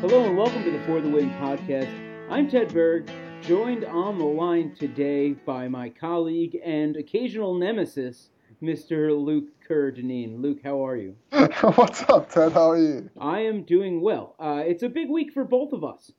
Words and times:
Hello 0.00 0.24
and 0.24 0.34
welcome 0.34 0.64
to 0.64 0.70
the 0.70 0.82
For 0.84 1.02
the 1.02 1.10
Win 1.10 1.28
podcast. 1.32 1.90
I'm 2.30 2.48
Ted 2.48 2.72
Berg, 2.72 3.10
joined 3.42 3.84
on 3.84 4.16
the 4.16 4.24
line 4.24 4.74
today 4.74 5.32
by 5.32 5.68
my 5.68 5.90
colleague 5.90 6.58
and 6.64 6.96
occasional 6.96 7.52
nemesis, 7.54 8.30
Mr. 8.62 9.14
Luke 9.14 9.48
Kerr-Dineen. 9.68 10.40
Luke, 10.40 10.60
how 10.64 10.86
are 10.86 10.96
you? 10.96 11.16
What's 11.74 12.02
up, 12.08 12.30
Ted? 12.30 12.52
How 12.52 12.70
are 12.70 12.78
you? 12.78 13.10
I 13.20 13.40
am 13.40 13.62
doing 13.64 14.00
well. 14.00 14.36
Uh, 14.40 14.62
it's 14.64 14.82
a 14.82 14.88
big 14.88 15.10
week 15.10 15.34
for 15.34 15.44
both 15.44 15.74
of 15.74 15.84
us. 15.84 16.12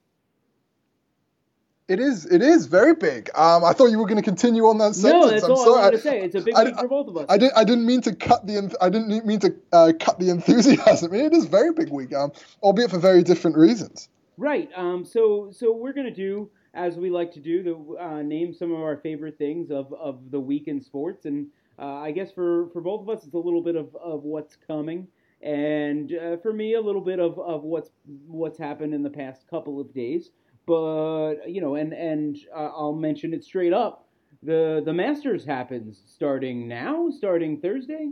It 1.91 1.99
is. 1.99 2.25
It 2.25 2.41
is 2.41 2.67
very 2.67 2.95
big. 2.95 3.29
Um, 3.35 3.65
I 3.65 3.73
thought 3.73 3.87
you 3.87 3.99
were 3.99 4.05
going 4.05 4.15
to 4.17 4.23
continue 4.23 4.65
on 4.65 4.77
that 4.77 4.95
sentence. 4.95 5.25
No, 5.25 5.29
that's 5.29 5.43
I'm 5.43 5.51
all 5.51 5.65
sorry. 5.65 5.79
I 5.79 5.83
wanted 5.83 5.97
to 5.97 6.03
say. 6.03 6.21
It's 6.21 6.35
a 6.35 6.41
big 6.41 6.55
I- 6.55 6.63
week 6.63 6.79
for 6.79 6.87
both 6.87 7.07
of 7.07 7.17
us. 7.17 7.25
I 7.27 7.37
didn't. 7.37 7.57
I 7.57 7.63
didn't 7.63 7.85
mean 7.85 8.01
to 8.01 8.15
cut 8.15 8.47
the. 8.47 8.75
I 8.79 8.89
didn't 8.89 9.25
mean 9.25 9.39
to 9.39 9.55
uh, 9.73 9.91
cut 9.99 10.19
the 10.19 10.29
enthusiasm. 10.29 11.13
It 11.21 11.33
is 11.33 11.45
very 11.45 11.73
big 11.73 11.89
week, 11.89 12.13
um, 12.13 12.31
albeit 12.63 12.91
for 12.91 12.97
very 12.97 13.23
different 13.23 13.57
reasons. 13.57 14.09
Right. 14.37 14.69
Um. 14.75 15.03
So 15.05 15.49
so 15.51 15.75
we're 15.75 15.93
gonna 15.93 16.13
do 16.13 16.49
as 16.73 16.95
we 16.95 17.09
like 17.09 17.33
to 17.33 17.39
do 17.39 17.63
the 17.63 18.01
uh, 18.01 18.21
name 18.21 18.53
some 18.53 18.71
of 18.71 18.79
our 18.79 18.97
favorite 18.97 19.37
things 19.37 19.71
of, 19.71 19.93
of 19.93 20.31
the 20.31 20.39
week 20.39 20.67
in 20.67 20.81
sports, 20.81 21.25
and 21.25 21.47
uh, 21.79 21.97
I 21.97 22.11
guess 22.11 22.31
for, 22.31 22.69
for 22.71 22.81
both 22.81 23.01
of 23.01 23.09
us 23.09 23.25
it's 23.25 23.33
a 23.33 23.37
little 23.37 23.61
bit 23.61 23.75
of, 23.75 23.95
of 23.95 24.23
what's 24.23 24.55
coming, 24.67 25.07
and 25.41 26.13
uh, 26.13 26.37
for 26.37 26.53
me 26.53 26.75
a 26.75 26.81
little 26.81 27.01
bit 27.01 27.19
of, 27.19 27.37
of 27.39 27.63
what's 27.63 27.89
what's 28.27 28.57
happened 28.57 28.93
in 28.93 29.03
the 29.03 29.09
past 29.09 29.47
couple 29.49 29.79
of 29.81 29.93
days. 29.93 30.29
But 30.65 31.47
you 31.47 31.61
know, 31.61 31.75
and 31.75 31.93
and 31.93 32.37
uh, 32.55 32.69
I'll 32.75 32.93
mention 32.93 33.33
it 33.33 33.43
straight 33.43 33.73
up. 33.73 34.07
The 34.43 34.81
the 34.83 34.93
Masters 34.93 35.45
happens 35.45 36.01
starting 36.07 36.67
now, 36.67 37.09
starting 37.09 37.59
Thursday. 37.59 38.09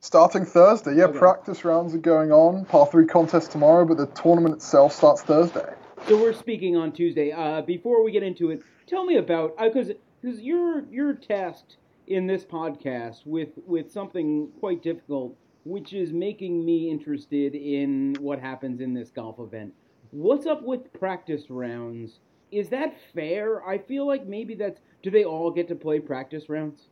Starting 0.00 0.44
Thursday, 0.44 0.96
yeah. 0.96 1.04
Okay. 1.04 1.18
Practice 1.18 1.64
rounds 1.64 1.94
are 1.94 1.98
going 1.98 2.32
on. 2.32 2.64
Par 2.64 2.86
three 2.86 3.06
contest 3.06 3.52
tomorrow, 3.52 3.84
but 3.84 3.96
the 3.96 4.06
tournament 4.06 4.56
itself 4.56 4.92
starts 4.92 5.22
Thursday. 5.22 5.74
So 6.08 6.20
we're 6.20 6.32
speaking 6.32 6.76
on 6.76 6.90
Tuesday. 6.90 7.30
Uh, 7.30 7.62
before 7.62 8.02
we 8.02 8.10
get 8.10 8.24
into 8.24 8.50
it, 8.50 8.62
tell 8.86 9.04
me 9.04 9.16
about 9.16 9.56
because 9.58 9.92
because 10.20 10.40
you're 10.40 10.84
you're 10.90 11.14
tasked 11.14 11.76
in 12.08 12.26
this 12.26 12.44
podcast 12.44 13.24
with 13.24 13.50
with 13.66 13.90
something 13.92 14.48
quite 14.58 14.82
difficult, 14.82 15.36
which 15.64 15.92
is 15.92 16.12
making 16.12 16.64
me 16.64 16.90
interested 16.90 17.54
in 17.54 18.16
what 18.18 18.40
happens 18.40 18.80
in 18.80 18.94
this 18.94 19.10
golf 19.10 19.38
event. 19.38 19.72
What's 20.12 20.44
up 20.44 20.62
with 20.62 20.92
practice 20.92 21.48
rounds? 21.48 22.20
Is 22.50 22.68
that 22.68 22.94
fair? 23.14 23.66
I 23.66 23.78
feel 23.78 24.06
like 24.06 24.26
maybe 24.26 24.54
that's. 24.54 24.78
Do 25.02 25.10
they 25.10 25.24
all 25.24 25.50
get 25.50 25.68
to 25.68 25.74
play 25.74 26.00
practice 26.00 26.50
rounds? 26.50 26.82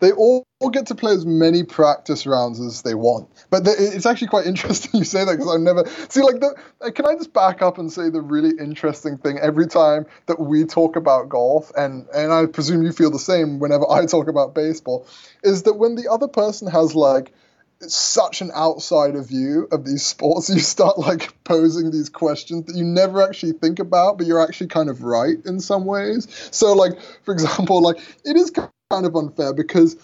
They 0.00 0.12
all 0.12 0.44
get 0.70 0.86
to 0.88 0.94
play 0.94 1.12
as 1.14 1.24
many 1.24 1.64
practice 1.64 2.26
rounds 2.26 2.60
as 2.60 2.82
they 2.82 2.94
want. 2.94 3.30
But 3.48 3.64
the, 3.64 3.74
it's 3.78 4.04
actually 4.04 4.28
quite 4.28 4.46
interesting 4.52 4.90
you 4.98 5.04
say 5.04 5.24
that 5.24 5.32
because 5.32 5.50
I've 5.50 5.62
never 5.62 5.86
see 6.10 6.20
like 6.20 6.40
the. 6.40 6.54
uh, 6.82 6.90
Can 6.90 7.06
I 7.06 7.14
just 7.14 7.32
back 7.32 7.62
up 7.62 7.78
and 7.78 7.90
say 7.90 8.10
the 8.10 8.20
really 8.20 8.52
interesting 8.60 9.16
thing 9.16 9.38
every 9.38 9.66
time 9.66 10.04
that 10.26 10.38
we 10.38 10.66
talk 10.66 10.96
about 10.96 11.30
golf 11.30 11.72
and 11.74 12.06
and 12.14 12.34
I 12.34 12.44
presume 12.44 12.82
you 12.82 12.92
feel 12.92 13.10
the 13.10 13.18
same 13.18 13.60
whenever 13.60 13.90
I 13.90 14.04
talk 14.04 14.28
about 14.28 14.54
baseball, 14.54 15.06
is 15.42 15.62
that 15.62 15.78
when 15.78 15.94
the 15.94 16.08
other 16.08 16.28
person 16.28 16.68
has 16.68 16.94
like 16.94 17.32
such 17.80 18.40
an 18.40 18.50
outsider 18.52 19.22
view 19.22 19.68
of 19.70 19.84
these 19.84 20.04
sports, 20.04 20.50
you 20.54 20.60
start 20.60 20.98
like 20.98 21.32
posing 21.44 21.90
these 21.90 22.08
questions 22.08 22.66
that 22.66 22.76
you 22.76 22.84
never 22.84 23.22
actually 23.22 23.52
think 23.52 23.78
about, 23.78 24.18
but 24.18 24.26
you're 24.26 24.42
actually 24.42 24.68
kind 24.68 24.90
of 24.90 25.02
right 25.02 25.36
in 25.44 25.60
some 25.60 25.84
ways. 25.84 26.26
So 26.50 26.72
like 26.74 26.92
for 27.24 27.32
example, 27.32 27.82
like 27.82 27.98
it 28.24 28.36
is 28.36 28.50
kind 28.50 29.06
of 29.06 29.14
unfair 29.14 29.52
because 29.52 29.96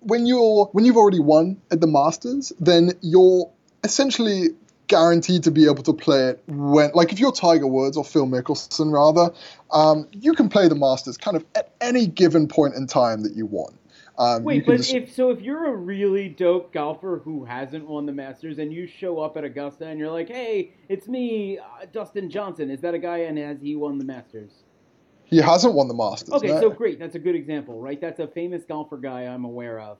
when 0.00 0.26
you're 0.26 0.66
when 0.72 0.84
you've 0.84 0.96
already 0.96 1.20
won 1.20 1.60
at 1.70 1.80
the 1.80 1.86
Masters, 1.86 2.52
then 2.60 2.92
you're 3.00 3.50
essentially 3.82 4.50
guaranteed 4.86 5.44
to 5.44 5.50
be 5.50 5.64
able 5.64 5.82
to 5.82 5.94
play 5.94 6.28
it 6.28 6.42
when 6.46 6.90
like 6.94 7.12
if 7.12 7.18
you're 7.18 7.32
Tiger 7.32 7.66
Woods 7.66 7.96
or 7.96 8.04
Phil 8.04 8.26
Mickelson 8.26 8.92
rather, 8.92 9.34
um, 9.72 10.08
you 10.12 10.34
can 10.34 10.48
play 10.48 10.68
the 10.68 10.74
Masters 10.74 11.16
kind 11.16 11.36
of 11.36 11.44
at 11.54 11.72
any 11.80 12.06
given 12.06 12.48
point 12.48 12.74
in 12.74 12.86
time 12.86 13.22
that 13.22 13.34
you 13.34 13.46
want. 13.46 13.74
Um, 14.16 14.44
Wait, 14.44 14.64
but 14.64 14.76
just- 14.76 14.94
if 14.94 15.12
so, 15.12 15.30
if 15.30 15.40
you're 15.40 15.66
a 15.66 15.76
really 15.76 16.28
dope 16.28 16.72
golfer 16.72 17.20
who 17.24 17.44
hasn't 17.44 17.86
won 17.88 18.06
the 18.06 18.12
Masters 18.12 18.58
and 18.58 18.72
you 18.72 18.86
show 18.86 19.18
up 19.18 19.36
at 19.36 19.42
Augusta 19.44 19.86
and 19.86 19.98
you're 19.98 20.10
like, 20.10 20.28
"Hey, 20.28 20.72
it's 20.88 21.08
me, 21.08 21.58
uh, 21.58 21.86
Dustin 21.92 22.30
Johnson," 22.30 22.70
is 22.70 22.80
that 22.82 22.94
a 22.94 22.98
guy 22.98 23.18
and 23.18 23.36
has 23.38 23.60
he 23.60 23.74
won 23.76 23.98
the 23.98 24.04
Masters? 24.04 24.62
he 25.26 25.38
hasn't 25.38 25.74
won 25.74 25.88
the 25.88 25.94
Masters. 25.94 26.34
Okay, 26.34 26.48
no. 26.48 26.60
so 26.60 26.70
great. 26.70 26.98
That's 26.98 27.14
a 27.14 27.18
good 27.18 27.34
example, 27.34 27.80
right? 27.80 27.98
That's 28.00 28.20
a 28.20 28.26
famous 28.28 28.64
golfer 28.64 28.98
guy 28.98 29.22
I'm 29.22 29.44
aware 29.46 29.80
of, 29.80 29.96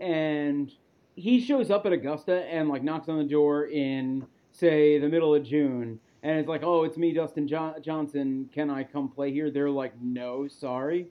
and 0.00 0.70
he 1.14 1.40
shows 1.40 1.70
up 1.70 1.86
at 1.86 1.92
Augusta 1.92 2.44
and 2.52 2.68
like 2.68 2.82
knocks 2.82 3.08
on 3.08 3.16
the 3.18 3.24
door 3.24 3.66
in 3.66 4.26
say 4.50 4.98
the 4.98 5.08
middle 5.08 5.34
of 5.34 5.42
June, 5.44 6.00
and 6.22 6.38
it's 6.38 6.48
like, 6.48 6.62
"Oh, 6.64 6.84
it's 6.84 6.98
me, 6.98 7.12
Dustin 7.12 7.46
jo- 7.48 7.76
Johnson. 7.80 8.50
Can 8.52 8.68
I 8.68 8.84
come 8.84 9.08
play 9.08 9.32
here?" 9.32 9.50
They're 9.50 9.70
like, 9.70 9.92
"No, 10.02 10.48
sorry." 10.48 11.08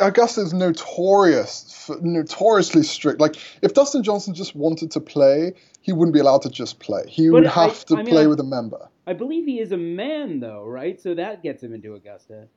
Augusta 0.00 0.42
is 0.42 0.52
notorious, 0.52 1.90
notoriously 2.00 2.82
strict. 2.82 3.20
Like 3.20 3.36
if 3.62 3.74
Dustin 3.74 4.02
Johnson 4.02 4.34
just 4.34 4.54
wanted 4.54 4.90
to 4.92 5.00
play, 5.00 5.54
he 5.80 5.92
wouldn't 5.92 6.14
be 6.14 6.20
allowed 6.20 6.42
to 6.42 6.50
just 6.50 6.80
play. 6.80 7.02
He 7.08 7.28
But 7.28 7.32
would 7.34 7.46
I- 7.46 7.66
have 7.66 7.84
to 7.86 7.94
I 7.94 7.96
mean, 7.98 8.06
play 8.06 8.24
I- 8.24 8.26
with 8.26 8.40
a 8.40 8.44
member. 8.44 8.88
I 9.06 9.12
believe 9.12 9.44
he 9.44 9.60
is 9.60 9.70
a 9.72 9.76
man, 9.76 10.40
though, 10.40 10.64
right? 10.64 10.98
So 11.00 11.14
that 11.14 11.42
gets 11.42 11.62
him 11.62 11.74
into 11.74 11.94
Augusta. 11.94 12.48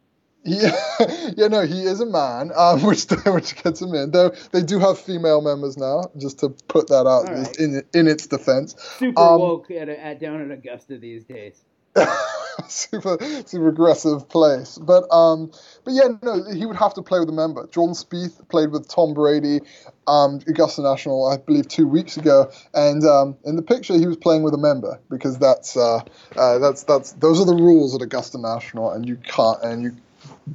Yeah, 0.44 0.72
yeah, 1.36 1.48
no, 1.48 1.62
he 1.66 1.82
is 1.84 2.00
a 2.00 2.06
man, 2.06 2.52
um, 2.56 2.82
which 2.86 3.04
which 3.26 3.62
gets 3.64 3.82
him 3.82 3.94
in. 3.96 4.12
Though 4.12 4.32
they 4.52 4.62
do 4.62 4.80
have 4.80 4.98
female 4.98 5.42
members 5.42 5.78
now, 5.78 6.04
just 6.18 6.40
to 6.40 6.50
put 6.70 6.88
that 6.88 7.06
out 7.08 7.28
right. 7.28 7.58
in 7.58 7.84
in 7.94 8.08
its 8.08 8.28
defense. 8.28 8.76
Super 8.98 9.20
Um, 9.20 9.40
woke 9.42 9.72
at, 9.72 9.90
at 9.90 10.20
down 10.20 10.40
in 10.42 10.52
Augusta 10.52 10.98
these 10.98 11.26
days. 11.26 11.64
super 12.68 13.18
super 13.46 13.70
aggressive 13.70 14.28
place, 14.30 14.78
but 14.78 15.12
um, 15.14 15.52
but 15.84 15.94
yeah, 15.94 16.10
no, 16.22 16.44
he 16.52 16.66
would 16.66 16.76
have 16.76 16.94
to 16.96 17.02
play 17.02 17.20
with 17.20 17.30
a 17.30 17.34
member. 17.34 17.68
Jordan 17.68 17.96
Spieth 17.96 18.48
played 18.50 18.72
with 18.72 18.88
Tom 18.88 19.14
Brady, 19.14 19.62
um, 20.08 20.40
Augusta 20.48 20.82
National, 20.82 21.28
I 21.28 21.38
believe, 21.38 21.68
two 21.68 21.88
weeks 21.88 22.18
ago, 22.18 22.52
and 22.74 23.04
um, 23.06 23.38
in 23.46 23.56
the 23.56 23.62
picture 23.62 23.94
he 23.94 24.08
was 24.08 24.18
playing 24.18 24.44
with 24.44 24.54
a 24.54 24.60
member 24.60 25.00
because 25.10 25.38
that's 25.38 25.78
uh, 25.78 26.02
uh, 26.36 26.60
that's 26.60 26.84
that's 26.84 27.14
those 27.14 27.40
are 27.40 27.46
the 27.46 27.56
rules 27.56 27.96
at 27.96 28.02
Augusta 28.02 28.38
National, 28.38 28.92
and 28.92 29.08
you 29.08 29.18
can't 29.18 29.62
and 29.64 29.84
you 29.84 29.96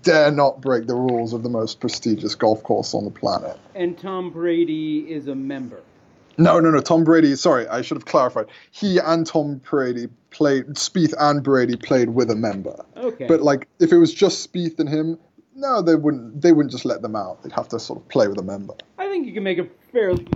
dare 0.02 0.30
not 0.30 0.60
break 0.60 0.86
the 0.86 0.94
rules 0.94 1.32
of 1.32 1.42
the 1.42 1.48
most 1.48 1.80
prestigious 1.80 2.34
golf 2.34 2.62
course 2.62 2.94
on 2.94 3.04
the 3.04 3.10
planet. 3.10 3.58
And 3.74 3.98
Tom 3.98 4.30
Brady 4.30 5.00
is 5.10 5.28
a 5.28 5.34
member. 5.34 5.82
No, 6.38 6.60
no, 6.60 6.70
no. 6.70 6.80
Tom 6.80 7.04
Brady. 7.04 7.34
Sorry, 7.36 7.66
I 7.68 7.82
should 7.82 7.96
have 7.96 8.06
clarified. 8.06 8.46
He 8.70 8.98
and 8.98 9.26
Tom 9.26 9.60
Brady 9.68 10.08
played. 10.30 10.66
Spieth 10.74 11.14
and 11.18 11.42
Brady 11.42 11.76
played 11.76 12.10
with 12.10 12.30
a 12.30 12.36
member. 12.36 12.84
Okay. 12.96 13.26
But 13.26 13.42
like, 13.42 13.68
if 13.80 13.92
it 13.92 13.98
was 13.98 14.12
just 14.12 14.52
Spieth 14.52 14.78
and 14.78 14.88
him, 14.88 15.18
no, 15.54 15.82
they 15.82 15.94
wouldn't. 15.94 16.40
They 16.40 16.52
wouldn't 16.52 16.72
just 16.72 16.84
let 16.84 17.02
them 17.02 17.16
out. 17.16 17.42
They'd 17.42 17.52
have 17.52 17.68
to 17.68 17.78
sort 17.78 18.00
of 18.00 18.08
play 18.08 18.28
with 18.28 18.38
a 18.38 18.42
member. 18.42 18.74
I 18.98 19.08
think 19.08 19.26
you 19.26 19.34
can 19.34 19.42
make 19.42 19.58
a 19.58 19.66
fairly. 19.92 20.26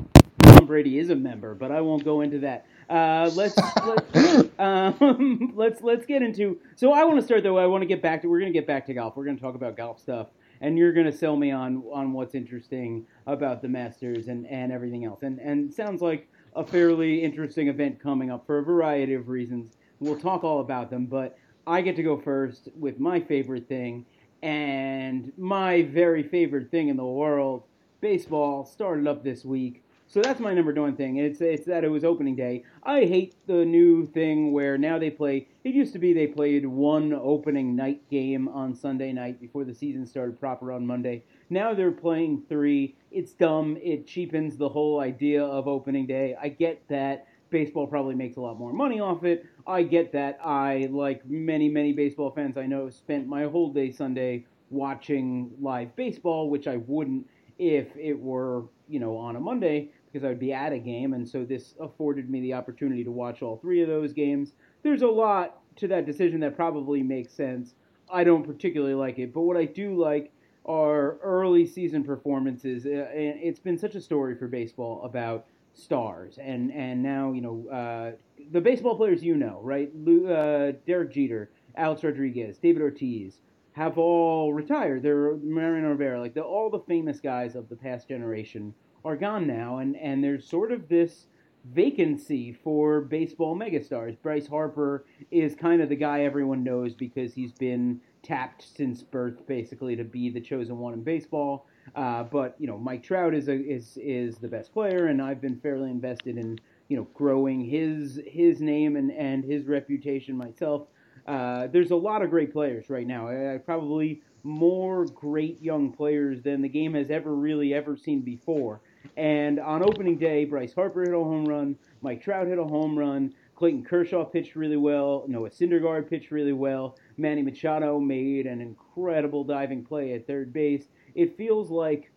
Tom 0.43 0.67
Brady 0.67 0.99
is 0.99 1.11
a 1.11 1.17
member, 1.17 1.55
but 1.55 1.71
I 1.71 1.81
won't 1.81 2.05
go 2.05 2.21
into 2.21 2.39
that. 2.41 2.67
Uh, 2.89 3.31
let's 3.35 3.57
let's, 3.85 4.49
um, 4.59 5.53
let's 5.57 5.83
let's 5.83 6.07
get 6.07 6.23
into. 6.23 6.59
So 6.77 6.93
I 6.93 7.05
want 7.05 7.19
to 7.19 7.25
start 7.25 7.43
though. 7.43 7.59
I 7.59 7.67
want 7.67 7.83
to 7.83 7.87
get 7.87 8.03
back 8.03 8.23
to. 8.23 8.29
We're 8.29 8.41
gonna 8.41 8.53
get 8.53 8.67
back 8.67 8.87
to 8.87 8.95
golf. 8.95 9.17
We're 9.17 9.25
gonna 9.25 9.39
talk 9.39 9.55
about 9.55 9.77
golf 9.77 10.01
stuff, 10.01 10.29
and 10.61 10.79
you're 10.79 10.93
gonna 10.93 11.13
sell 11.13 11.37
me 11.37 11.51
on 11.51 11.83
on 11.93 12.13
what's 12.13 12.35
interesting 12.35 13.07
about 13.27 13.63
the 13.63 13.69
Masters 13.69 14.29
and 14.29 14.47
and 14.47 14.73
everything 14.73 15.05
else. 15.05 15.23
And 15.23 15.39
and 15.41 15.73
sounds 15.73 16.03
like 16.03 16.29
a 16.55 16.65
fairly 16.65 17.23
interesting 17.23 17.69
event 17.69 18.01
coming 18.01 18.31
up 18.31 18.47
for 18.47 18.59
a 18.59 18.63
variety 18.63 19.15
of 19.15 19.29
reasons. 19.29 19.77
We'll 20.01 20.19
talk 20.19 20.45
all 20.45 20.61
about 20.61 20.91
them, 20.91 21.07
but 21.07 21.39
I 21.67 21.81
get 21.81 21.97
to 21.97 22.03
go 22.03 22.17
first 22.17 22.69
with 22.79 22.99
my 23.01 23.21
favorite 23.21 23.69
thing, 23.69 24.07
and 24.43 25.33
my 25.37 25.83
very 25.83 26.23
favorite 26.23 26.71
thing 26.71 26.89
in 26.89 26.97
the 26.97 27.05
world 27.05 27.65
baseball 28.01 28.65
started 28.65 29.07
up 29.07 29.25
this 29.25 29.45
week. 29.45 29.83
So 30.09 30.23
that's 30.23 30.39
my 30.39 30.55
number 30.55 30.73
one 30.73 30.95
thing. 30.95 31.17
It's 31.17 31.41
it's 31.41 31.67
that 31.67 31.83
it 31.83 31.89
was 31.89 32.05
opening 32.05 32.37
day. 32.37 32.63
I 32.85 33.01
hate 33.01 33.35
the 33.47 33.65
new 33.65 34.07
thing 34.07 34.53
where 34.53 34.79
now 34.79 34.99
they 35.01 35.11
play. 35.11 35.49
It 35.65 35.75
used 35.75 35.93
to 35.95 35.99
be 35.99 36.13
they 36.13 36.29
played 36.29 36.65
one 36.65 37.13
opening 37.13 37.75
night 37.75 38.09
game 38.09 38.47
on 38.49 38.75
Sunday 38.75 39.13
night 39.13 39.41
before 39.41 39.65
the 39.65 39.75
season 39.75 40.07
started 40.07 40.39
proper 40.39 40.71
on 40.71 40.87
Monday. 40.87 41.25
Now 41.51 41.75
they're 41.75 41.91
playing 41.91 42.45
three. 42.49 42.95
It's 43.11 43.33
dumb. 43.33 43.77
It 43.83 44.07
cheapens 44.07 44.57
the 44.57 44.69
whole 44.69 45.01
idea 45.01 45.45
of 45.45 45.67
opening 45.67 46.07
day. 46.07 46.37
I 46.41 46.51
get 46.51 46.83
that 46.89 47.27
baseball 47.51 47.87
probably 47.89 48.15
makes 48.15 48.37
a 48.37 48.41
lot 48.41 48.59
more 48.59 48.73
money 48.73 49.01
off 49.01 49.25
it. 49.25 49.45
I 49.67 49.83
get 49.83 50.13
that. 50.13 50.39
I 50.45 50.89
like 50.93 51.29
many 51.29 51.69
many 51.69 51.93
baseball 51.93 52.31
fans 52.31 52.57
I 52.57 52.67
know 52.67 52.91
spent 52.91 53.27
my 53.27 53.45
whole 53.45 53.73
day 53.73 53.91
Sunday 53.91 54.47
watching 54.71 55.51
live 55.61 55.97
baseball, 55.97 56.49
which 56.49 56.69
I 56.69 56.77
wouldn't 56.77 57.27
if 57.59 57.97
it 57.97 58.19
were, 58.19 58.65
you 58.89 59.01
know, 59.01 59.17
on 59.17 59.37
a 59.37 59.41
Monday 59.41 59.91
because 60.07 60.25
I 60.25 60.29
would 60.29 60.39
be 60.39 60.53
at 60.53 60.73
a 60.73 60.79
game, 60.79 61.13
and 61.13 61.29
so 61.29 61.45
this 61.45 61.75
afforded 61.81 62.31
me 62.31 62.41
the 62.41 62.55
opportunity 62.55 63.05
to 63.05 63.11
watch 63.11 63.43
all 63.43 63.57
three 63.57 63.83
of 63.83 63.89
those 63.89 64.13
games. 64.13 64.53
There's 64.83 65.03
a 65.03 65.09
lot 65.09 65.59
to 65.77 65.89
that 65.89 66.07
decision 66.07 66.41
that 66.41 66.57
probably 66.57 67.03
makes 67.03 67.33
sense. 67.33 67.75
I 68.11 68.25
don't 68.25 68.45
particularly 68.45 68.95
like 68.95 69.19
it, 69.19 69.35
but 69.35 69.43
what 69.43 69.57
I 69.57 69.65
do 69.65 70.01
like 70.01 70.33
are 70.65 71.19
early 71.23 71.67
season 71.67 72.03
performances. 72.05 72.87
Uh, 72.87 73.09
It's 73.13 73.61
been 73.61 73.79
such 73.79 73.95
a 73.95 74.01
story 74.01 74.35
for 74.37 74.49
baseball 74.49 75.03
about 75.05 75.47
stars, 75.75 76.39
and 76.39 76.73
and 76.73 77.03
now 77.03 77.33
you 77.33 77.41
know 77.41 77.69
uh, 77.69 78.13
the 78.53 78.61
baseball 78.61 78.97
players 78.97 79.23
you 79.23 79.37
know, 79.37 79.61
right? 79.63 79.91
Lou, 79.95 80.29
uh, 80.29 80.73
Derek 80.87 81.13
Jeter, 81.13 81.51
Alex 81.77 82.03
Rodriguez, 82.03 82.59
David 82.59 82.83
Ortiz 82.83 83.41
have 83.73 83.99
all 83.99 84.55
retired. 84.55 85.03
They're 85.03 85.37
Mariano 85.37 85.91
Rivera, 85.91 86.19
like 86.19 86.33
the, 86.33 86.43
all 86.43 86.71
the 86.71 86.81
famous 86.81 87.21
guys 87.21 87.55
of 87.55 87.69
the 87.69 87.77
past 87.77 88.09
generation 88.09 88.73
are 89.07 89.17
gone 89.17 89.47
now, 89.47 89.79
and 89.79 89.97
and 89.97 90.23
there's 90.23 90.47
sort 90.47 90.73
of 90.73 90.89
this 90.89 91.27
vacancy 91.73 92.53
for 92.53 93.01
baseball 93.01 93.57
megastars. 93.57 94.17
Bryce 94.21 94.47
Harper 94.47 95.05
is 95.31 95.55
kind 95.55 95.81
of 95.81 95.89
the 95.89 95.97
guy 95.97 96.23
everyone 96.23 96.63
knows 96.63 96.95
because 96.95 97.33
he's 97.33 97.53
been 97.53 98.01
tapped 98.23 98.63
since 98.77 99.03
birth, 99.03 99.47
basically, 99.47 99.97
to 99.97 100.05
be 100.05 100.31
the 100.31 100.41
chosen 100.41 100.79
one 100.79 100.95
in 100.95 101.03
baseball. 101.03 101.67
Uh, 101.95 102.25
but 102.25 102.57
you 102.59 102.67
know, 102.67 102.77
Mike 102.77 103.03
Trout 103.03 103.35
is 103.35 103.49
a, 103.49 103.55
is 103.55 103.97
is 104.03 104.39
the 104.39 104.49
best 104.49 104.73
player, 104.73 105.07
and 105.07 105.23
I've 105.23 105.41
been 105.41 105.59
fairly 105.61 105.91
invested 105.91 106.37
in 106.37 106.59
you 106.89 106.97
know 106.97 107.07
growing 107.15 107.65
his 107.65 108.21
his 108.27 108.61
name 108.61 108.97
and 108.97 109.13
and 109.13 109.45
his 109.45 109.67
reputation 109.67 110.37
myself. 110.37 110.89
Uh, 111.27 111.67
there's 111.69 111.91
a 111.91 111.97
lot 111.97 112.23
of 112.23 112.31
great 112.31 112.53
players 112.53 112.89
right 112.91 113.07
now. 113.07 113.29
Uh, 113.29 113.59
probably 113.59 114.23
more 114.43 115.07
great 115.07 115.61
young 115.61 115.93
players 115.93 116.41
than 116.43 116.63
the 116.63 116.69
game 116.69 116.95
has 116.95 117.11
ever 117.11 117.35
really 117.35 117.75
ever 117.75 117.97
seen 117.97 118.21
before. 118.21 118.81
And 119.17 119.59
on 119.59 119.83
opening 119.83 120.19
day, 120.19 120.45
Bryce 120.45 120.75
Harper 120.75 121.03
hit 121.03 121.15
a 121.15 121.19
home 121.19 121.45
run, 121.45 121.77
Mike 122.03 122.23
Trout 122.23 122.47
hit 122.47 122.59
a 122.59 122.65
home 122.65 122.99
run, 122.99 123.35
Clayton 123.55 123.85
Kershaw 123.85 124.25
pitched 124.25 124.55
really 124.57 124.77
well, 124.77 125.25
Noah 125.27 125.51
Syndergaard 125.51 126.09
pitched 126.09 126.31
really 126.31 126.53
well, 126.53 126.99
Manny 127.17 127.43
Machado 127.43 127.99
made 127.99 128.47
an 128.47 128.61
incredible 128.61 129.45
diving 129.45 129.85
play 129.85 130.13
at 130.13 130.27
third 130.27 130.53
base. 130.53 130.89
It 131.15 131.37
feels 131.37 131.71
like 131.71 132.11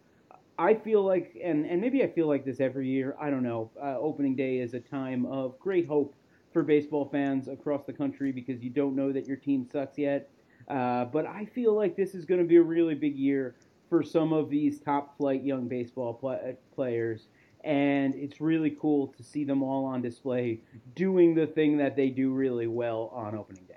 I 0.57 0.74
feel 0.74 1.03
like, 1.03 1.38
and, 1.41 1.65
and 1.65 1.80
maybe 1.80 2.03
I 2.03 2.07
feel 2.07 2.27
like 2.27 2.44
this 2.44 2.59
every 2.59 2.89
year. 2.89 3.15
I 3.19 3.30
don't 3.30 3.44
know. 3.44 3.71
Uh, 3.81 3.97
opening 3.97 4.35
day 4.35 4.57
is 4.57 4.74
a 4.74 4.80
time 4.81 5.25
of 5.25 5.57
great 5.57 5.88
hope 5.88 6.13
for 6.51 6.63
baseball 6.63 7.07
fans 7.09 7.47
across 7.47 7.85
the 7.85 7.94
country 7.94 8.33
because 8.33 8.62
you 8.62 8.69
don't 8.69 8.94
know 8.94 9.13
that 9.13 9.25
your 9.25 9.38
team 9.38 9.65
sucks 9.71 9.97
yet. 9.97 10.30
Uh, 10.68 11.06
but 11.06 11.25
I 11.25 11.45
feel 11.45 11.74
like 11.74 11.95
this 11.95 12.13
is 12.13 12.25
going 12.25 12.42
to 12.42 12.45
be 12.45 12.57
a 12.57 12.62
really 12.62 12.94
big 12.94 13.15
year 13.15 13.56
for 13.89 14.03
some 14.03 14.33
of 14.33 14.50
these 14.50 14.80
top 14.80 15.18
flight 15.18 15.44
young 15.44 15.68
baseball 15.68 16.13
pl- 16.13 16.57
players. 16.74 17.27
And 17.63 18.15
it's 18.15 18.39
really 18.39 18.77
cool 18.80 19.07
to 19.18 19.24
see 19.24 19.44
them 19.44 19.62
all 19.63 19.86
on 19.86 20.01
display 20.01 20.62
doing 20.95 21.36
the 21.36 21.47
thing 21.47 21.77
that 21.77 21.95
they 21.95 22.09
do 22.09 22.31
really 22.31 22.68
well 22.68 23.12
on 23.13 23.36
opening 23.36 23.63
day. 23.65 23.75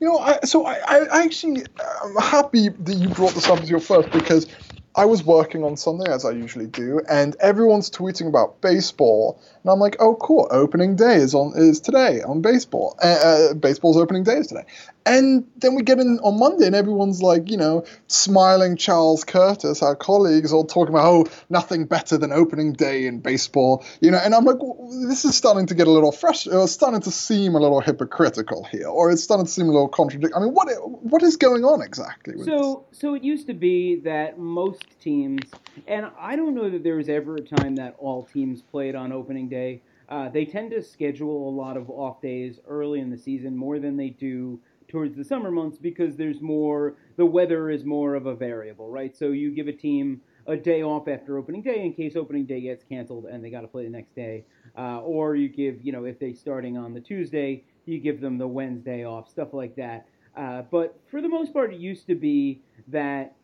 You 0.00 0.08
know, 0.08 0.18
I, 0.18 0.40
so 0.44 0.64
I, 0.64 0.78
I 0.86 1.22
actually 1.24 1.64
I'm 2.02 2.16
happy 2.16 2.70
that 2.70 2.94
you 2.94 3.08
brought 3.08 3.34
this 3.34 3.48
up 3.48 3.60
as 3.60 3.68
your 3.68 3.80
first 3.80 4.10
because 4.10 4.46
I 4.94 5.04
was 5.04 5.22
working 5.22 5.64
on 5.64 5.76
Sunday 5.76 6.10
as 6.10 6.24
I 6.24 6.30
usually 6.30 6.66
do, 6.66 7.02
and 7.08 7.36
everyone's 7.40 7.90
tweeting 7.90 8.28
about 8.28 8.62
baseball, 8.62 9.38
and 9.62 9.70
I'm 9.70 9.78
like, 9.78 9.96
oh 10.00 10.14
cool, 10.16 10.48
opening 10.50 10.96
day 10.96 11.16
is 11.16 11.34
on 11.34 11.52
is 11.56 11.80
today 11.80 12.22
on 12.22 12.40
baseball. 12.40 12.96
Uh, 13.02 13.06
uh, 13.06 13.54
baseball's 13.54 13.98
opening 13.98 14.24
day 14.24 14.38
is 14.38 14.46
today, 14.46 14.64
and 15.06 15.46
then 15.56 15.76
we 15.76 15.82
get 15.82 16.00
in 16.00 16.18
on 16.18 16.38
Monday, 16.38 16.66
and 16.66 16.74
everyone's 16.74 17.22
like, 17.22 17.48
you 17.48 17.56
know, 17.56 17.84
smiling 18.08 18.76
Charles 18.76 19.22
Curtis, 19.22 19.80
our 19.80 19.94
colleagues, 19.94 20.52
all 20.52 20.64
talking 20.64 20.92
about 20.92 21.06
oh 21.06 21.26
nothing 21.48 21.86
better 21.86 22.18
than 22.18 22.32
opening 22.32 22.72
day 22.72 23.06
in 23.06 23.20
baseball, 23.20 23.84
you 24.00 24.10
know, 24.10 24.18
and 24.18 24.34
I'm 24.34 24.44
like, 24.44 24.56
well, 24.60 24.90
this 25.08 25.24
is 25.24 25.36
starting 25.36 25.66
to 25.66 25.74
get 25.74 25.86
a 25.86 25.90
little 25.90 26.10
fresh, 26.10 26.48
uh, 26.48 26.66
starting 26.66 27.00
to 27.02 27.10
seem 27.12 27.54
a 27.54 27.60
little 27.60 27.80
hypocritical 27.80 28.64
here, 28.64 28.88
or 28.88 29.12
it's 29.12 29.22
starting 29.22 29.46
to 29.46 29.52
seem 29.52 29.68
a 29.68 29.72
little 29.72 29.88
contradictory. 29.88 30.34
I 30.36 30.44
mean, 30.44 30.52
what 30.52 30.68
what 31.04 31.22
is 31.22 31.36
going 31.36 31.64
on 31.64 31.82
exactly? 31.82 32.42
so 32.44 32.86
so 32.90 33.14
it 33.14 33.22
used 33.22 33.46
to 33.46 33.54
be 33.54 34.00
that 34.00 34.38
most 34.38 34.82
teams, 35.00 35.42
and 35.86 36.10
I 36.18 36.34
don't 36.34 36.54
know 36.54 36.68
that 36.68 36.82
there 36.82 36.96
was 36.96 37.08
ever 37.08 37.36
a 37.36 37.40
time 37.40 37.76
that 37.76 37.94
all 37.98 38.24
teams 38.24 38.60
played 38.60 38.96
on 38.96 39.12
opening 39.12 39.48
day. 39.48 39.82
Uh, 40.08 40.28
they 40.28 40.44
tend 40.44 40.70
to 40.70 40.80
schedule 40.80 41.48
a 41.48 41.50
lot 41.50 41.76
of 41.76 41.90
off 41.90 42.22
days 42.22 42.60
early 42.68 43.00
in 43.00 43.10
the 43.10 43.18
season 43.18 43.56
more 43.56 43.80
than 43.80 43.96
they 43.96 44.08
do 44.08 44.60
towards 44.88 45.16
the 45.16 45.24
summer 45.24 45.50
months 45.50 45.78
because 45.78 46.16
there's 46.16 46.40
more, 46.40 46.94
the 47.16 47.26
weather 47.26 47.70
is 47.70 47.84
more 47.84 48.14
of 48.14 48.26
a 48.26 48.34
variable, 48.34 48.88
right? 48.88 49.16
So 49.16 49.28
you 49.28 49.50
give 49.50 49.68
a 49.68 49.72
team 49.72 50.20
a 50.46 50.56
day 50.56 50.82
off 50.82 51.08
after 51.08 51.38
opening 51.38 51.62
day 51.62 51.84
in 51.84 51.92
case 51.92 52.16
opening 52.16 52.46
day 52.46 52.60
gets 52.60 52.84
canceled 52.84 53.26
and 53.26 53.44
they 53.44 53.50
got 53.50 53.62
to 53.62 53.68
play 53.68 53.84
the 53.84 53.90
next 53.90 54.14
day. 54.14 54.44
Uh, 54.76 55.00
or 55.00 55.36
you 55.36 55.48
give, 55.48 55.84
you 55.84 55.92
know, 55.92 56.04
if 56.04 56.18
they're 56.18 56.34
starting 56.34 56.76
on 56.76 56.94
the 56.94 57.00
Tuesday, 57.00 57.64
you 57.84 57.98
give 57.98 58.20
them 58.20 58.38
the 58.38 58.46
Wednesday 58.46 59.04
off, 59.04 59.28
stuff 59.28 59.52
like 59.52 59.74
that. 59.76 60.06
Uh, 60.36 60.62
but 60.70 60.98
for 61.10 61.20
the 61.20 61.28
most 61.28 61.52
part, 61.52 61.72
it 61.72 61.80
used 61.80 62.06
to 62.06 62.14
be 62.14 62.60
that 62.88 63.34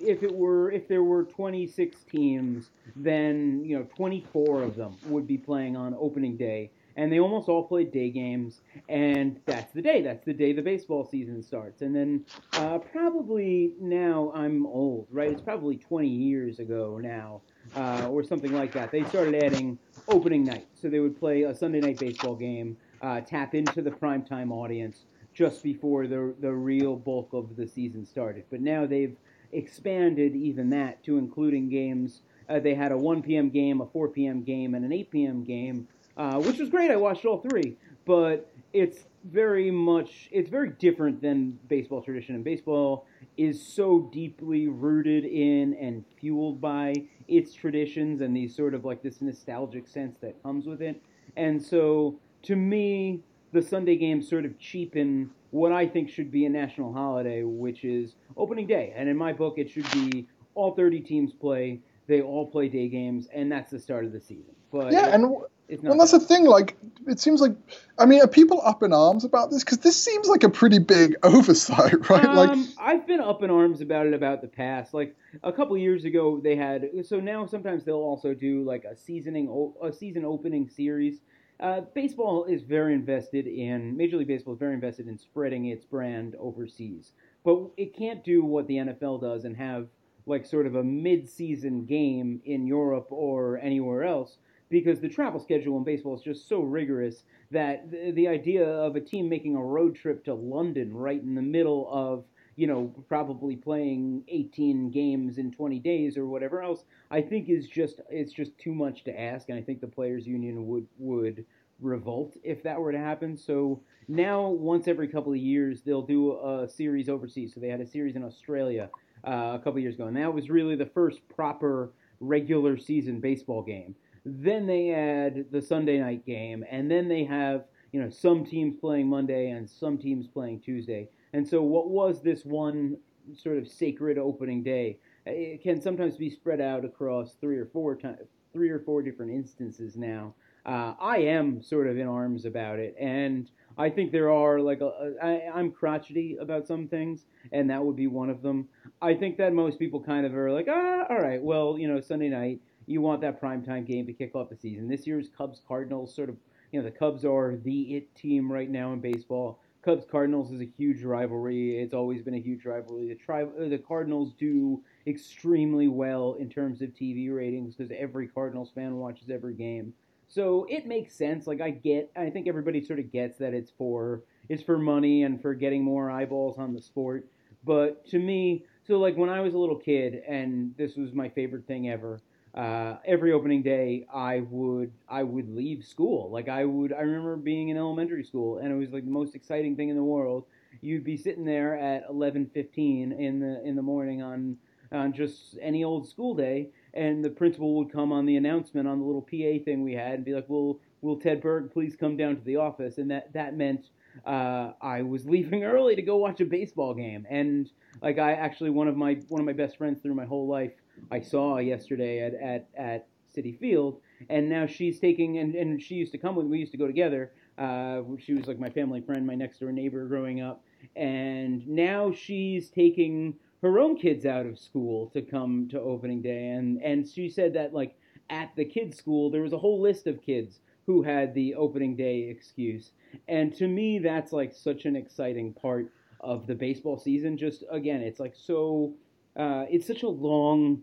if 0.00 0.22
it 0.22 0.32
were 0.32 0.70
if 0.70 0.86
there 0.88 1.02
were 1.02 1.24
26 1.24 2.04
teams, 2.04 2.70
then 2.94 3.64
you 3.64 3.76
know 3.76 3.86
24 3.96 4.62
of 4.62 4.76
them 4.76 4.96
would 5.06 5.26
be 5.26 5.38
playing 5.38 5.76
on 5.76 5.96
opening 5.98 6.36
day, 6.36 6.70
and 6.98 7.12
they 7.12 7.20
almost 7.20 7.48
all 7.48 7.62
played 7.62 7.92
day 7.92 8.10
games, 8.10 8.60
and 8.88 9.38
that's 9.46 9.72
the 9.72 9.80
day. 9.80 10.02
That's 10.02 10.24
the 10.24 10.32
day 10.34 10.52
the 10.52 10.62
baseball 10.62 11.04
season 11.08 11.44
starts. 11.44 11.80
And 11.80 11.94
then 11.94 12.26
uh, 12.54 12.78
probably 12.78 13.72
now 13.80 14.32
I'm 14.34 14.66
old, 14.66 15.06
right? 15.12 15.30
It's 15.30 15.40
probably 15.40 15.76
20 15.76 16.08
years 16.08 16.58
ago 16.58 16.98
now, 17.00 17.42
uh, 17.76 18.08
or 18.10 18.24
something 18.24 18.52
like 18.52 18.72
that. 18.72 18.90
They 18.90 19.04
started 19.04 19.36
adding 19.36 19.78
opening 20.08 20.42
night, 20.42 20.66
so 20.74 20.88
they 20.88 20.98
would 20.98 21.16
play 21.16 21.44
a 21.44 21.54
Sunday 21.54 21.78
night 21.78 22.00
baseball 22.00 22.34
game, 22.34 22.76
uh, 23.00 23.20
tap 23.20 23.54
into 23.54 23.80
the 23.80 23.92
primetime 23.92 24.50
audience 24.50 25.04
just 25.32 25.62
before 25.62 26.08
the 26.08 26.34
the 26.40 26.52
real 26.52 26.96
bulk 26.96 27.32
of 27.32 27.54
the 27.54 27.66
season 27.68 28.04
started. 28.04 28.42
But 28.50 28.60
now 28.60 28.86
they've 28.86 29.16
expanded 29.52 30.34
even 30.34 30.68
that 30.70 31.04
to 31.04 31.16
including 31.16 31.68
games. 31.68 32.22
Uh, 32.48 32.58
they 32.58 32.74
had 32.74 32.92
a 32.92 32.96
1 32.96 33.22
p.m. 33.22 33.50
game, 33.50 33.80
a 33.82 33.86
4 33.86 34.08
p.m. 34.08 34.42
game, 34.42 34.74
and 34.74 34.84
an 34.84 34.92
8 34.92 35.10
p.m. 35.10 35.44
game, 35.44 35.86
uh, 36.18 36.40
which 36.40 36.58
was 36.58 36.68
great. 36.68 36.90
I 36.90 36.96
watched 36.96 37.24
all 37.24 37.38
three, 37.38 37.76
but 38.04 38.50
it's 38.72 39.06
very 39.24 39.70
much 39.70 40.28
it's 40.30 40.50
very 40.50 40.70
different 40.70 41.22
than 41.22 41.58
baseball 41.68 42.02
tradition. 42.02 42.34
And 42.34 42.44
baseball 42.44 43.06
is 43.36 43.64
so 43.64 44.10
deeply 44.12 44.68
rooted 44.68 45.24
in 45.24 45.74
and 45.74 46.04
fueled 46.18 46.60
by 46.60 46.94
its 47.28 47.54
traditions 47.54 48.20
and 48.20 48.36
these 48.36 48.54
sort 48.54 48.74
of 48.74 48.84
like 48.84 49.02
this 49.02 49.20
nostalgic 49.20 49.86
sense 49.86 50.18
that 50.20 50.42
comes 50.42 50.66
with 50.66 50.82
it. 50.82 51.00
And 51.36 51.62
so, 51.62 52.18
to 52.42 52.56
me, 52.56 53.22
the 53.52 53.62
Sunday 53.62 53.96
games 53.96 54.28
sort 54.28 54.44
of 54.44 54.58
cheapen 54.58 55.30
what 55.50 55.72
I 55.72 55.86
think 55.86 56.10
should 56.10 56.30
be 56.30 56.44
a 56.44 56.50
national 56.50 56.92
holiday, 56.92 57.42
which 57.42 57.84
is 57.84 58.16
opening 58.36 58.66
day. 58.66 58.92
And 58.94 59.08
in 59.08 59.16
my 59.16 59.32
book, 59.32 59.54
it 59.56 59.70
should 59.70 59.90
be 59.92 60.26
all 60.54 60.74
30 60.74 61.00
teams 61.00 61.32
play. 61.32 61.80
They 62.06 62.20
all 62.22 62.46
play 62.46 62.68
day 62.68 62.88
games, 62.88 63.28
and 63.32 63.50
that's 63.52 63.70
the 63.70 63.78
start 63.78 64.04
of 64.04 64.12
the 64.12 64.20
season. 64.20 64.54
But 64.72 64.92
yeah, 64.92 65.08
and 65.14 65.36
well, 65.82 65.98
that's 65.98 66.12
the 66.12 66.20
thing. 66.20 66.46
Like, 66.46 66.76
it 67.06 67.20
seems 67.20 67.40
like, 67.40 67.52
I 67.98 68.06
mean, 68.06 68.20
are 68.22 68.28
people 68.28 68.60
up 68.64 68.82
in 68.82 68.92
arms 68.92 69.24
about 69.24 69.50
this? 69.50 69.64
Because 69.64 69.78
this 69.78 70.02
seems 70.02 70.28
like 70.28 70.44
a 70.44 70.48
pretty 70.48 70.78
big 70.78 71.16
oversight, 71.22 72.08
right? 72.08 72.24
Um, 72.24 72.36
like, 72.36 72.68
I've 72.78 73.06
been 73.06 73.20
up 73.20 73.42
in 73.42 73.50
arms 73.50 73.80
about 73.80 74.06
it 74.06 74.14
about 74.14 74.40
the 74.40 74.48
past. 74.48 74.94
Like 74.94 75.16
a 75.42 75.52
couple 75.52 75.76
years 75.76 76.04
ago, 76.04 76.40
they 76.42 76.56
had. 76.56 76.88
So 77.04 77.20
now 77.20 77.46
sometimes 77.46 77.84
they'll 77.84 77.96
also 77.96 78.34
do 78.34 78.62
like 78.64 78.84
a 78.84 78.96
seasoning, 78.96 79.72
a 79.82 79.92
season 79.92 80.24
opening 80.24 80.68
series 80.68 81.20
uh, 81.60 81.80
baseball 81.92 82.44
is 82.44 82.62
very 82.62 82.94
invested 82.94 83.46
in 83.46 83.96
Major 83.96 84.16
League 84.16 84.28
Baseball 84.28 84.54
is 84.54 84.60
very 84.60 84.74
invested 84.74 85.08
in 85.08 85.18
spreading 85.18 85.66
its 85.66 85.84
brand 85.84 86.36
overseas, 86.38 87.12
but 87.44 87.70
it 87.76 87.96
can't 87.96 88.22
do 88.22 88.44
what 88.44 88.68
the 88.68 88.76
NFL 88.76 89.20
does 89.20 89.44
and 89.44 89.56
have 89.56 89.88
like 90.26 90.46
sort 90.46 90.66
of 90.66 90.76
a 90.76 90.84
mid-season 90.84 91.84
game 91.84 92.40
in 92.44 92.66
Europe 92.66 93.08
or 93.10 93.58
anywhere 93.58 94.04
else 94.04 94.36
because 94.70 95.00
the 95.00 95.08
travel 95.08 95.40
schedule 95.40 95.76
in 95.76 95.84
baseball 95.84 96.16
is 96.16 96.22
just 96.22 96.48
so 96.48 96.60
rigorous 96.60 97.24
that 97.50 97.90
the, 97.90 98.10
the 98.12 98.28
idea 98.28 98.64
of 98.66 98.96
a 98.96 99.00
team 99.00 99.28
making 99.28 99.56
a 99.56 99.62
road 99.62 99.96
trip 99.96 100.24
to 100.24 100.34
London 100.34 100.94
right 100.94 101.22
in 101.22 101.34
the 101.34 101.42
middle 101.42 101.88
of 101.90 102.24
you 102.58 102.66
know, 102.66 102.92
probably 103.08 103.54
playing 103.54 104.24
18 104.26 104.90
games 104.90 105.38
in 105.38 105.52
20 105.52 105.78
days 105.78 106.18
or 106.18 106.26
whatever 106.26 106.60
else, 106.60 106.82
I 107.08 107.20
think 107.20 107.48
is 107.48 107.68
just 107.68 108.00
it's 108.10 108.32
just 108.32 108.58
too 108.58 108.74
much 108.74 109.04
to 109.04 109.18
ask, 109.18 109.48
and 109.48 109.56
I 109.56 109.62
think 109.62 109.80
the 109.80 109.86
players' 109.86 110.26
union 110.26 110.66
would 110.66 110.88
would 110.98 111.44
revolt 111.80 112.36
if 112.42 112.64
that 112.64 112.80
were 112.80 112.90
to 112.90 112.98
happen. 112.98 113.36
So 113.36 113.80
now, 114.08 114.48
once 114.48 114.88
every 114.88 115.06
couple 115.06 115.32
of 115.32 115.38
years, 115.38 115.82
they'll 115.82 116.02
do 116.02 116.32
a 116.32 116.68
series 116.68 117.08
overseas. 117.08 117.54
So 117.54 117.60
they 117.60 117.68
had 117.68 117.80
a 117.80 117.86
series 117.86 118.16
in 118.16 118.24
Australia 118.24 118.90
uh, 119.24 119.52
a 119.54 119.58
couple 119.58 119.76
of 119.76 119.82
years 119.82 119.94
ago, 119.94 120.06
and 120.06 120.16
that 120.16 120.34
was 120.34 120.50
really 120.50 120.74
the 120.74 120.86
first 120.86 121.20
proper 121.28 121.92
regular 122.18 122.76
season 122.76 123.20
baseball 123.20 123.62
game. 123.62 123.94
Then 124.40 124.66
they 124.66 124.92
add 124.92 125.46
the 125.50 125.62
Sunday 125.62 125.98
night 125.98 126.26
game, 126.26 126.64
and 126.70 126.90
then 126.90 127.08
they 127.08 127.24
have 127.24 127.64
you 127.92 128.00
know 128.02 128.10
some 128.10 128.44
teams 128.44 128.76
playing 128.80 129.08
Monday 129.08 129.50
and 129.50 129.68
some 129.68 129.98
teams 129.98 130.26
playing 130.26 130.60
Tuesday. 130.60 131.08
And 131.32 131.46
so, 131.46 131.62
what 131.62 131.90
was 131.90 132.22
this 132.22 132.44
one 132.44 132.96
sort 133.34 133.58
of 133.58 133.68
sacred 133.68 134.18
opening 134.18 134.62
day? 134.62 134.98
It 135.26 135.62
can 135.62 135.80
sometimes 135.80 136.16
be 136.16 136.30
spread 136.30 136.60
out 136.60 136.84
across 136.84 137.34
three 137.40 137.58
or 137.58 137.66
four 137.66 137.96
times, 137.96 138.20
three 138.52 138.70
or 138.70 138.80
four 138.80 139.02
different 139.02 139.32
instances 139.32 139.96
now. 139.96 140.34
Uh, 140.64 140.94
I 141.00 141.18
am 141.18 141.62
sort 141.62 141.86
of 141.86 141.96
in 141.96 142.06
arms 142.06 142.44
about 142.44 142.78
it, 142.78 142.94
and 142.98 143.50
I 143.78 143.90
think 143.90 144.10
there 144.10 144.30
are 144.30 144.60
like 144.60 144.82
I'm 145.22 145.70
crotchety 145.70 146.36
about 146.40 146.66
some 146.66 146.88
things, 146.88 147.26
and 147.52 147.70
that 147.70 147.82
would 147.84 147.96
be 147.96 148.06
one 148.06 148.28
of 148.28 148.42
them. 148.42 148.68
I 149.00 149.14
think 149.14 149.36
that 149.38 149.52
most 149.52 149.78
people 149.78 150.02
kind 150.02 150.26
of 150.26 150.34
are 150.34 150.50
like, 150.50 150.66
ah, 150.68 151.04
all 151.08 151.20
right, 151.20 151.42
well, 151.42 151.78
you 151.78 151.88
know, 151.88 152.00
Sunday 152.00 152.28
night, 152.28 152.60
you 152.88 153.00
want 153.00 153.20
that 153.20 153.40
primetime 153.40 153.86
game 153.86 154.06
to 154.06 154.12
kick 154.12 154.34
off 154.34 154.48
the 154.48 154.56
season. 154.56 154.88
This 154.88 155.06
year's 155.06 155.28
Cubs 155.36 155.60
Cardinals 155.66 156.14
sort 156.14 156.28
of, 156.28 156.36
you 156.72 156.80
know, 156.80 156.84
the 156.84 156.96
Cubs 156.96 157.24
are 157.24 157.56
the 157.62 157.96
it 157.96 158.14
team 158.14 158.50
right 158.50 158.70
now 158.70 158.92
in 158.92 159.00
baseball. 159.00 159.60
Cubs 159.82 160.04
Cardinals 160.10 160.50
is 160.50 160.60
a 160.60 160.68
huge 160.76 161.02
rivalry. 161.02 161.78
It's 161.80 161.94
always 161.94 162.22
been 162.22 162.34
a 162.34 162.40
huge 162.40 162.64
rivalry. 162.64 163.08
The 163.08 163.14
tri- 163.14 163.44
the 163.44 163.78
Cardinals 163.78 164.34
do 164.38 164.82
extremely 165.06 165.88
well 165.88 166.36
in 166.40 166.48
terms 166.48 166.82
of 166.82 166.90
TV 166.90 167.34
ratings 167.34 167.76
because 167.76 167.92
every 167.96 168.26
Cardinals 168.26 168.70
fan 168.74 168.96
watches 168.96 169.30
every 169.30 169.54
game. 169.54 169.92
So 170.26 170.66
it 170.68 170.86
makes 170.86 171.14
sense. 171.14 171.46
Like 171.46 171.60
I 171.60 171.70
get, 171.70 172.10
I 172.16 172.28
think 172.30 172.48
everybody 172.48 172.84
sort 172.84 172.98
of 172.98 173.10
gets 173.12 173.38
that 173.38 173.54
it's 173.54 173.70
for 173.70 174.22
it's 174.48 174.62
for 174.62 174.78
money 174.78 175.22
and 175.22 175.40
for 175.40 175.54
getting 175.54 175.82
more 175.82 176.10
eyeballs 176.10 176.58
on 176.58 176.74
the 176.74 176.82
sport. 176.82 177.28
But 177.64 178.06
to 178.08 178.18
me, 178.18 178.64
so 178.86 178.98
like 178.98 179.16
when 179.16 179.30
I 179.30 179.40
was 179.40 179.54
a 179.54 179.58
little 179.58 179.76
kid, 179.76 180.22
and 180.28 180.74
this 180.76 180.96
was 180.96 181.12
my 181.12 181.28
favorite 181.28 181.66
thing 181.66 181.88
ever. 181.88 182.20
Uh, 182.58 182.98
every 183.06 183.30
opening 183.32 183.62
day, 183.62 184.04
I 184.12 184.40
would 184.50 184.90
I 185.08 185.22
would 185.22 185.48
leave 185.54 185.84
school. 185.84 186.28
Like 186.28 186.48
I 186.48 186.64
would, 186.64 186.92
I 186.92 187.02
remember 187.02 187.36
being 187.36 187.68
in 187.68 187.76
elementary 187.76 188.24
school, 188.24 188.58
and 188.58 188.72
it 188.72 188.74
was 188.74 188.90
like 188.90 189.04
the 189.04 189.12
most 189.12 189.36
exciting 189.36 189.76
thing 189.76 189.90
in 189.90 189.96
the 189.96 190.02
world. 190.02 190.44
You'd 190.80 191.04
be 191.04 191.16
sitting 191.16 191.44
there 191.44 191.78
at 191.78 192.02
11:15 192.10 193.12
in 193.12 193.38
the 193.38 193.62
in 193.64 193.76
the 193.76 193.82
morning 193.82 194.22
on 194.22 194.56
on 194.90 195.12
just 195.12 195.56
any 195.62 195.84
old 195.84 196.08
school 196.08 196.34
day, 196.34 196.70
and 196.94 197.24
the 197.24 197.30
principal 197.30 197.76
would 197.76 197.92
come 197.92 198.10
on 198.10 198.26
the 198.26 198.34
announcement 198.34 198.88
on 198.88 198.98
the 198.98 199.04
little 199.04 199.22
PA 199.22 199.62
thing 199.64 199.84
we 199.84 199.94
had 199.94 200.14
and 200.14 200.24
be 200.24 200.34
like, 200.34 200.48
"Will 200.48 200.80
Will 201.00 201.16
Ted 201.16 201.40
Berg 201.40 201.70
please 201.70 201.94
come 201.94 202.16
down 202.16 202.34
to 202.34 202.42
the 202.42 202.56
office?" 202.56 202.98
And 202.98 203.08
that 203.12 203.32
that 203.34 203.56
meant 203.56 203.90
uh, 204.26 204.72
I 204.82 205.02
was 205.02 205.26
leaving 205.28 205.62
early 205.62 205.94
to 205.94 206.02
go 206.02 206.16
watch 206.16 206.40
a 206.40 206.44
baseball 206.44 206.92
game. 206.92 207.24
And 207.30 207.70
like 208.02 208.18
I 208.18 208.32
actually 208.32 208.70
one 208.70 208.88
of 208.88 208.96
my 208.96 209.14
one 209.28 209.40
of 209.40 209.46
my 209.46 209.52
best 209.52 209.76
friends 209.76 210.00
through 210.02 210.14
my 210.14 210.24
whole 210.24 210.48
life 210.48 210.72
I 211.10 211.20
saw 211.20 211.58
yesterday 211.58 212.20
at 212.20 212.34
at 212.34 212.68
at 212.76 213.08
Citi 213.36 213.58
Field, 213.58 214.00
and 214.28 214.48
now 214.48 214.66
she's 214.66 214.98
taking 214.98 215.38
and, 215.38 215.54
and 215.54 215.82
she 215.82 215.94
used 215.94 216.12
to 216.12 216.18
come 216.18 216.34
with 216.36 216.46
we 216.46 216.58
used 216.58 216.72
to 216.72 216.78
go 216.78 216.86
together. 216.86 217.32
Uh, 217.56 218.02
she 218.18 218.34
was 218.34 218.46
like 218.46 218.58
my 218.58 218.70
family 218.70 219.00
friend, 219.00 219.26
my 219.26 219.34
next 219.34 219.58
door 219.58 219.72
neighbor 219.72 220.06
growing 220.06 220.40
up, 220.40 220.62
and 220.96 221.66
now 221.66 222.12
she's 222.12 222.70
taking 222.70 223.34
her 223.62 223.78
own 223.80 223.96
kids 223.96 224.24
out 224.24 224.46
of 224.46 224.58
school 224.58 225.08
to 225.10 225.20
come 225.20 225.68
to 225.70 225.80
opening 225.80 226.22
day, 226.22 226.50
and 226.50 226.80
and 226.82 227.08
she 227.08 227.28
said 227.28 227.52
that 227.54 227.74
like 227.74 227.96
at 228.30 228.54
the 228.56 228.64
kids' 228.64 228.96
school 228.96 229.30
there 229.30 229.42
was 229.42 229.52
a 229.52 229.58
whole 229.58 229.80
list 229.80 230.06
of 230.06 230.22
kids 230.22 230.60
who 230.86 231.02
had 231.02 231.34
the 231.34 231.54
opening 231.54 231.96
day 231.96 232.28
excuse, 232.28 232.92
and 233.26 233.54
to 233.54 233.66
me 233.66 233.98
that's 233.98 234.32
like 234.32 234.54
such 234.54 234.84
an 234.84 234.96
exciting 234.96 235.52
part 235.52 235.92
of 236.20 236.46
the 236.46 236.54
baseball 236.54 236.98
season. 236.98 237.36
Just 237.36 237.64
again, 237.70 238.00
it's 238.00 238.20
like 238.20 238.34
so, 238.34 238.94
uh, 239.38 239.64
it's 239.70 239.86
such 239.86 240.02
a 240.02 240.08
long 240.08 240.82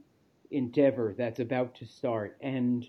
endeavor 0.51 1.13
that's 1.17 1.39
about 1.39 1.75
to 1.75 1.85
start, 1.85 2.37
and 2.41 2.87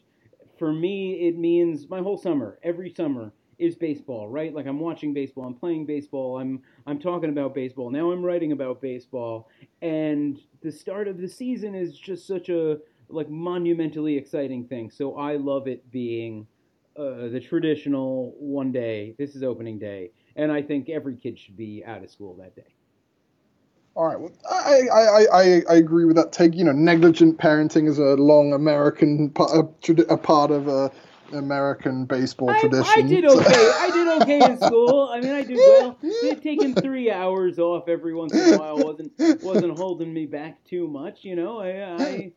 for 0.58 0.72
me 0.72 1.26
it 1.28 1.36
means 1.36 1.88
my 1.88 2.00
whole 2.00 2.16
summer, 2.16 2.58
every 2.62 2.92
summer 2.94 3.32
is 3.58 3.74
baseball, 3.74 4.28
right? 4.28 4.54
Like 4.54 4.66
I'm 4.66 4.80
watching 4.80 5.14
baseball, 5.14 5.44
I'm 5.44 5.54
playing 5.54 5.86
baseball, 5.86 6.38
I'm 6.38 6.62
I'm 6.86 6.98
talking 6.98 7.30
about 7.30 7.54
baseball. 7.54 7.90
Now 7.90 8.10
I'm 8.10 8.22
writing 8.22 8.52
about 8.52 8.80
baseball, 8.80 9.48
and 9.82 10.38
the 10.62 10.70
start 10.70 11.08
of 11.08 11.18
the 11.18 11.28
season 11.28 11.74
is 11.74 11.98
just 11.98 12.26
such 12.26 12.48
a 12.48 12.78
like 13.08 13.30
monumentally 13.30 14.16
exciting 14.16 14.66
thing. 14.66 14.90
So 14.90 15.16
I 15.16 15.36
love 15.36 15.68
it 15.68 15.90
being 15.90 16.46
uh, 16.96 17.28
the 17.28 17.40
traditional 17.40 18.34
one 18.38 18.72
day. 18.72 19.14
This 19.18 19.34
is 19.34 19.42
opening 19.42 19.78
day, 19.78 20.10
and 20.36 20.52
I 20.52 20.62
think 20.62 20.88
every 20.88 21.16
kid 21.16 21.38
should 21.38 21.56
be 21.56 21.82
out 21.84 22.04
of 22.04 22.10
school 22.10 22.36
that 22.36 22.54
day. 22.54 22.75
All 23.96 24.06
right. 24.06 24.20
Well, 24.20 24.30
I, 24.50 24.82
I, 24.92 25.26
I, 25.32 25.62
I 25.70 25.76
agree 25.76 26.04
with 26.04 26.16
that 26.16 26.30
take. 26.30 26.54
You 26.54 26.64
know, 26.64 26.72
negligent 26.72 27.38
parenting 27.38 27.88
is 27.88 27.98
a 27.98 28.14
long 28.16 28.52
American 28.52 29.30
part, 29.30 29.52
a, 30.10 30.16
part 30.18 30.50
of 30.50 30.68
a 30.68 30.92
American 31.32 32.04
baseball 32.04 32.50
I, 32.50 32.60
tradition. 32.60 32.84
I 32.94 33.02
did 33.08 33.24
okay. 33.24 33.72
I 33.80 33.90
did 33.90 34.22
okay 34.22 34.52
in 34.52 34.58
school. 34.58 35.08
I 35.10 35.20
mean, 35.20 35.32
I 35.32 35.42
did 35.42 35.56
well. 35.56 35.98
Taking 36.42 36.74
three 36.74 37.10
hours 37.10 37.58
off 37.58 37.88
every 37.88 38.14
once 38.14 38.34
in 38.34 38.52
a 38.52 38.58
while 38.58 38.76
wasn't 38.76 39.12
wasn't 39.42 39.78
holding 39.78 40.12
me 40.12 40.26
back 40.26 40.62
too 40.64 40.86
much. 40.88 41.24
You 41.24 41.36
know, 41.36 41.60
I, 41.60 42.02
I, 42.02 42.32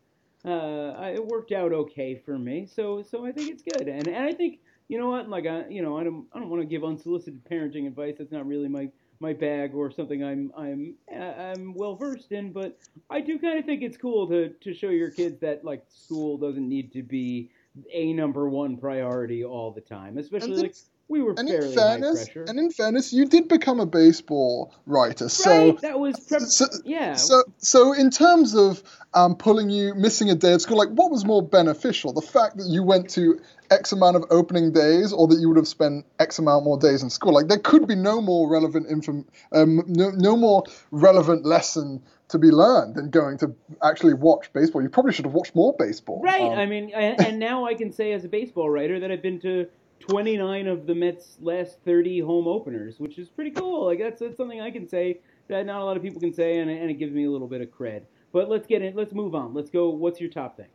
uh, 0.49 0.95
I 0.97 1.09
it 1.09 1.25
worked 1.25 1.51
out 1.51 1.73
okay 1.73 2.21
for 2.25 2.39
me. 2.39 2.67
So 2.73 3.03
so 3.03 3.25
I 3.25 3.33
think 3.33 3.51
it's 3.51 3.63
good. 3.63 3.89
And 3.89 4.07
and 4.07 4.23
I 4.23 4.31
think 4.31 4.59
you 4.87 4.97
know 4.97 5.09
what, 5.09 5.27
like 5.27 5.45
I 5.45 5.67
you 5.67 5.81
know 5.81 5.97
I 5.97 6.05
don't 6.05 6.25
I 6.33 6.39
don't 6.39 6.49
want 6.49 6.61
to 6.61 6.67
give 6.67 6.85
unsolicited 6.85 7.41
parenting 7.51 7.85
advice. 7.85 8.15
That's 8.17 8.31
not 8.31 8.47
really 8.47 8.69
my 8.69 8.89
my 9.19 9.33
bag 9.33 9.73
or 9.73 9.91
something 9.91 10.23
I'm 10.23 10.51
I'm 10.57 10.95
uh, 11.13 11.19
I'm 11.19 11.73
well 11.73 11.95
versed 11.95 12.31
in. 12.31 12.51
But 12.51 12.77
I 13.09 13.21
do 13.21 13.37
kind 13.39 13.59
of 13.59 13.65
think 13.65 13.81
it's 13.81 13.97
cool 13.97 14.27
to 14.27 14.49
to 14.49 14.73
show 14.73 14.89
your 14.89 15.11
kids 15.11 15.39
that 15.41 15.63
like 15.65 15.83
school 15.89 16.37
doesn't 16.37 16.67
need 16.67 16.91
to 16.93 17.03
be 17.03 17.51
a 17.91 18.13
number 18.13 18.49
one 18.49 18.77
priority 18.77 19.43
all 19.43 19.71
the 19.71 19.81
time, 19.81 20.17
especially 20.17 20.55
like 20.55 20.75
we 21.09 21.21
were 21.21 21.33
and 21.37 21.49
in 21.49 21.73
fairness. 21.73 22.29
And 22.35 22.59
in 22.59 22.69
fairness, 22.71 23.11
you 23.11 23.25
did 23.25 23.47
become 23.47 23.79
a 23.79 23.85
baseball 23.85 24.73
writer, 24.85 25.27
so 25.27 25.71
right, 25.71 25.81
that 25.81 25.99
was 25.99 26.19
prep- 26.19 26.41
so, 26.41 26.65
yeah. 26.85 27.15
So, 27.15 27.43
so 27.57 27.93
in 27.93 28.11
terms 28.11 28.55
of 28.55 28.83
um, 29.15 29.35
pulling 29.35 29.69
you, 29.71 29.95
missing 29.95 30.29
a 30.29 30.35
day 30.35 30.53
at 30.53 30.61
school, 30.61 30.77
like 30.77 30.89
what 30.89 31.09
was 31.09 31.25
more 31.25 31.41
beneficial, 31.41 32.13
the 32.13 32.21
fact 32.21 32.57
that 32.57 32.67
you 32.67 32.83
went 32.83 33.09
to 33.11 33.41
X 33.71 33.91
amount 33.91 34.17
of 34.17 34.25
opening 34.29 34.71
days, 34.71 35.11
or 35.11 35.27
that 35.27 35.39
you 35.39 35.47
would 35.49 35.57
have 35.57 35.67
spent 35.67 36.05
X 36.19 36.37
amount 36.37 36.63
more 36.63 36.77
days 36.77 37.01
in 37.01 37.09
school? 37.09 37.33
Like 37.33 37.47
there 37.47 37.59
could 37.59 37.87
be 37.87 37.95
no 37.95 38.21
more 38.21 38.47
relevant 38.47 38.87
inform, 38.87 39.25
um, 39.51 39.83
no, 39.87 40.11
no 40.11 40.37
more 40.37 40.63
relevant 40.91 41.43
lesson 41.43 42.03
to 42.29 42.37
be 42.37 42.51
learned 42.51 42.93
than 42.93 43.09
going 43.09 43.39
to 43.39 43.55
actually 43.83 44.13
watch 44.13 44.53
baseball. 44.53 44.83
You 44.83 44.89
probably 44.89 45.13
should 45.13 45.25
have 45.25 45.33
watched 45.33 45.55
more 45.55 45.75
baseball. 45.77 46.21
Right. 46.21 46.41
Um, 46.43 46.59
I 46.59 46.67
mean, 46.67 46.91
and, 46.93 47.19
and 47.19 47.39
now 47.39 47.65
I 47.65 47.73
can 47.73 47.91
say 47.91 48.11
as 48.11 48.23
a 48.23 48.27
baseball 48.27 48.69
writer 48.69 48.99
that 48.99 49.09
I've 49.11 49.23
been 49.23 49.41
to 49.41 49.67
29 49.99 50.67
of 50.67 50.87
the 50.87 50.95
Mets' 50.95 51.37
last 51.41 51.79
30 51.85 52.19
home 52.19 52.47
openers, 52.47 52.99
which 52.99 53.17
is 53.17 53.29
pretty 53.29 53.51
cool. 53.51 53.85
Like 53.85 53.99
that's, 53.99 54.19
that's 54.19 54.37
something 54.37 54.61
I 54.61 54.71
can 54.71 54.87
say 54.87 55.19
that 55.47 55.65
not 55.65 55.81
a 55.81 55.85
lot 55.85 55.97
of 55.97 56.03
people 56.03 56.19
can 56.19 56.33
say, 56.33 56.59
and, 56.59 56.69
and 56.69 56.89
it 56.89 56.95
gives 56.95 57.13
me 57.13 57.25
a 57.25 57.31
little 57.31 57.47
bit 57.47 57.61
of 57.61 57.69
cred. 57.69 58.03
But 58.31 58.49
let's 58.49 58.67
get 58.67 58.81
in. 58.81 58.95
Let's 58.95 59.13
move 59.13 59.35
on. 59.35 59.53
Let's 59.53 59.69
go. 59.69 59.89
What's 59.89 60.21
your 60.21 60.29
top 60.29 60.57
thing? 60.57 60.67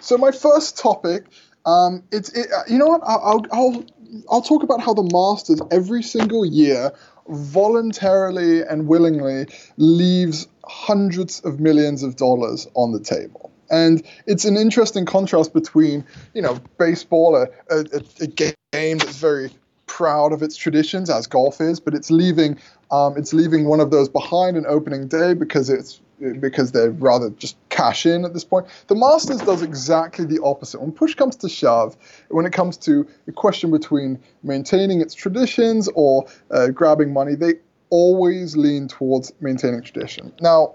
So 0.00 0.18
my 0.18 0.30
first 0.30 0.76
topic, 0.76 1.26
um, 1.64 2.02
it's 2.12 2.30
it, 2.30 2.48
you 2.68 2.78
know 2.78 2.86
what 2.86 3.00
I'll, 3.04 3.46
I'll 3.52 3.84
I'll 4.30 4.42
talk 4.42 4.62
about 4.62 4.80
how 4.80 4.94
the 4.94 5.08
Masters 5.12 5.60
every 5.70 6.02
single 6.02 6.44
year 6.44 6.92
voluntarily 7.28 8.62
and 8.62 8.86
willingly 8.86 9.46
leaves 9.76 10.46
hundreds 10.64 11.40
of 11.40 11.60
millions 11.60 12.02
of 12.02 12.16
dollars 12.16 12.66
on 12.74 12.92
the 12.92 13.00
table. 13.00 13.52
And 13.70 14.02
it's 14.26 14.44
an 14.44 14.56
interesting 14.56 15.06
contrast 15.06 15.52
between, 15.52 16.04
you 16.34 16.42
know, 16.42 16.58
baseball, 16.78 17.36
a, 17.36 17.48
a, 17.70 17.84
a 18.20 18.26
game 18.26 18.54
that's 18.98 19.16
very 19.18 19.50
proud 19.86 20.32
of 20.32 20.42
its 20.42 20.56
traditions, 20.56 21.08
as 21.08 21.26
golf 21.26 21.60
is, 21.60 21.80
but 21.80 21.94
it's 21.94 22.10
leaving 22.10 22.58
um, 22.90 23.16
it's 23.16 23.32
leaving 23.32 23.66
one 23.66 23.80
of 23.80 23.90
those 23.90 24.08
behind 24.08 24.56
an 24.56 24.64
opening 24.68 25.08
day 25.08 25.34
because 25.34 25.70
it's 25.70 26.00
because 26.40 26.72
they're 26.72 26.92
rather 26.92 27.30
just 27.30 27.56
cash 27.68 28.06
in 28.06 28.24
at 28.24 28.32
this 28.32 28.44
point. 28.44 28.66
The 28.86 28.94
Masters 28.94 29.38
does 29.38 29.62
exactly 29.62 30.24
the 30.24 30.42
opposite. 30.42 30.80
When 30.80 30.92
push 30.92 31.14
comes 31.14 31.36
to 31.36 31.48
shove, 31.48 31.96
when 32.30 32.46
it 32.46 32.52
comes 32.52 32.76
to 32.78 33.06
the 33.26 33.32
question 33.32 33.70
between 33.70 34.18
maintaining 34.42 35.00
its 35.00 35.14
traditions 35.14 35.88
or 35.94 36.26
uh, 36.50 36.68
grabbing 36.68 37.12
money, 37.12 37.34
they 37.34 37.54
always 37.90 38.56
lean 38.56 38.88
towards 38.88 39.32
maintaining 39.40 39.82
tradition. 39.82 40.32
Now, 40.40 40.74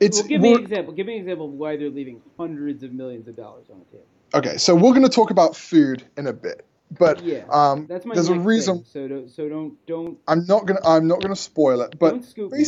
it's 0.00 0.18
well, 0.18 0.28
give 0.28 0.40
me 0.40 0.54
an 0.54 0.60
example. 0.60 0.94
Give 0.94 1.06
me 1.06 1.14
an 1.14 1.20
example 1.20 1.46
of 1.46 1.52
why 1.52 1.76
they're 1.76 1.90
leaving 1.90 2.22
hundreds 2.38 2.82
of 2.82 2.92
millions 2.92 3.28
of 3.28 3.36
dollars 3.36 3.66
on 3.70 3.78
the 3.78 3.84
table. 3.84 4.06
Okay, 4.34 4.56
so 4.56 4.74
we're 4.74 4.92
going 4.92 5.02
to 5.02 5.08
talk 5.08 5.30
about 5.30 5.56
food 5.56 6.04
in 6.16 6.26
a 6.26 6.32
bit, 6.32 6.64
but 6.98 7.22
yeah, 7.22 7.44
um, 7.50 7.86
that's 7.86 8.06
my 8.06 8.14
there's 8.14 8.28
a 8.28 8.38
reason. 8.38 8.76
Thing. 8.76 8.84
So 8.86 9.08
don't, 9.08 9.30
so 9.30 9.48
don't 9.48 9.86
don't. 9.86 10.18
I'm 10.26 10.46
not 10.46 10.66
gonna 10.66 10.80
I'm 10.84 11.06
not 11.06 11.20
gonna 11.20 11.36
spoil 11.36 11.80
it, 11.82 11.98
but 11.98 12.10
don't 12.10 12.24
scoop 12.24 12.52
me. 12.52 12.64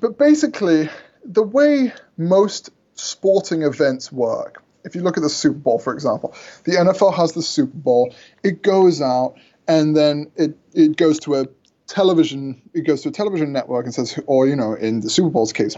but 0.00 0.18
basically 0.18 0.88
the 1.24 1.42
way 1.42 1.92
most 2.16 2.70
sporting 2.94 3.62
events 3.62 4.10
work. 4.10 4.62
If 4.82 4.94
you 4.94 5.02
look 5.02 5.18
at 5.18 5.22
the 5.22 5.28
Super 5.28 5.58
Bowl, 5.58 5.78
for 5.78 5.92
example, 5.92 6.34
the 6.64 6.72
NFL 6.72 7.14
has 7.14 7.32
the 7.32 7.42
Super 7.42 7.76
Bowl. 7.76 8.14
It 8.42 8.62
goes 8.62 9.02
out 9.02 9.34
and 9.68 9.96
then 9.96 10.30
it, 10.36 10.56
it 10.72 10.96
goes 10.96 11.18
to 11.20 11.36
a 11.36 11.44
television. 11.86 12.62
It 12.72 12.86
goes 12.86 13.02
to 13.02 13.10
a 13.10 13.12
television 13.12 13.52
network 13.52 13.84
and 13.84 13.94
says, 13.94 14.18
or 14.26 14.46
you 14.46 14.56
know, 14.56 14.74
in 14.74 15.00
the 15.00 15.10
Super 15.10 15.28
Bowl's 15.28 15.52
case, 15.52 15.76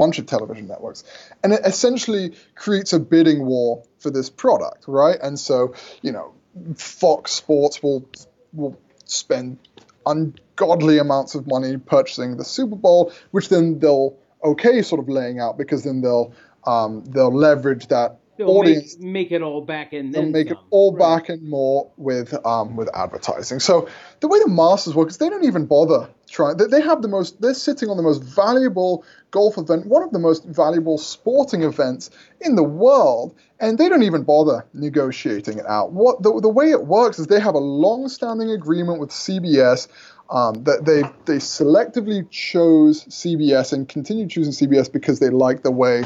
bunch 0.00 0.18
of 0.18 0.24
television 0.24 0.66
networks, 0.66 1.04
and 1.44 1.52
it 1.52 1.60
essentially 1.64 2.34
creates 2.54 2.94
a 2.94 2.98
bidding 2.98 3.44
war 3.44 3.84
for 3.98 4.10
this 4.10 4.30
product, 4.30 4.86
right? 4.88 5.18
And 5.22 5.38
so 5.38 5.74
you 6.00 6.10
know, 6.10 6.32
Fox 6.74 7.32
Sports 7.32 7.82
will 7.82 8.08
will 8.54 8.80
spend 9.04 9.58
ungodly 10.06 10.96
amounts 10.98 11.34
of 11.34 11.46
money 11.46 11.76
purchasing 11.76 12.38
the 12.38 12.44
Super 12.44 12.76
Bowl, 12.76 13.12
which 13.30 13.50
then 13.50 13.78
they'll 13.78 14.16
okay 14.42 14.80
sort 14.80 15.00
of 15.00 15.08
laying 15.10 15.38
out 15.38 15.58
because 15.58 15.84
then 15.84 16.00
they'll 16.00 16.32
um, 16.64 17.04
they'll 17.04 17.34
leverage 17.34 17.88
that 17.88 18.19
audience. 18.48 18.96
Make, 18.98 19.12
make, 19.12 19.32
it 19.32 19.42
all 19.42 19.62
back 19.62 19.92
and 19.92 20.12
They'll 20.12 20.22
then 20.22 20.32
make 20.32 20.48
some. 20.48 20.56
it 20.56 20.62
all 20.70 20.92
Right. 20.94 21.18
back 21.18 21.28
and 21.28 21.48
more 21.48 21.90
with 21.96 22.34
um, 22.46 22.76
with 22.76 22.88
advertising. 22.94 23.60
So 23.60 23.88
the 24.20 24.28
way 24.28 24.38
the 24.38 24.48
Masters 24.48 24.94
work 24.94 25.08
is 25.10 25.18
they 25.18 25.28
don't 25.28 25.44
even 25.44 25.66
bother 25.66 26.08
trying. 26.28 26.56
They, 26.56 26.66
they 26.66 26.80
have 26.80 27.02
the 27.02 27.08
most. 27.08 27.40
They're 27.40 27.54
sitting 27.54 27.88
on 27.90 27.96
the 27.96 28.02
most 28.02 28.22
valuable 28.22 29.04
golf 29.30 29.58
event, 29.58 29.86
one 29.86 30.02
of 30.02 30.10
the 30.10 30.18
most 30.18 30.44
valuable 30.44 30.98
sporting 30.98 31.62
events 31.62 32.10
in 32.40 32.56
the 32.56 32.64
world, 32.64 33.34
and 33.60 33.78
they 33.78 33.88
don't 33.88 34.02
even 34.02 34.22
bother 34.24 34.66
negotiating 34.72 35.58
it 35.58 35.66
out. 35.66 35.92
What 35.92 36.22
the 36.22 36.40
the 36.40 36.48
way 36.48 36.70
it 36.70 36.86
works 36.86 37.18
is 37.18 37.26
they 37.26 37.40
have 37.40 37.54
a 37.54 37.58
long-standing 37.58 38.50
agreement 38.50 39.00
with 39.00 39.10
CBS. 39.10 39.88
Um, 40.30 40.62
that 40.62 40.84
they 40.84 41.02
they 41.24 41.38
selectively 41.40 42.30
chose 42.30 43.04
CBS 43.06 43.72
and 43.72 43.88
continue 43.88 44.28
choosing 44.28 44.52
CBS 44.52 44.92
because 44.92 45.18
they 45.18 45.28
like 45.28 45.64
the 45.64 45.72
way 45.72 46.04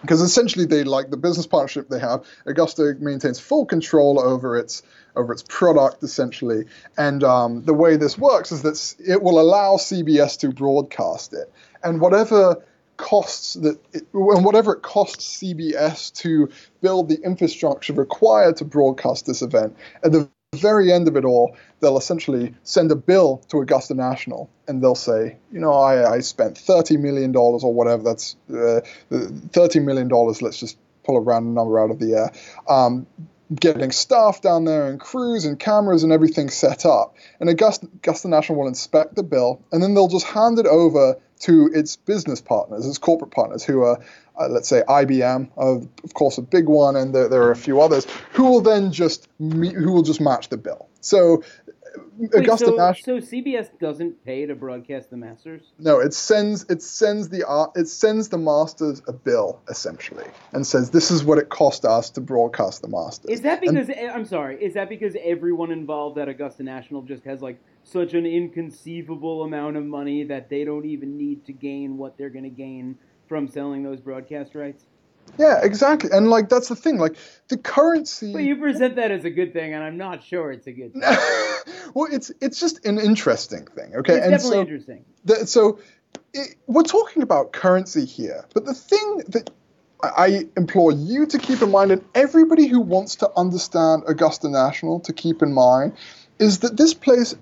because 0.00 0.20
essentially 0.20 0.66
they 0.66 0.84
like 0.84 1.10
the 1.10 1.16
business 1.16 1.46
partnership 1.46 1.88
they 1.88 1.98
have. 1.98 2.24
Augusta 2.46 2.94
maintains 3.00 3.38
full 3.40 3.66
control 3.66 4.20
over 4.20 4.56
its 4.56 4.82
over 5.16 5.32
its 5.32 5.44
product 5.48 6.02
essentially, 6.02 6.64
and 6.96 7.22
um, 7.22 7.62
the 7.64 7.74
way 7.74 7.96
this 7.96 8.18
works 8.18 8.52
is 8.52 8.62
that 8.62 8.94
it 9.06 9.22
will 9.22 9.40
allow 9.40 9.76
CBS 9.76 10.38
to 10.40 10.50
broadcast 10.50 11.32
it, 11.32 11.52
and 11.82 12.00
whatever 12.00 12.62
costs 12.96 13.54
that 13.54 13.78
it, 13.92 14.06
and 14.12 14.44
whatever 14.44 14.74
it 14.74 14.82
costs 14.82 15.38
CBS 15.38 16.12
to 16.14 16.48
build 16.80 17.08
the 17.08 17.20
infrastructure 17.22 17.92
required 17.92 18.56
to 18.56 18.64
broadcast 18.64 19.26
this 19.26 19.42
event 19.42 19.76
at 20.02 20.12
the 20.12 20.28
very 20.54 20.92
end 20.92 21.08
of 21.08 21.16
it 21.16 21.24
all, 21.24 21.56
they'll 21.80 21.98
essentially 21.98 22.54
send 22.62 22.90
a 22.90 22.96
bill 22.96 23.38
to 23.48 23.60
Augusta 23.60 23.94
National 23.94 24.50
and 24.66 24.82
they'll 24.82 24.94
say, 24.94 25.36
you 25.52 25.60
know, 25.60 25.72
I, 25.72 26.14
I 26.14 26.20
spent 26.20 26.56
$30 26.56 26.98
million 27.00 27.34
or 27.36 27.72
whatever, 27.72 28.02
that's 28.02 28.36
uh, 28.50 28.80
$30 29.10 29.84
million, 29.84 30.08
let's 30.08 30.58
just 30.58 30.78
pull 31.04 31.16
a 31.16 31.20
random 31.20 31.54
number 31.54 31.78
out 31.78 31.90
of 31.90 31.98
the 31.98 32.14
air, 32.14 32.32
um, 32.68 33.06
getting 33.54 33.92
staff 33.92 34.40
down 34.40 34.64
there 34.64 34.86
and 34.86 34.98
crews 34.98 35.44
and 35.44 35.58
cameras 35.58 36.02
and 36.02 36.12
everything 36.12 36.48
set 36.48 36.86
up. 36.86 37.16
And 37.40 37.50
Augusta, 37.50 37.88
Augusta 37.96 38.28
National 38.28 38.58
will 38.58 38.68
inspect 38.68 39.14
the 39.14 39.22
bill 39.22 39.60
and 39.70 39.82
then 39.82 39.94
they'll 39.94 40.08
just 40.08 40.26
hand 40.26 40.58
it 40.58 40.66
over 40.66 41.18
to 41.40 41.70
its 41.74 41.96
business 41.96 42.40
partners, 42.40 42.86
its 42.86 42.98
corporate 42.98 43.30
partners, 43.30 43.64
who 43.64 43.82
are, 43.82 43.98
uh, 44.40 44.48
let's 44.48 44.68
say, 44.68 44.82
IBM, 44.88 45.50
uh, 45.56 45.80
of 46.04 46.14
course, 46.14 46.38
a 46.38 46.42
big 46.42 46.68
one, 46.68 46.96
and 46.96 47.14
there, 47.14 47.28
there 47.28 47.42
are 47.42 47.52
a 47.52 47.56
few 47.56 47.80
others, 47.80 48.06
who 48.32 48.44
will 48.44 48.60
then 48.60 48.92
just 48.92 49.28
me- 49.38 49.72
who 49.72 49.92
will 49.92 50.02
just 50.02 50.20
match 50.20 50.48
the 50.48 50.56
bill. 50.56 50.88
So 51.00 51.42
Wait, 52.16 52.34
Augusta 52.34 52.66
so, 52.66 52.74
National. 52.76 53.20
so 53.20 53.26
CBS 53.26 53.68
doesn't 53.78 54.24
pay 54.24 54.46
to 54.46 54.54
broadcast 54.54 55.10
the 55.10 55.16
Masters? 55.16 55.72
No, 55.78 56.00
it 56.00 56.14
sends 56.14 56.64
it 56.64 56.82
sends 56.82 57.28
the 57.28 57.44
art 57.44 57.72
it 57.74 57.88
sends 57.88 58.28
the 58.28 58.38
masters 58.38 59.02
a 59.08 59.12
bill 59.12 59.60
essentially 59.68 60.26
and 60.52 60.66
says 60.66 60.90
this 60.90 61.10
is 61.10 61.24
what 61.24 61.38
it 61.38 61.48
cost 61.48 61.84
us 61.84 62.10
to 62.10 62.20
broadcast 62.20 62.82
the 62.82 62.88
masters. 62.88 63.30
Is 63.30 63.40
that 63.42 63.60
because 63.60 63.88
eh, 63.90 64.10
I'm 64.12 64.24
sorry? 64.24 64.62
Is 64.62 64.74
that 64.74 64.88
because 64.88 65.16
everyone 65.22 65.72
involved 65.72 66.18
at 66.18 66.28
Augusta 66.28 66.62
National 66.62 67.02
just 67.02 67.24
has 67.24 67.42
like 67.42 67.60
such 67.82 68.14
an 68.14 68.26
inconceivable 68.26 69.42
amount 69.42 69.76
of 69.76 69.84
money 69.84 70.24
that 70.24 70.48
they 70.48 70.64
don't 70.64 70.86
even 70.86 71.16
need 71.16 71.44
to 71.46 71.52
gain 71.52 71.96
what 71.96 72.16
they're 72.16 72.30
going 72.30 72.44
to 72.44 72.50
gain 72.50 72.96
from 73.28 73.48
selling 73.48 73.82
those 73.82 74.00
broadcast 74.00 74.54
rights? 74.54 74.84
yeah, 75.38 75.60
exactly. 75.62 76.10
And 76.12 76.28
like 76.28 76.48
that's 76.48 76.68
the 76.68 76.76
thing. 76.76 76.98
Like 76.98 77.16
the 77.48 77.56
currency. 77.56 78.32
But 78.32 78.42
you 78.42 78.56
present 78.56 78.96
that 78.96 79.10
as 79.10 79.24
a 79.24 79.30
good 79.30 79.52
thing, 79.52 79.74
and 79.74 79.82
I'm 79.82 79.96
not 79.96 80.22
sure 80.22 80.52
it's 80.52 80.66
a 80.66 80.72
good 80.72 80.92
thing. 80.92 81.02
well, 81.94 82.08
it's 82.10 82.30
it's 82.40 82.60
just 82.60 82.84
an 82.86 82.98
interesting 82.98 83.66
thing. 83.66 83.94
Okay, 83.96 84.14
It's 84.14 84.24
and 84.24 84.30
definitely 84.30 84.56
so 84.56 84.60
interesting. 84.60 85.04
the, 85.24 85.46
so 85.46 85.80
it, 86.32 86.56
we're 86.66 86.82
talking 86.82 87.22
about 87.22 87.52
currency 87.52 88.04
here, 88.04 88.44
but 88.54 88.64
the 88.64 88.74
thing 88.74 89.22
that 89.28 89.50
I, 90.02 90.08
I 90.16 90.44
implore 90.56 90.92
you 90.92 91.26
to 91.26 91.38
keep 91.38 91.62
in 91.62 91.70
mind, 91.70 91.90
and 91.90 92.04
everybody 92.14 92.66
who 92.66 92.80
wants 92.80 93.16
to 93.16 93.30
understand 93.36 94.04
Augusta 94.06 94.48
National 94.48 95.00
to 95.00 95.12
keep 95.12 95.42
in 95.42 95.52
mind, 95.52 95.94
is 96.38 96.60
that 96.60 96.76
this 96.76 96.94
place 96.94 97.34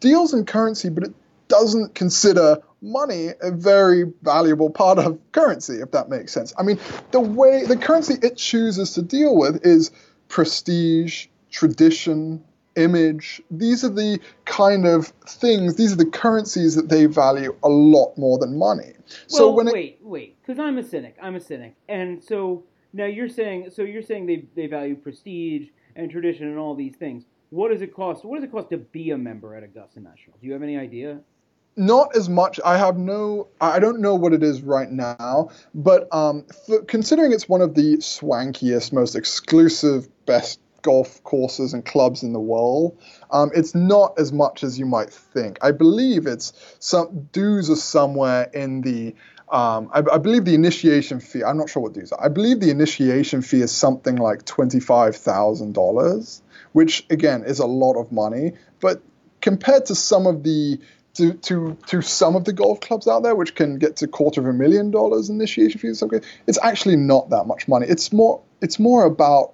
deals 0.00 0.34
in 0.34 0.44
currency, 0.44 0.90
but 0.90 1.04
it 1.04 1.14
doesn't 1.48 1.94
consider 1.94 2.58
money 2.84 3.30
a 3.40 3.50
very 3.50 4.04
valuable 4.22 4.70
part 4.70 4.98
of 4.98 5.18
currency, 5.32 5.74
if 5.74 5.90
that 5.92 6.08
makes 6.08 6.32
sense. 6.32 6.52
I 6.58 6.62
mean, 6.62 6.78
the 7.10 7.20
way 7.20 7.64
the 7.64 7.76
currency 7.76 8.14
it 8.22 8.36
chooses 8.36 8.92
to 8.92 9.02
deal 9.02 9.36
with 9.36 9.64
is 9.66 9.90
prestige, 10.28 11.26
tradition, 11.50 12.44
image. 12.76 13.40
These 13.50 13.84
are 13.84 13.88
the 13.88 14.20
kind 14.44 14.86
of 14.86 15.08
things, 15.26 15.76
these 15.76 15.92
are 15.92 15.96
the 15.96 16.06
currencies 16.06 16.74
that 16.74 16.88
they 16.88 17.06
value 17.06 17.56
a 17.62 17.68
lot 17.68 18.16
more 18.18 18.38
than 18.38 18.58
money. 18.58 18.92
so 19.26 19.46
well, 19.46 19.56
when 19.56 19.68
it, 19.68 19.72
wait, 19.72 19.98
wait, 20.02 20.36
because 20.42 20.58
I'm 20.58 20.78
a 20.78 20.82
cynic. 20.82 21.16
I'm 21.22 21.36
a 21.36 21.40
cynic, 21.40 21.74
and 21.88 22.22
so 22.22 22.64
now 22.92 23.06
you're 23.06 23.28
saying, 23.28 23.70
so 23.70 23.82
you're 23.82 24.02
saying 24.02 24.26
they 24.26 24.44
they 24.54 24.66
value 24.66 24.96
prestige 24.96 25.68
and 25.96 26.10
tradition 26.10 26.48
and 26.48 26.58
all 26.58 26.74
these 26.74 26.96
things. 26.96 27.24
What 27.50 27.70
does 27.70 27.82
it 27.82 27.94
cost? 27.94 28.24
What 28.24 28.36
does 28.36 28.44
it 28.44 28.50
cost 28.50 28.70
to 28.70 28.78
be 28.78 29.10
a 29.10 29.18
member 29.18 29.54
at 29.54 29.62
Augusta 29.62 30.00
National? 30.00 30.36
Do 30.40 30.46
you 30.46 30.52
have 30.52 30.62
any 30.62 30.76
idea? 30.76 31.20
Not 31.76 32.14
as 32.16 32.28
much. 32.28 32.60
I 32.64 32.78
have 32.78 32.96
no. 32.96 33.48
I 33.60 33.78
don't 33.78 34.00
know 34.00 34.14
what 34.14 34.32
it 34.32 34.42
is 34.42 34.62
right 34.62 34.90
now, 34.90 35.50
but 35.74 36.12
um, 36.14 36.44
for, 36.66 36.82
considering 36.82 37.32
it's 37.32 37.48
one 37.48 37.60
of 37.60 37.74
the 37.74 37.96
swankiest, 37.98 38.92
most 38.92 39.14
exclusive, 39.16 40.08
best 40.26 40.60
golf 40.82 41.22
courses 41.24 41.72
and 41.72 41.84
clubs 41.84 42.22
in 42.22 42.32
the 42.32 42.40
world, 42.40 42.98
um, 43.30 43.50
it's 43.54 43.74
not 43.74 44.18
as 44.18 44.32
much 44.32 44.62
as 44.62 44.78
you 44.78 44.86
might 44.86 45.10
think. 45.10 45.58
I 45.62 45.72
believe 45.72 46.26
it's 46.26 46.52
some 46.78 47.28
dues 47.32 47.70
are 47.70 47.76
somewhere 47.76 48.50
in 48.52 48.82
the. 48.82 49.14
Um, 49.50 49.90
I, 49.92 50.02
I 50.12 50.18
believe 50.18 50.44
the 50.44 50.54
initiation 50.54 51.20
fee. 51.20 51.44
I'm 51.44 51.58
not 51.58 51.68
sure 51.68 51.82
what 51.82 51.92
dues 51.92 52.12
are. 52.12 52.24
I 52.24 52.28
believe 52.28 52.60
the 52.60 52.70
initiation 52.70 53.42
fee 53.42 53.60
is 53.60 53.72
something 53.72 54.16
like 54.16 54.44
twenty-five 54.44 55.16
thousand 55.16 55.74
dollars, 55.74 56.42
which 56.72 57.04
again 57.10 57.44
is 57.44 57.58
a 57.58 57.66
lot 57.66 58.00
of 58.00 58.10
money, 58.10 58.52
but 58.80 59.02
compared 59.40 59.84
to 59.86 59.94
some 59.94 60.26
of 60.26 60.42
the 60.42 60.78
to, 61.14 61.34
to 61.34 61.76
to 61.86 62.02
some 62.02 62.36
of 62.36 62.44
the 62.44 62.52
golf 62.52 62.80
clubs 62.80 63.06
out 63.06 63.22
there, 63.22 63.34
which 63.34 63.54
can 63.54 63.78
get 63.78 63.96
to 63.96 64.08
quarter 64.08 64.40
of 64.40 64.46
a 64.46 64.52
million 64.52 64.90
dollars 64.90 65.30
initiation 65.30 65.80
fees. 65.80 66.02
Okay, 66.02 66.20
it's 66.46 66.58
actually 66.62 66.96
not 66.96 67.30
that 67.30 67.46
much 67.46 67.68
money. 67.68 67.86
It's 67.88 68.12
more 68.12 68.42
it's 68.60 68.78
more 68.78 69.04
about 69.04 69.52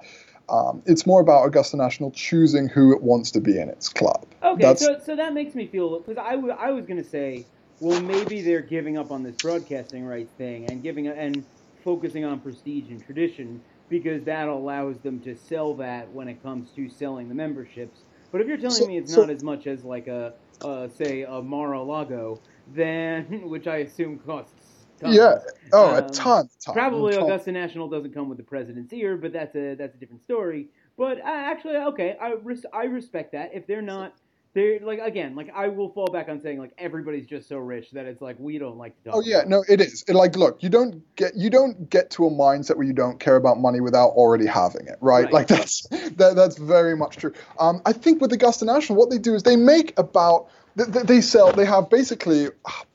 um, 0.48 0.82
it's 0.86 1.06
more 1.06 1.20
about 1.20 1.44
Augusta 1.46 1.76
National 1.76 2.10
choosing 2.10 2.68
who 2.68 2.92
it 2.92 3.02
wants 3.02 3.30
to 3.32 3.40
be 3.40 3.58
in 3.58 3.68
its 3.68 3.88
club. 3.88 4.26
Okay, 4.42 4.62
That's- 4.62 4.80
so 4.80 4.98
so 5.04 5.16
that 5.16 5.34
makes 5.34 5.54
me 5.54 5.66
feel 5.66 6.00
because 6.00 6.18
I, 6.18 6.34
w- 6.34 6.54
I 6.58 6.70
was 6.70 6.86
gonna 6.86 7.04
say, 7.04 7.46
well, 7.78 8.00
maybe 8.00 8.40
they're 8.40 8.62
giving 8.62 8.96
up 8.96 9.10
on 9.10 9.22
this 9.22 9.36
broadcasting 9.36 10.04
rights 10.04 10.32
thing 10.38 10.66
and 10.70 10.82
giving 10.82 11.06
and 11.08 11.44
focusing 11.84 12.24
on 12.24 12.40
prestige 12.40 12.90
and 12.90 13.04
tradition 13.04 13.60
because 13.88 14.24
that 14.24 14.48
allows 14.48 14.98
them 15.00 15.20
to 15.20 15.34
sell 15.34 15.74
that 15.74 16.10
when 16.12 16.28
it 16.28 16.42
comes 16.42 16.70
to 16.72 16.88
selling 16.88 17.28
the 17.28 17.34
memberships. 17.34 18.00
But 18.32 18.40
if 18.40 18.46
you're 18.48 18.56
telling 18.56 18.72
So- 18.76 18.86
me 18.86 18.98
it's 18.98 19.12
so- 19.14 19.22
not 19.22 19.30
as 19.30 19.42
much 19.42 19.66
as 19.66 19.84
like 19.84 20.06
a, 20.08 20.34
uh, 20.62 20.88
say 20.88 21.22
a 21.22 21.40
Mar-a-Lago, 21.42 22.40
then 22.74 23.24
which 23.48 23.66
I 23.66 23.78
assume 23.78 24.18
costs. 24.18 24.86
Tons. 25.00 25.16
yeah. 25.16 25.38
Oh, 25.72 25.94
a 25.94 26.02
Um, 26.02 26.10
ton, 26.10 26.48
ton. 26.64 26.74
Probably 26.74 27.14
ton. 27.14 27.22
Augusta 27.22 27.52
National 27.52 27.88
doesn't 27.88 28.12
come 28.12 28.28
with 28.28 28.36
the 28.36 28.44
president's 28.44 28.92
ear, 28.92 29.16
but 29.16 29.32
that's 29.32 29.54
a 29.56 29.74
that's 29.74 29.94
a 29.94 29.98
different 29.98 30.22
story. 30.22 30.68
But 30.98 31.18
uh, 31.18 31.22
actually, 31.24 31.76
okay, 31.78 32.18
I 32.20 32.34
res- 32.42 32.66
I 32.72 32.84
respect 32.84 33.32
that. 33.32 33.50
If 33.54 33.66
they're 33.66 33.80
not, 33.80 34.14
they're 34.52 34.80
like 34.80 34.98
again, 35.00 35.36
like 35.36 35.50
I 35.54 35.68
will 35.68 35.90
fall 35.90 36.06
back 36.06 36.28
on 36.28 36.40
saying 36.40 36.58
like 36.58 36.72
everybody's 36.76 37.26
just 37.26 37.48
so 37.48 37.58
rich 37.58 37.90
that 37.92 38.06
it's 38.06 38.20
like 38.20 38.36
we 38.38 38.58
don't 38.58 38.76
like 38.76 38.96
to 38.96 39.10
talk. 39.10 39.14
Oh 39.16 39.22
yeah, 39.24 39.42
no, 39.46 39.64
it 39.68 39.80
is. 39.80 40.04
It, 40.08 40.14
like, 40.14 40.36
look, 40.36 40.62
you 40.62 40.68
don't 40.68 41.02
get 41.14 41.36
you 41.36 41.50
don't 41.50 41.88
get 41.88 42.10
to 42.12 42.26
a 42.26 42.30
mindset 42.30 42.76
where 42.76 42.86
you 42.86 42.92
don't 42.92 43.20
care 43.20 43.36
about 43.36 43.60
money 43.60 43.80
without 43.80 44.10
already 44.10 44.46
having 44.46 44.86
it, 44.86 44.96
right? 45.00 45.24
Right. 45.24 45.32
Like 45.32 45.46
that's 45.46 45.86
that, 45.88 46.34
that's 46.34 46.58
very 46.58 46.96
much 46.96 47.16
true. 47.16 47.32
Um, 47.60 47.80
I 47.86 47.92
think 47.92 48.20
with 48.20 48.32
Augusta 48.32 48.64
National, 48.64 48.98
what 48.98 49.10
they 49.10 49.18
do 49.18 49.34
is 49.34 49.44
they 49.44 49.56
make 49.56 49.96
about 49.98 50.48
they, 50.76 51.20
sell 51.20 51.52
they 51.52 51.64
have 51.64 51.90
basically 51.90 52.48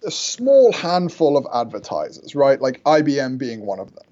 a 0.05 0.11
small 0.11 0.71
handful 0.71 1.37
of 1.37 1.45
advertisers, 1.53 2.35
right? 2.35 2.59
Like 2.59 2.83
IBM 2.83 3.37
being 3.37 3.65
one 3.65 3.79
of 3.79 3.93
them. 3.93 4.05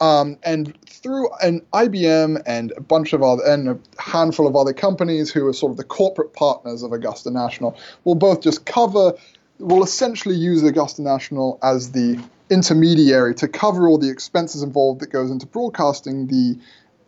Um, 0.00 0.38
and 0.44 0.78
through 0.86 1.28
an 1.40 1.60
IBM 1.72 2.42
and 2.46 2.72
a 2.76 2.80
bunch 2.80 3.12
of 3.12 3.22
other 3.22 3.42
and 3.44 3.68
a 3.68 3.78
handful 4.00 4.46
of 4.46 4.54
other 4.54 4.72
companies 4.72 5.32
who 5.32 5.46
are 5.46 5.52
sort 5.52 5.72
of 5.72 5.76
the 5.76 5.84
corporate 5.84 6.34
partners 6.34 6.82
of 6.82 6.92
Augusta 6.92 7.30
National 7.30 7.76
will 8.04 8.14
both 8.14 8.40
just 8.40 8.64
cover 8.64 9.14
will 9.58 9.82
essentially 9.82 10.36
use 10.36 10.62
Augusta 10.62 11.02
National 11.02 11.58
as 11.62 11.92
the 11.92 12.22
intermediary 12.50 13.34
to 13.34 13.48
cover 13.48 13.88
all 13.88 13.98
the 13.98 14.08
expenses 14.08 14.62
involved 14.62 15.00
that 15.00 15.08
goes 15.08 15.30
into 15.30 15.46
broadcasting 15.46 16.26
the 16.28 16.58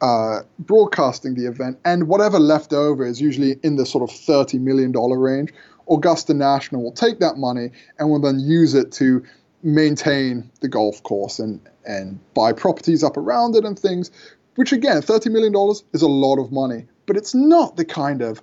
uh, 0.01 0.41
broadcasting 0.59 1.35
the 1.35 1.47
event, 1.47 1.79
and 1.85 2.09
whatever 2.09 2.39
left 2.39 2.73
over 2.73 3.05
is 3.05 3.21
usually 3.21 3.59
in 3.63 3.77
the 3.77 3.85
sort 3.85 4.09
of 4.09 4.15
thirty 4.17 4.59
million 4.59 4.93
dollar 4.93 5.19
range. 5.19 5.53
Augusta 5.91 6.33
National 6.33 6.83
will 6.83 6.93
take 6.93 7.19
that 7.19 7.37
money 7.37 7.71
and 7.99 8.09
will 8.09 8.21
then 8.21 8.39
use 8.39 8.75
it 8.75 8.93
to 8.93 9.23
maintain 9.63 10.49
the 10.61 10.69
golf 10.69 11.03
course 11.03 11.39
and 11.39 11.61
and 11.91 12.19
buy 12.35 12.53
properties 12.53 13.03
up 13.03 13.17
around 13.17 13.57
it 13.57 13.65
and 13.65 13.79
things. 13.79 14.11
Which 14.57 14.73
again, 14.73 15.03
thirty 15.03 15.31
million 15.31 15.53
dollars 15.53 15.85
is 15.93 16.03
a 16.03 16.09
lot 16.09 16.39
of 16.39 16.53
money, 16.53 16.87
but 17.07 17.17
it's 17.17 17.35
not 17.35 17.77
the 17.77 17.85
kind 17.85 18.23
of 18.23 18.43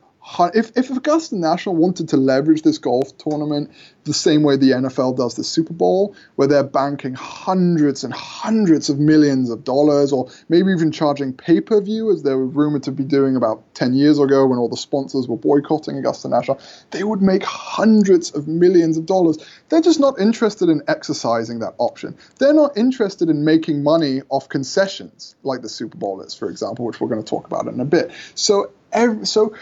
if, 0.53 0.75
if 0.75 0.89
Augusta 0.89 1.37
National 1.37 1.75
wanted 1.75 2.09
to 2.09 2.17
leverage 2.17 2.61
this 2.61 2.77
golf 2.77 3.17
tournament 3.17 3.71
the 4.03 4.13
same 4.13 4.43
way 4.43 4.55
the 4.55 4.71
NFL 4.71 5.17
does 5.17 5.35
the 5.35 5.43
Super 5.43 5.73
Bowl, 5.73 6.15
where 6.35 6.47
they're 6.47 6.63
banking 6.63 7.13
hundreds 7.13 8.03
and 8.03 8.13
hundreds 8.13 8.89
of 8.89 8.99
millions 8.99 9.49
of 9.49 9.63
dollars, 9.63 10.11
or 10.11 10.29
maybe 10.49 10.71
even 10.71 10.91
charging 10.91 11.33
pay 11.33 11.61
per 11.61 11.81
view, 11.81 12.11
as 12.11 12.23
they 12.23 12.33
were 12.33 12.45
rumored 12.45 12.83
to 12.83 12.91
be 12.91 13.03
doing 13.03 13.35
about 13.35 13.63
10 13.75 13.93
years 13.93 14.19
ago 14.19 14.45
when 14.45 14.59
all 14.59 14.69
the 14.69 14.77
sponsors 14.77 15.27
were 15.27 15.37
boycotting 15.37 15.97
Augusta 15.97 16.29
National, 16.29 16.59
they 16.91 17.03
would 17.03 17.21
make 17.21 17.43
hundreds 17.43 18.31
of 18.31 18.47
millions 18.47 18.97
of 18.97 19.05
dollars. 19.05 19.37
They're 19.69 19.81
just 19.81 19.99
not 19.99 20.19
interested 20.19 20.69
in 20.69 20.81
exercising 20.87 21.59
that 21.59 21.75
option. 21.77 22.17
They're 22.39 22.53
not 22.53 22.77
interested 22.77 23.29
in 23.29 23.43
making 23.43 23.83
money 23.83 24.21
off 24.29 24.49
concessions, 24.49 25.35
like 25.43 25.61
the 25.61 25.69
Super 25.69 25.97
Bowl 25.97 26.21
is, 26.21 26.33
for 26.33 26.49
example, 26.49 26.85
which 26.85 26.99
we're 27.01 27.09
going 27.09 27.23
to 27.23 27.29
talk 27.29 27.45
about 27.45 27.67
in 27.67 27.79
a 27.79 27.85
bit. 27.85 28.11
So 28.35 28.71
every, 28.91 29.25
so 29.25 29.55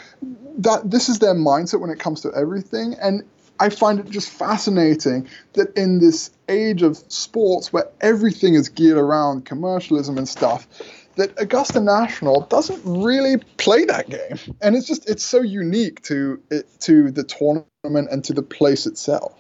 that 0.59 0.89
this 0.89 1.09
is 1.09 1.19
their 1.19 1.35
mindset 1.35 1.79
when 1.79 1.89
it 1.89 1.99
comes 1.99 2.21
to 2.21 2.31
everything 2.33 2.95
and 3.01 3.23
I 3.59 3.69
find 3.69 3.99
it 3.99 4.09
just 4.09 4.29
fascinating 4.29 5.27
that 5.53 5.77
in 5.77 5.99
this 5.99 6.31
age 6.49 6.81
of 6.81 6.97
sports 7.07 7.71
where 7.71 7.87
everything 8.01 8.55
is 8.55 8.69
geared 8.69 8.97
around 8.97 9.45
commercialism 9.45 10.17
and 10.17 10.27
stuff, 10.27 10.67
that 11.15 11.39
Augusta 11.39 11.79
National 11.79 12.41
doesn't 12.41 12.81
really 12.83 13.37
play 13.57 13.85
that 13.85 14.09
game, 14.09 14.55
and 14.61 14.75
it's 14.75 14.87
just 14.87 15.09
it's 15.09 15.23
so 15.23 15.41
unique 15.41 16.01
to 16.03 16.41
it 16.51 16.67
to 16.81 17.11
the 17.11 17.23
tournament 17.23 18.09
and 18.11 18.23
to 18.25 18.33
the 18.33 18.43
place 18.43 18.85
itself. 18.85 19.33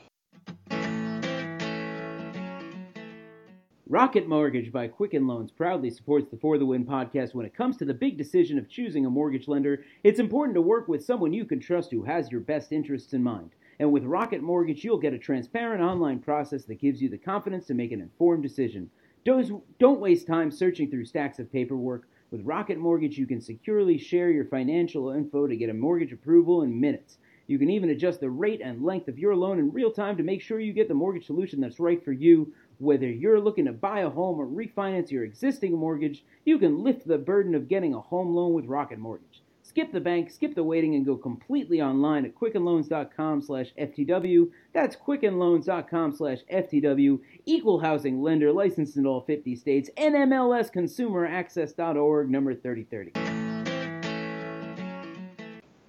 Rocket 3.87 4.27
Mortgage 4.27 4.71
by 4.71 4.87
Quicken 4.87 5.27
Loans 5.27 5.51
proudly 5.51 5.91
supports 5.91 6.27
the 6.31 6.37
For 6.37 6.57
the 6.57 6.65
Win 6.65 6.87
podcast. 6.87 7.35
When 7.35 7.45
it 7.45 7.53
comes 7.53 7.77
to 7.77 7.85
the 7.85 7.93
big 7.93 8.17
decision 8.17 8.57
of 8.57 8.67
choosing 8.67 9.05
a 9.05 9.11
mortgage 9.11 9.47
lender, 9.47 9.85
it's 10.03 10.19
important 10.19 10.55
to 10.55 10.61
work 10.61 10.87
with 10.87 11.05
someone 11.05 11.33
you 11.33 11.45
can 11.45 11.59
trust 11.59 11.91
who 11.91 12.01
has 12.03 12.31
your 12.31 12.41
best 12.41 12.71
interests 12.71 13.13
in 13.13 13.21
mind. 13.21 13.51
And 13.77 13.91
with 13.91 14.03
Rocket 14.03 14.41
Mortgage, 14.41 14.83
you'll 14.83 14.97
get 14.97 15.13
a 15.13 15.19
transparent 15.19 15.83
online 15.83 16.17
process 16.17 16.65
that 16.65 16.81
gives 16.81 16.99
you 16.99 17.09
the 17.09 17.19
confidence 17.19 17.67
to 17.67 17.75
make 17.75 17.91
an 17.91 18.01
informed 18.01 18.41
decision. 18.41 18.89
Don't, 19.23 19.61
don't 19.77 19.99
waste 19.99 20.25
time 20.25 20.49
searching 20.49 20.89
through 20.89 21.05
stacks 21.05 21.37
of 21.37 21.51
paperwork. 21.51 22.07
With 22.31 22.41
Rocket 22.41 22.79
Mortgage, 22.79 23.19
you 23.19 23.27
can 23.27 23.39
securely 23.39 23.99
share 23.99 24.31
your 24.31 24.45
financial 24.45 25.11
info 25.11 25.45
to 25.45 25.55
get 25.55 25.69
a 25.69 25.75
mortgage 25.75 26.11
approval 26.11 26.63
in 26.63 26.81
minutes. 26.81 27.19
You 27.47 27.59
can 27.59 27.69
even 27.69 27.91
adjust 27.91 28.21
the 28.21 28.29
rate 28.31 28.61
and 28.61 28.83
length 28.83 29.07
of 29.07 29.19
your 29.19 29.35
loan 29.35 29.59
in 29.59 29.71
real 29.71 29.91
time 29.91 30.17
to 30.17 30.23
make 30.23 30.41
sure 30.41 30.59
you 30.59 30.73
get 30.73 30.87
the 30.87 30.95
mortgage 30.95 31.27
solution 31.27 31.61
that's 31.61 31.79
right 31.79 32.03
for 32.03 32.11
you. 32.11 32.51
Whether 32.79 33.09
you're 33.09 33.39
looking 33.39 33.65
to 33.65 33.71
buy 33.71 34.01
a 34.01 34.09
home 34.09 34.39
or 34.39 34.47
refinance 34.47 35.11
your 35.11 35.23
existing 35.23 35.73
mortgage, 35.77 36.23
you 36.43 36.57
can 36.59 36.83
lift 36.83 37.07
the 37.07 37.17
burden 37.17 37.55
of 37.55 37.67
getting 37.67 37.93
a 37.93 38.01
home 38.01 38.35
loan 38.35 38.53
with 38.53 38.65
Rocket 38.65 38.99
Mortgage. 38.99 39.41
Skip 39.63 39.91
the 39.91 39.99
bank, 39.99 40.29
skip 40.29 40.55
the 40.55 40.63
waiting, 40.63 40.93
and 40.95 41.05
go 41.05 41.17
completely 41.17 41.81
online 41.81 42.23
at 42.23 42.35
quickenloans.com 42.35 43.41
slash 43.41 43.73
FTW. 43.79 44.51
That's 44.73 44.95
quickenloans.com 44.95 46.15
slash 46.15 46.39
FTW. 46.53 47.19
Equal 47.45 47.79
housing 47.79 48.21
lender 48.21 48.53
licensed 48.53 48.95
in 48.95 49.05
all 49.05 49.21
50 49.21 49.55
states. 49.55 49.89
NMLS 49.97 50.71
Consumer 50.71 51.25
Access.org, 51.25 52.29
number 52.29 52.53
3030. 52.53 53.34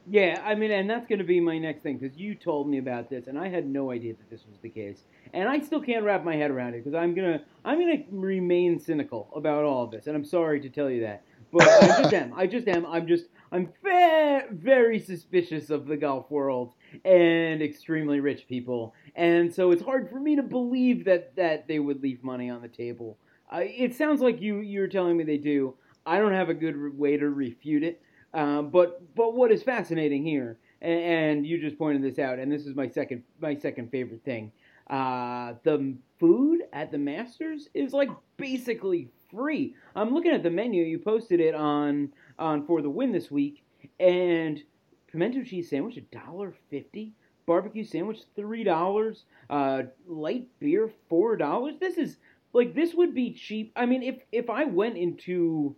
Yeah, 0.08 0.40
I 0.44 0.54
mean, 0.54 0.70
and 0.70 0.88
that's 0.88 1.06
going 1.08 1.18
to 1.18 1.24
be 1.24 1.40
my 1.40 1.58
next 1.58 1.82
thing 1.82 1.98
because 1.98 2.16
you 2.16 2.36
told 2.36 2.68
me 2.68 2.78
about 2.78 3.10
this, 3.10 3.26
and 3.26 3.36
I 3.36 3.48
had 3.48 3.66
no 3.66 3.90
idea 3.90 4.14
that 4.14 4.30
this 4.30 4.46
was 4.48 4.56
the 4.62 4.68
case, 4.68 5.04
and 5.34 5.48
I 5.48 5.58
still 5.58 5.80
can't 5.80 6.04
wrap 6.04 6.24
my 6.24 6.36
head 6.36 6.52
around 6.52 6.74
it 6.74 6.84
because 6.84 6.94
I'm 6.94 7.12
gonna 7.12 7.42
I'm 7.64 7.80
gonna 7.80 8.04
remain 8.12 8.78
cynical 8.78 9.28
about 9.34 9.64
all 9.64 9.82
of 9.82 9.90
this, 9.90 10.06
and 10.06 10.14
I'm 10.16 10.24
sorry 10.24 10.60
to 10.60 10.68
tell 10.68 10.88
you 10.88 11.00
that, 11.00 11.24
but 11.52 11.66
I 11.66 12.02
just 12.02 12.14
am. 12.14 12.32
I 12.34 12.46
just 12.46 12.68
am. 12.68 12.86
I'm 12.86 13.08
just 13.08 13.24
I'm 13.50 13.72
very 13.82 14.44
very 14.52 15.00
suspicious 15.00 15.70
of 15.70 15.86
the 15.86 15.96
golf 15.96 16.30
world 16.30 16.74
and 17.04 17.60
extremely 17.60 18.20
rich 18.20 18.46
people, 18.46 18.94
and 19.16 19.52
so 19.52 19.72
it's 19.72 19.82
hard 19.82 20.08
for 20.08 20.20
me 20.20 20.36
to 20.36 20.42
believe 20.42 21.04
that 21.06 21.34
that 21.34 21.66
they 21.66 21.80
would 21.80 22.00
leave 22.00 22.22
money 22.22 22.48
on 22.48 22.62
the 22.62 22.68
table. 22.68 23.18
Uh, 23.52 23.60
it 23.62 23.92
sounds 23.92 24.20
like 24.20 24.40
you 24.40 24.60
you're 24.60 24.86
telling 24.86 25.16
me 25.16 25.24
they 25.24 25.36
do. 25.36 25.74
I 26.04 26.20
don't 26.20 26.32
have 26.32 26.48
a 26.48 26.54
good 26.54 26.96
way 26.96 27.16
to 27.16 27.28
refute 27.28 27.82
it. 27.82 28.00
Um, 28.36 28.68
but 28.68 29.14
but 29.14 29.34
what 29.34 29.50
is 29.50 29.62
fascinating 29.62 30.22
here, 30.22 30.58
and, 30.82 31.00
and, 31.00 31.46
you 31.46 31.58
just 31.58 31.78
pointed 31.78 32.02
this 32.02 32.18
out, 32.18 32.38
and 32.38 32.52
this 32.52 32.66
is 32.66 32.76
my 32.76 32.86
second 32.86 33.22
my 33.40 33.56
second 33.56 33.90
favorite 33.90 34.22
thing. 34.24 34.52
Uh, 34.90 35.54
the 35.64 35.96
food 36.20 36.60
at 36.74 36.92
the 36.92 36.98
Masters 36.98 37.70
is 37.72 37.94
like 37.94 38.10
basically 38.36 39.08
free. 39.30 39.74
I'm 39.96 40.12
looking 40.12 40.32
at 40.32 40.42
the 40.42 40.50
menu. 40.50 40.84
You 40.84 40.98
posted 40.98 41.40
it 41.40 41.54
on 41.54 42.12
on 42.38 42.66
for 42.66 42.82
the 42.82 42.90
win 42.90 43.10
this 43.10 43.30
week, 43.30 43.64
and 43.98 44.62
pimento 45.10 45.42
cheese 45.42 45.70
sandwich 45.70 45.96
a 45.96 46.02
dollar 46.02 46.52
fifty. 46.70 47.14
Barbecue 47.46 47.84
sandwich 47.84 48.20
three 48.34 48.64
dollars. 48.64 49.24
Uh, 49.48 49.84
light 50.06 50.46
beer 50.60 50.90
four 51.08 51.38
dollars. 51.38 51.76
This 51.80 51.96
is 51.96 52.18
like 52.52 52.74
this 52.74 52.92
would 52.92 53.14
be 53.14 53.32
cheap. 53.32 53.72
I 53.76 53.86
mean, 53.86 54.02
if 54.02 54.16
if 54.30 54.50
I 54.50 54.66
went 54.66 54.98
into 54.98 55.74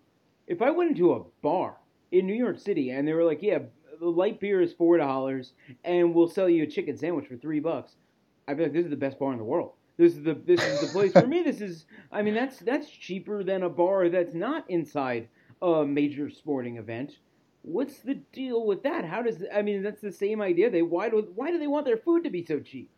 if 0.48 0.60
I 0.60 0.72
went 0.72 0.90
into 0.90 1.12
a 1.12 1.22
bar 1.40 1.76
in 2.12 2.26
New 2.26 2.34
York 2.34 2.58
City, 2.58 2.90
and 2.90 3.06
they 3.06 3.12
were 3.12 3.24
like, 3.24 3.42
"Yeah, 3.42 3.60
the 4.00 4.08
light 4.08 4.40
beer 4.40 4.60
is 4.60 4.72
four 4.72 4.96
dollars, 4.96 5.52
and 5.84 6.14
we'll 6.14 6.28
sell 6.28 6.48
you 6.48 6.62
a 6.62 6.66
chicken 6.66 6.96
sandwich 6.96 7.26
for 7.26 7.36
three 7.36 7.60
bucks." 7.60 7.96
I 8.46 8.54
feel 8.54 8.64
like 8.64 8.72
this 8.72 8.84
is 8.84 8.90
the 8.90 8.96
best 8.96 9.18
bar 9.18 9.32
in 9.32 9.38
the 9.38 9.44
world. 9.44 9.72
This 9.98 10.16
is 10.16 10.22
the 10.22 10.34
this 10.34 10.62
is 10.62 10.80
the 10.80 10.86
place 10.86 11.12
for 11.12 11.26
me. 11.26 11.42
This 11.42 11.60
is, 11.60 11.84
I 12.12 12.22
mean, 12.22 12.34
that's 12.34 12.58
that's 12.60 12.88
cheaper 12.88 13.42
than 13.42 13.62
a 13.62 13.68
bar 13.68 14.08
that's 14.08 14.32
not 14.32 14.64
inside 14.70 15.28
a 15.60 15.84
major 15.84 16.30
sporting 16.30 16.76
event. 16.76 17.18
What's 17.62 17.98
the 17.98 18.14
deal 18.14 18.64
with 18.64 18.84
that? 18.84 19.04
How 19.04 19.22
does 19.22 19.44
I 19.52 19.62
mean 19.62 19.82
that's 19.82 20.00
the 20.00 20.12
same 20.12 20.40
idea. 20.40 20.70
They 20.70 20.82
why 20.82 21.10
do 21.10 21.28
why 21.34 21.50
do 21.50 21.58
they 21.58 21.66
want 21.66 21.84
their 21.84 21.96
food 21.96 22.24
to 22.24 22.30
be 22.30 22.44
so 22.44 22.60
cheap? 22.60 22.90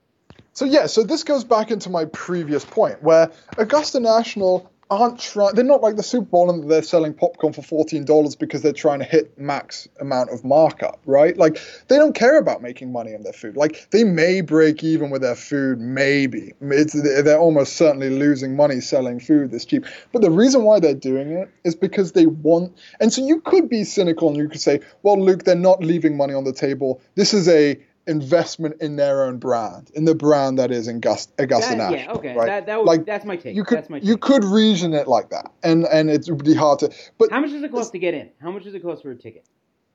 So 0.53 0.65
yeah, 0.65 0.87
so 0.87 1.03
this 1.03 1.25
goes 1.25 1.43
back 1.43 1.71
into 1.71 1.91
my 1.91 2.05
previous 2.05 2.65
point 2.65 3.03
where 3.03 3.31
Augusta 3.57 3.99
National 3.99 4.71
aren't 4.91 5.21
trying. 5.21 5.55
They're 5.55 5.65
not 5.65 5.81
like 5.81 5.97
the 5.97 6.03
Super 6.03 6.27
Bowl 6.27 6.51
and 6.51 6.71
they're 6.71 6.83
selling 6.83 7.15
popcorn 7.15 7.53
for 7.53 7.63
fourteen 7.63 8.05
dollars 8.05 8.35
because 8.37 8.63
they're 8.63 8.73
trying 8.73 8.99
to 8.99 9.05
hit 9.05 9.39
max 9.39 9.89
amount 10.01 10.31
of 10.31 10.45
markup, 10.45 11.01
right? 11.07 11.37
Like 11.37 11.61
they 11.89 11.97
don't 11.97 12.15
care 12.15 12.39
about 12.39 12.61
making 12.63 12.93
money 12.93 13.15
on 13.15 13.23
their 13.23 13.33
food. 13.33 13.57
Like 13.57 13.89
they 13.91 14.05
may 14.05 14.41
break 14.41 14.83
even 14.83 15.11
with 15.11 15.23
their 15.23 15.37
food, 15.37 15.79
maybe. 15.79 16.53
It's, 16.61 17.01
they're 17.01 17.39
almost 17.39 17.77
certainly 17.77 18.11
losing 18.11 18.57
money 18.57 18.81
selling 18.81 19.21
food 19.21 19.51
this 19.51 19.65
cheap. 19.65 19.87
But 20.13 20.23
the 20.23 20.31
reason 20.31 20.65
why 20.65 20.81
they're 20.81 20.95
doing 20.95 21.31
it 21.31 21.49
is 21.65 21.75
because 21.75 22.13
they 22.13 22.27
want. 22.27 22.77
And 23.01 23.13
so 23.13 23.25
you 23.25 23.41
could 23.41 23.69
be 23.69 23.85
cynical 23.85 24.29
and 24.29 24.37
you 24.37 24.49
could 24.49 24.61
say, 24.61 24.81
well, 25.03 25.21
Luke, 25.21 25.45
they're 25.45 25.55
not 25.55 25.83
leaving 25.83 26.17
money 26.17 26.35
on 26.35 26.45
the 26.45 26.53
table. 26.53 27.01
This 27.15 27.33
is 27.33 27.49
a 27.49 27.79
investment 28.11 28.83
in 28.83 28.97
their 28.97 29.25
own 29.25 29.39
brand, 29.39 29.91
in 29.95 30.05
the 30.05 30.15
brand 30.15 30.59
that 30.59 30.71
is 30.71 30.89
Augusta, 30.89 31.33
Augusta 31.39 31.71
that, 31.71 31.79
National. 31.79 32.01
Yeah, 32.01 32.13
okay, 32.13 32.35
right? 32.37 32.47
that, 32.47 32.67
that 32.67 32.79
would, 32.79 32.87
like, 32.87 33.07
that's 33.07 33.25
my 33.25 33.37
take. 33.37 33.55
You 33.55 33.65
could, 33.65 33.79
that's 33.79 33.89
my 33.89 34.01
take. 34.01 34.09
you 34.09 34.19
could 34.19 34.45
reason 34.45 34.93
it 34.93 35.09
like 35.09 35.31
that, 35.31 35.51
and 35.63 35.87
and 35.87 36.11
it 36.11 36.27
would 36.29 36.45
be 36.45 36.55
hard 36.55 36.81
to. 36.81 36.93
But 37.17 37.31
how 37.31 37.41
much 37.41 37.51
does 37.51 37.63
it 37.63 37.71
cost 37.71 37.93
to 37.93 37.99
get 37.99 38.13
in? 38.13 38.31
How 38.43 38.51
much 38.51 38.65
does 38.65 38.75
it 38.75 38.83
cost 38.83 39.03
for 39.03 39.13
a 39.13 39.17
ticket? 39.17 39.47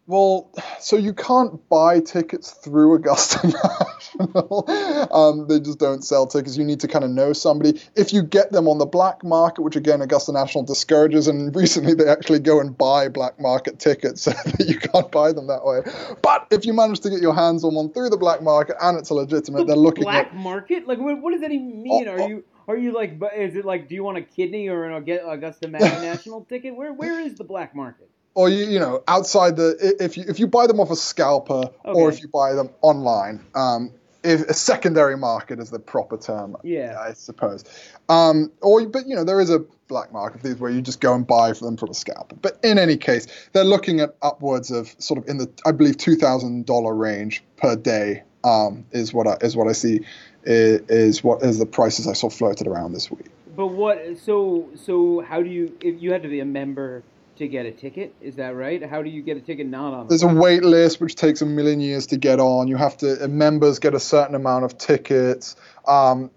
Well, 0.07 0.51
so 0.79 0.97
you 0.97 1.13
can't 1.13 1.67
buy 1.67 1.99
tickets 1.99 2.51
through 2.51 2.93
Augusta 2.93 3.47
National. 4.19 4.65
um, 5.11 5.47
they 5.47 5.59
just 5.59 5.79
don't 5.79 6.03
sell 6.03 6.27
tickets. 6.27 6.57
You 6.57 6.63
need 6.63 6.79
to 6.81 6.87
kind 6.87 7.03
of 7.03 7.09
know 7.09 7.33
somebody. 7.33 7.81
If 7.95 8.13
you 8.13 8.21
get 8.21 8.51
them 8.51 8.67
on 8.67 8.77
the 8.77 8.85
black 8.85 9.23
market, 9.23 9.63
which 9.63 9.75
again 9.75 10.01
Augusta 10.01 10.31
National 10.31 10.63
discourages, 10.63 11.27
and 11.27 11.55
recently 11.55 11.95
they 11.95 12.07
actually 12.07 12.37
go 12.39 12.59
and 12.59 12.77
buy 12.77 13.09
black 13.09 13.39
market 13.39 13.79
tickets 13.79 14.21
so 14.23 14.31
that 14.31 14.65
you 14.67 14.77
can't 14.77 15.11
buy 15.11 15.31
them 15.31 15.47
that 15.47 15.65
way. 15.65 15.81
But 16.21 16.47
if 16.51 16.65
you 16.65 16.73
manage 16.73 16.99
to 16.99 17.09
get 17.09 17.19
your 17.19 17.33
hands 17.33 17.63
on 17.63 17.73
one 17.73 17.91
through 17.91 18.09
the 18.09 18.17
black 18.17 18.43
market 18.43 18.75
and 18.79 18.99
it's 18.99 19.09
a 19.09 19.15
legitimate, 19.15 19.61
the 19.61 19.65
they're 19.65 19.75
looking 19.75 20.03
black 20.03 20.27
at 20.27 20.35
market. 20.35 20.87
Like, 20.87 20.99
what, 20.99 21.19
what 21.19 21.31
does 21.31 21.41
that 21.41 21.51
even 21.51 21.81
mean? 21.81 22.07
Oh, 22.07 22.11
Are 22.11 22.29
you 22.29 22.43
are 22.67 22.77
you 22.77 22.93
like? 22.93 23.19
Is 23.35 23.55
it 23.55 23.65
like? 23.65 23.89
Do 23.89 23.95
you 23.95 24.03
want 24.03 24.19
a 24.19 24.21
kidney 24.21 24.67
or 24.67 24.85
an 24.85 24.93
Augusta 24.93 25.67
National 25.67 26.45
ticket? 26.45 26.75
Where 26.75 26.93
where 26.93 27.19
is 27.19 27.35
the 27.35 27.43
black 27.43 27.75
market? 27.75 28.09
Or 28.35 28.49
you, 28.49 28.65
you 28.65 28.79
know 28.79 29.03
outside 29.07 29.55
the 29.55 29.95
if 29.99 30.15
you 30.17 30.23
if 30.27 30.39
you 30.39 30.45
buy 30.47 30.67
them 30.67 30.79
off 30.79 30.91
a 30.91 30.95
scalper 30.95 31.53
Okay. 31.85 31.99
or 31.99 32.09
if 32.09 32.21
you 32.21 32.27
buy 32.27 32.53
them 32.53 32.69
online 32.81 33.39
um 33.55 33.91
if 34.23 34.41
a 34.41 34.53
secondary 34.53 35.17
market 35.17 35.59
is 35.59 35.69
the 35.71 35.79
proper 35.79 36.17
term 36.17 36.55
Yeah. 36.63 36.97
i 36.99 37.13
suppose 37.13 37.63
um 38.09 38.51
or 38.61 38.85
but 38.87 39.07
you 39.07 39.15
know 39.15 39.23
there 39.23 39.39
is 39.39 39.49
a 39.49 39.59
black 39.87 40.11
market 40.11 40.43
these 40.43 40.55
where 40.57 40.71
you 40.71 40.81
just 40.81 40.99
go 40.99 41.13
and 41.13 41.25
buy 41.25 41.53
for 41.53 41.65
them 41.65 41.77
from 41.77 41.89
a 41.89 41.93
scalper 41.93 42.35
but 42.41 42.59
in 42.63 42.77
any 42.77 42.97
case 42.97 43.27
they're 43.53 43.63
looking 43.63 43.99
at 43.99 44.15
upwards 44.21 44.69
of 44.71 44.93
sort 44.99 45.17
of 45.17 45.27
in 45.27 45.37
the 45.37 45.49
i 45.65 45.71
believe 45.71 45.97
$2000 45.97 46.99
range 46.99 47.43
per 47.57 47.75
day 47.75 48.23
um 48.43 48.85
is 48.91 49.13
what 49.13 49.27
i 49.27 49.37
is 49.41 49.55
what 49.55 49.67
i 49.67 49.71
see 49.71 50.01
is, 50.43 50.81
is 50.89 51.23
what 51.23 51.41
is 51.43 51.57
the 51.59 51.65
prices 51.65 52.07
i 52.07 52.13
saw 52.13 52.29
floated 52.29 52.67
around 52.67 52.93
this 52.93 53.09
week 53.11 53.27
But 53.55 53.67
what? 53.67 54.17
So 54.17 54.67
so 54.75 55.21
how 55.21 55.41
do 55.41 55.49
you? 55.49 55.71
If 55.79 56.01
you 56.01 56.11
had 56.11 56.23
to 56.23 56.29
be 56.29 56.41
a 56.41 56.45
member 56.45 57.03
to 57.37 57.47
get 57.47 57.65
a 57.65 57.71
ticket, 57.71 58.15
is 58.21 58.35
that 58.35 58.55
right? 58.55 58.83
How 58.83 59.01
do 59.01 59.09
you 59.09 59.21
get 59.21 59.37
a 59.37 59.41
ticket 59.41 59.67
not 59.67 59.93
on? 59.93 60.07
There's 60.07 60.23
a 60.23 60.27
wait 60.27 60.63
list 60.63 61.01
which 61.01 61.15
takes 61.15 61.41
a 61.41 61.45
million 61.45 61.79
years 61.79 62.07
to 62.07 62.17
get 62.17 62.39
on. 62.39 62.67
You 62.67 62.77
have 62.77 62.97
to 62.97 63.23
uh, 63.23 63.27
members 63.27 63.79
get 63.79 63.93
a 63.93 63.99
certain 63.99 64.35
amount 64.35 64.65
of 64.65 64.77
tickets. 64.77 65.55
Um, 65.87 66.31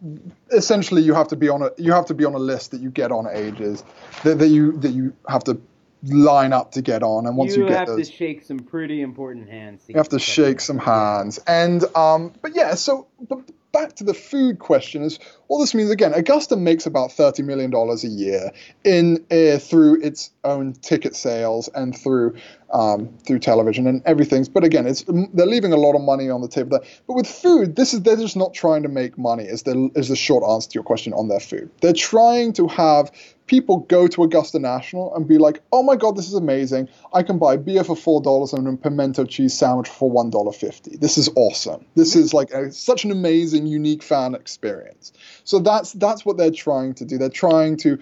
essentially, 0.50 1.02
you 1.02 1.14
have 1.14 1.28
to 1.28 1.37
be 1.37 1.48
on 1.48 1.62
a 1.62 1.70
you 1.76 1.92
have 1.92 2.06
to 2.06 2.14
be 2.14 2.24
on 2.24 2.34
a 2.34 2.38
list 2.38 2.72
that 2.72 2.80
you 2.80 2.90
get 2.90 3.12
on 3.12 3.26
ages 3.32 3.84
that, 4.24 4.38
that 4.38 4.48
you 4.48 4.72
that 4.78 4.90
you 4.90 5.14
have 5.28 5.44
to 5.44 5.61
line 6.02 6.52
up 6.52 6.72
to 6.72 6.82
get 6.82 7.02
on. 7.02 7.26
And 7.26 7.37
once 7.37 7.56
you, 7.56 7.62
you 7.62 7.68
get 7.68 7.78
have 7.78 7.88
those, 7.88 8.08
to 8.08 8.14
shake 8.14 8.44
some 8.44 8.58
pretty 8.58 9.00
important 9.00 9.48
hands. 9.48 9.84
You 9.88 9.96
have 9.96 10.08
to 10.11 10.18
shake 10.18 10.61
some 10.61 10.78
hands. 10.78 11.38
And 11.46 11.84
um, 11.96 12.32
but 12.40 12.54
yeah, 12.54 12.74
so 12.74 13.08
but 13.28 13.40
back 13.78 13.94
to 13.94 14.04
the 14.04 14.14
food 14.14 14.58
question 14.58 15.02
is 15.02 15.18
all 15.46 15.60
this 15.60 15.74
means 15.74 15.90
again. 15.90 16.12
Augusta 16.12 16.56
makes 16.56 16.84
about 16.84 17.12
thirty 17.12 17.42
million 17.42 17.70
dollars 17.70 18.02
a 18.02 18.08
year 18.08 18.50
in 18.84 19.24
uh, 19.30 19.58
through 19.58 20.02
its 20.02 20.30
own 20.44 20.72
ticket 20.72 21.14
sales 21.14 21.68
and 21.74 21.96
through 21.96 22.34
um, 22.70 23.09
through 23.26 23.38
television 23.38 23.87
and 23.87 24.02
everything. 24.04 24.46
But 24.52 24.64
again, 24.64 24.87
it's 24.87 25.04
they're 25.07 25.46
leaving 25.46 25.72
a 25.72 25.76
lot 25.76 25.94
of 25.94 26.02
money 26.02 26.31
on 26.31 26.40
the 26.40 26.48
table 26.48 26.70
there. 26.70 26.88
But 27.07 27.14
with 27.14 27.26
food, 27.26 27.76
this 27.76 27.94
is 27.94 28.02
they're 28.02 28.16
just 28.16 28.37
not 28.37 28.54
trying 28.54 28.83
to 28.83 28.88
make 28.88 29.16
money. 29.16 29.44
Is 29.44 29.62
the 29.62 29.90
is 29.94 30.09
the 30.09 30.16
short 30.16 30.44
answer 30.48 30.70
to 30.70 30.74
your 30.74 30.85
question 30.85 31.12
on 31.12 31.28
their 31.28 31.40
food? 31.40 31.70
They're 31.81 31.92
trying 31.92 32.52
to 32.54 32.66
have 32.68 33.11
people 33.46 33.78
go 33.78 34.07
to 34.07 34.22
Augusta 34.22 34.59
National 34.59 35.14
and 35.14 35.26
be 35.26 35.38
like, 35.38 35.62
"Oh 35.72 35.83
my 35.83 35.96
God, 35.96 36.16
this 36.16 36.28
is 36.28 36.35
amazing! 36.35 36.88
I 37.12 37.22
can 37.22 37.38
buy 37.38 37.57
beer 37.57 37.85
for 37.85 37.96
four 37.96 38.20
dollars 38.20 38.52
and 38.52 38.68
a 38.68 38.76
pimento 38.76 39.24
cheese 39.24 39.54
sandwich 39.54 39.88
for 39.88 40.11
one 40.11 40.31
dollar 40.31 40.52
fifty. 40.52 40.96
This 40.96 41.18
is 41.18 41.31
awesome. 41.37 41.87
This 41.94 42.14
is 42.14 42.35
like 42.35 42.50
a, 42.50 42.70
such 42.70 43.04
an 43.04 43.11
amazing, 43.11 43.66
unique 43.66 44.02
fan 44.02 44.35
experience." 44.35 45.12
So 45.44 45.59
that's 45.59 45.92
that's 45.94 46.24
what 46.24 46.37
they're 46.37 46.50
trying 46.50 46.94
to 46.94 47.04
do. 47.04 47.18
They're 47.18 47.31
trying 47.31 47.78
to 47.78 47.98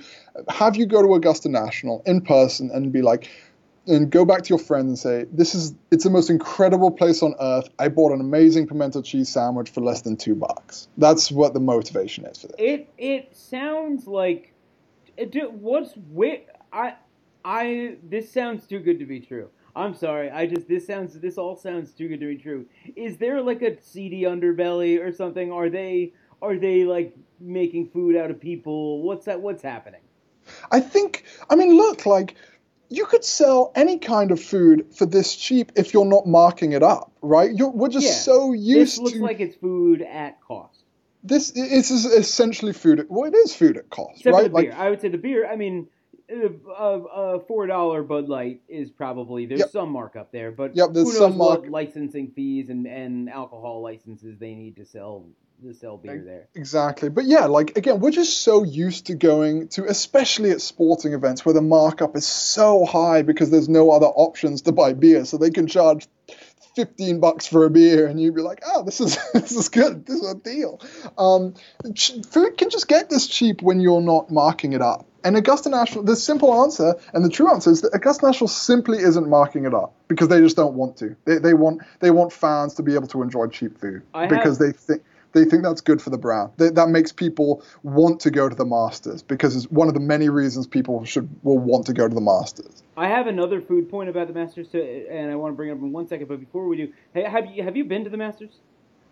have 0.49 0.77
you 0.77 0.87
go 0.87 1.03
to 1.03 1.15
Augusta 1.15 1.49
National 1.49 2.03
in 2.07 2.21
person 2.21 2.71
and 2.73 2.93
be 2.93 3.03
like, 3.03 3.29
and 3.87 4.11
go 4.11 4.25
back 4.25 4.43
to 4.43 4.49
your 4.49 4.59
friend 4.59 4.89
and 4.89 4.99
say, 4.99 5.27
"This 5.33 5.55
is 5.55 5.75
it's 5.91 6.05
the 6.05 6.11
most 6.11 6.31
incredible 6.31 6.91
place 6.91 7.23
on 7.23 7.35
earth. 7.41 7.69
I 7.79 7.89
bought 7.89 8.13
an 8.13 8.21
amazing 8.21 8.67
pimento 8.67 9.03
cheese 9.03 9.29
sandwich 9.29 9.71
for 9.71 9.81
less 9.81 10.03
than 10.03 10.17
two 10.17 10.35
bucks." 10.35 10.89
That's 10.99 11.31
what 11.31 11.55
the 11.55 11.61
motivation 11.61 12.27
is 12.27 12.39
for 12.39 12.49
this. 12.49 12.57
It 12.59 12.89
it 12.99 13.37
sounds 13.37 14.07
like, 14.07 14.53
uh, 15.19 15.25
it, 15.33 15.53
what's 15.53 15.93
wait 16.11 16.49
I 16.73 16.95
I 17.45 17.97
this 18.03 18.33
sounds 18.33 18.67
too 18.67 18.81
good 18.81 18.99
to 18.99 19.07
be 19.07 19.21
true. 19.21 19.49
I'm 19.75 19.95
sorry. 19.95 20.31
I 20.31 20.47
just 20.47 20.69
this 20.69 20.87
sounds 20.87 21.19
this 21.21 21.39
all 21.39 21.57
sounds 21.57 21.93
too 21.93 22.09
good 22.09 22.21
to 22.21 22.27
be 22.27 22.39
true. 22.39 22.67
Is 22.97 23.19
there 23.19 23.43
like 23.43 23.63
a 23.63 23.81
seedy 23.83 24.23
underbelly 24.23 25.01
or 25.01 25.13
something? 25.13 25.53
Are 25.53 25.69
they 25.69 26.13
are 26.43 26.57
they 26.57 26.85
like 26.85 27.15
making 27.41 27.91
food 27.91 28.17
out 28.17 28.31
of 28.31 28.41
people? 28.41 29.03
What's 29.03 29.27
that? 29.27 29.41
What's 29.41 29.63
happening? 29.63 30.01
I 30.71 30.81
think. 30.81 31.25
I 31.51 31.57
mean, 31.57 31.77
look 31.77 32.07
like 32.07 32.37
you 32.89 33.05
could 33.07 33.25
sell 33.25 33.73
any 33.75 33.99
kind 33.99 34.31
of 34.31 34.41
food 34.41 34.95
for 34.97 35.07
this 35.07 35.35
cheap 35.35 35.73
if 35.77 35.93
you're 35.95 36.05
not 36.05 36.27
marking 36.27 36.73
it 36.73 36.83
up, 36.83 37.13
right? 37.23 37.51
You're, 37.55 37.71
we're 37.71 37.89
just 37.89 38.07
Yeah. 38.07 38.13
so 38.13 38.53
used 38.53 38.71
to 38.71 38.79
This 38.79 38.99
looks 38.99 39.13
to 39.19 39.23
like 39.23 39.41
it's 39.41 39.57
food 39.57 40.03
at 40.03 40.41
cost. 40.43 40.83
this. 41.25 41.51
Is 41.51 42.05
essentially 42.05 42.73
food. 42.73 43.01
At, 43.01 43.11
well, 43.11 43.25
it 43.31 43.35
is 43.35 43.55
food 43.55 43.77
at 43.77 43.91
cost, 43.91 44.19
Except 44.19 44.35
right? 44.35 44.53
the 44.53 44.63
beer. 44.63 44.75
I 44.77 44.91
would 44.91 45.01
say 45.01 45.09
the 45.09 45.19
beer. 45.19 45.47
I 45.51 45.57
mean, 45.57 45.89
a, 46.29 46.51
a, 46.73 47.03
a 47.37 47.41
four 47.47 47.67
dollar 47.67 48.03
Bud 48.03 48.29
Light 48.29 48.63
is 48.69 48.91
probably 48.91 49.47
there's 49.47 49.61
Yep. 49.61 49.71
some 49.71 49.91
markup 49.91 50.33
there, 50.33 50.51
but 50.53 50.75
Yep, 50.77 50.89
there's 50.93 51.07
who 51.07 51.13
knows 51.13 51.19
some 51.19 51.39
what 51.39 51.61
mark- 51.63 51.71
licensing 51.73 52.33
fees 52.35 52.69
and, 52.69 52.87
and 52.87 53.29
alcohol 53.31 53.81
licenses 53.83 54.39
they 54.39 54.55
need 54.55 54.77
to 54.77 54.85
sell 54.85 55.25
to 55.63 55.75
sell 55.75 55.97
beer 55.97 56.23
there. 56.25 56.49
Exactly. 56.55 57.09
But 57.09 57.25
yeah, 57.25 57.47
like 57.47 57.77
again, 57.77 58.01
we're 58.01 58.11
just 58.11 58.43
so 58.43 58.63
used 58.63 59.07
to 59.07 59.15
going 59.15 59.69
to, 59.69 59.85
especially 59.85 60.51
at 60.51 60.61
sporting 60.61 61.13
events 61.13 61.45
where 61.45 61.55
the 61.55 61.63
markup 61.63 62.17
is 62.17 62.27
so 62.27 62.85
high 62.85 63.23
because 63.23 63.51
there's 63.51 63.69
no 63.69 63.91
other 63.91 64.07
options 64.07 64.63
to 64.63 64.73
buy 64.73 64.93
beer. 64.93 65.25
So 65.25 65.39
they 65.39 65.51
can 65.51 65.67
charge 65.67 66.07
15 66.77 67.21
bucks 67.21 67.47
for 67.47 67.65
a 67.65 67.71
beer 67.71 68.07
and 68.07 68.21
you'd 68.21 68.35
be 68.35 68.43
like, 68.43 68.63
oh, 68.67 68.85
this 68.85 69.01
is 69.01 69.19
this 69.33 69.53
is 69.53 69.69
good. 69.69 70.07
This 70.07 70.21
is 70.21 70.31
a 70.31 70.35
deal. 70.35 70.81
Um, 71.17 71.55
food 72.31 72.59
can 72.59 72.71
just 72.71 72.87
get 72.87 73.09
this 73.11 73.27
cheap 73.27 73.63
when 73.63 73.81
you're 73.81 74.03
not 74.03 74.31
marking 74.31 74.75
it 74.75 74.83
up. 74.83 75.07
And 75.25 75.37
Augusta 75.37 75.71
National, 75.71 76.05
the 76.05 76.15
simple 76.15 76.63
answer 76.63 76.95
and 77.13 77.25
the 77.25 77.29
true 77.29 77.51
answer 77.51 77.71
is 77.73 77.81
that 77.81 77.93
Augusta 77.95 78.27
National 78.27 78.47
simply 78.47 78.99
isn't 78.99 79.29
marking 79.29 79.65
it 79.65 79.75
up 79.75 79.93
because 80.07 80.29
they 80.29 80.39
just 80.39 80.55
don't 80.55 80.75
want 80.75 80.99
to. 80.99 81.17
They, 81.25 81.39
they 81.39 81.55
want 81.55 81.83
they 81.99 82.13
want 82.13 82.33
fans 82.33 82.75
to 82.75 82.85
be 82.85 82.95
able 82.95 83.09
to 83.09 83.23
enjoy 83.23 83.49
cheap 83.49 83.81
food 83.81 84.03
I 84.15 84.27
because 84.27 84.59
have- 84.59 84.67
they 84.67 84.73
think 84.73 85.03
they 85.37 85.45
think 85.45 85.63
that's 85.63 85.83
good 85.83 86.01
for 86.01 86.11
the 86.11 86.19
brand. 86.19 86.51
They, 86.57 86.71
that 86.71 86.89
makes 86.89 87.13
people 87.13 87.63
want 87.83 88.21
to 88.21 88.31
go 88.31 88.49
to 88.49 88.55
the 88.55 88.65
Masters 88.65 89.23
because 89.23 89.55
it's 89.55 89.71
one 89.71 89.87
of 89.87 89.95
the 89.95 90.01
many 90.01 90.29
reasons 90.31 90.67
people 90.67 91.05
should 91.05 91.29
will 91.43 91.59
want 91.59 91.87
to 91.87 91.93
go 91.93 92.09
to 92.09 92.15
the 92.15 92.21
Masters. 92.21 92.83
I 92.97 93.09
have 93.09 93.27
another 93.27 93.61
food 93.61 93.91
point 93.91 94.09
about 94.09 94.29
the 94.29 94.33
Masters, 94.33 94.69
to, 94.69 94.81
and 94.81 95.31
I 95.31 95.37
want 95.37 95.53
to 95.53 95.57
bring 95.57 95.69
it 95.69 95.73
up 95.73 95.79
in 95.79 95.93
one 95.93 96.09
second. 96.09 96.29
But 96.29 96.41
before 96.41 96.67
we 96.67 96.79
do, 96.79 96.93
hey, 97.13 97.25
have 97.25 97.47
you 97.47 97.63
have 97.63 97.77
you 97.77 97.85
been 97.85 98.05
to 98.05 98.11
the 98.11 98.17
Masters? 98.17 98.59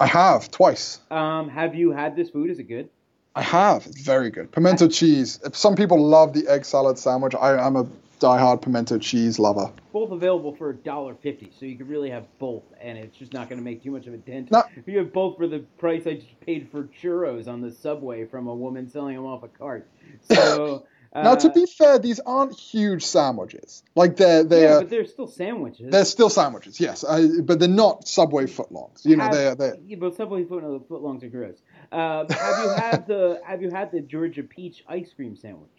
I 0.00 0.06
have 0.06 0.50
twice. 0.50 1.00
Um, 1.10 1.48
have 1.50 1.74
you 1.74 1.92
had 1.92 2.16
this 2.16 2.30
food? 2.30 2.50
Is 2.50 2.58
it 2.58 2.64
good? 2.64 2.88
I 3.36 3.42
have. 3.42 3.86
It's 3.86 4.00
very 4.00 4.30
good. 4.30 4.50
Pimento 4.50 4.88
cheese. 4.88 5.40
If 5.44 5.56
some 5.56 5.74
people 5.74 6.00
love 6.00 6.32
the 6.32 6.48
egg 6.48 6.64
salad 6.64 6.98
sandwich, 6.98 7.34
I'm 7.38 7.76
a 7.76 7.86
diehard 8.24 8.62
pimento 8.62 8.98
cheese 8.98 9.38
lover. 9.38 9.70
Both 9.92 10.10
available 10.10 10.54
for 10.54 10.72
$1.50, 10.72 11.58
so 11.58 11.66
you 11.66 11.76
can 11.76 11.86
really 11.86 12.10
have 12.10 12.26
both, 12.38 12.64
and 12.80 12.96
it's 12.96 13.16
just 13.16 13.32
not 13.32 13.48
going 13.48 13.58
to 13.58 13.64
make 13.64 13.82
too 13.82 13.90
much 13.90 14.06
of 14.06 14.14
a 14.14 14.18
dent. 14.18 14.50
No. 14.50 14.62
If 14.76 14.88
you 14.88 14.98
have 14.98 15.12
both 15.12 15.36
for 15.36 15.46
the 15.46 15.60
price 15.78 16.06
I 16.06 16.14
just 16.14 16.40
paid 16.40 16.68
for 16.70 16.84
churros 16.84 17.48
on 17.48 17.60
the 17.60 17.70
subway 17.70 18.24
from 18.24 18.48
a 18.48 18.54
woman 18.54 18.88
selling 18.88 19.16
them 19.16 19.26
off 19.26 19.42
a 19.42 19.48
cart. 19.48 19.88
So 20.22 20.86
now, 21.14 21.36
to 21.36 21.48
uh, 21.48 21.52
be 21.52 21.66
fair, 21.66 21.98
these 22.00 22.18
aren't 22.20 22.58
huge 22.58 23.04
sandwiches. 23.04 23.84
Like 23.94 24.16
they're 24.16 24.42
they're 24.42 24.62
yeah, 24.68 24.78
but 24.80 24.90
they're 24.90 25.06
still 25.06 25.28
sandwiches. 25.28 25.92
they're 25.92 26.04
still 26.04 26.28
sandwiches, 26.28 26.80
yes, 26.80 27.04
I, 27.04 27.40
but 27.40 27.60
they're 27.60 27.68
not 27.68 28.08
Subway 28.08 28.46
footlongs. 28.46 29.04
You 29.04 29.16
know, 29.16 29.30
they're 29.30 29.54
they're 29.54 29.76
Yeah, 29.86 29.96
but 30.00 30.16
Subway 30.16 30.44
foot, 30.44 30.64
footlongs 30.88 31.22
are 31.22 31.28
gross. 31.28 31.62
Uh, 31.92 32.24
have 32.32 32.64
you 32.64 32.70
had 32.70 33.06
the 33.06 33.40
Have 33.46 33.62
you 33.62 33.70
had 33.70 33.92
the 33.92 34.00
Georgia 34.00 34.42
peach 34.42 34.82
ice 34.88 35.12
cream 35.14 35.36
sandwich? 35.36 35.70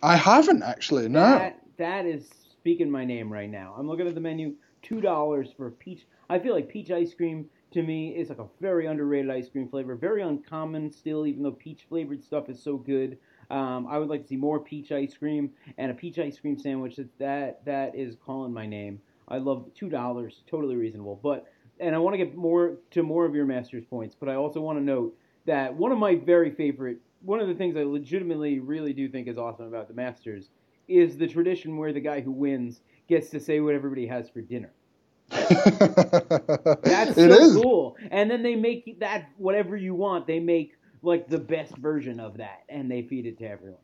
I 0.00 0.16
haven't 0.16 0.62
actually. 0.62 1.08
No. 1.08 1.20
That 1.20 1.61
that 1.76 2.06
is 2.06 2.28
speaking 2.50 2.90
my 2.90 3.04
name 3.04 3.32
right 3.32 3.50
now. 3.50 3.74
I'm 3.76 3.88
looking 3.88 4.06
at 4.06 4.14
the 4.14 4.20
menu. 4.20 4.54
Two 4.82 5.00
dollars 5.00 5.50
for 5.56 5.70
peach. 5.70 6.06
I 6.28 6.38
feel 6.38 6.54
like 6.54 6.68
peach 6.68 6.90
ice 6.90 7.14
cream 7.14 7.46
to 7.72 7.82
me 7.82 8.10
is 8.10 8.28
like 8.28 8.38
a 8.38 8.46
very 8.60 8.86
underrated 8.86 9.30
ice 9.30 9.48
cream 9.48 9.68
flavor. 9.68 9.94
Very 9.94 10.22
uncommon 10.22 10.90
still, 10.90 11.26
even 11.26 11.42
though 11.42 11.52
peach 11.52 11.86
flavored 11.88 12.22
stuff 12.22 12.48
is 12.48 12.62
so 12.62 12.76
good. 12.76 13.18
Um, 13.50 13.86
I 13.86 13.98
would 13.98 14.08
like 14.08 14.22
to 14.22 14.28
see 14.28 14.36
more 14.36 14.60
peach 14.60 14.92
ice 14.92 15.14
cream 15.14 15.50
and 15.78 15.90
a 15.90 15.94
peach 15.94 16.18
ice 16.18 16.38
cream 16.38 16.58
sandwich. 16.58 16.96
That 16.96 17.18
that 17.18 17.64
that 17.64 17.94
is 17.94 18.16
calling 18.24 18.52
my 18.52 18.66
name. 18.66 19.00
I 19.28 19.38
love 19.38 19.70
two 19.74 19.88
dollars. 19.88 20.42
Totally 20.50 20.76
reasonable. 20.76 21.20
But 21.22 21.46
and 21.80 21.94
I 21.94 21.98
want 21.98 22.14
to 22.14 22.18
get 22.18 22.36
more 22.36 22.78
to 22.92 23.02
more 23.02 23.24
of 23.24 23.34
your 23.34 23.46
master's 23.46 23.84
points. 23.84 24.16
But 24.18 24.28
I 24.28 24.34
also 24.34 24.60
want 24.60 24.78
to 24.78 24.84
note 24.84 25.16
that 25.46 25.74
one 25.74 25.92
of 25.92 25.98
my 25.98 26.16
very 26.16 26.50
favorite, 26.50 26.98
one 27.22 27.40
of 27.40 27.48
the 27.48 27.54
things 27.54 27.76
I 27.76 27.82
legitimately 27.82 28.60
really 28.60 28.92
do 28.92 29.08
think 29.08 29.28
is 29.28 29.38
awesome 29.38 29.66
about 29.66 29.88
the 29.88 29.94
Masters 29.94 30.50
is 30.92 31.16
the 31.16 31.26
tradition 31.26 31.76
where 31.76 31.92
the 31.92 32.00
guy 32.00 32.20
who 32.20 32.30
wins 32.30 32.80
gets 33.08 33.30
to 33.30 33.40
say 33.40 33.60
what 33.60 33.74
everybody 33.74 34.06
has 34.06 34.28
for 34.28 34.40
dinner. 34.40 34.72
That's 35.30 37.14
so 37.14 37.22
is. 37.22 37.56
cool. 37.56 37.96
And 38.10 38.30
then 38.30 38.42
they 38.42 38.54
make 38.54 39.00
that 39.00 39.30
whatever 39.38 39.76
you 39.76 39.94
want. 39.94 40.26
They 40.26 40.40
make 40.40 40.74
like 41.02 41.28
the 41.28 41.38
best 41.38 41.76
version 41.76 42.20
of 42.20 42.36
that, 42.38 42.62
and 42.68 42.90
they 42.90 43.02
feed 43.02 43.26
it 43.26 43.38
to 43.38 43.48
everyone. 43.48 43.80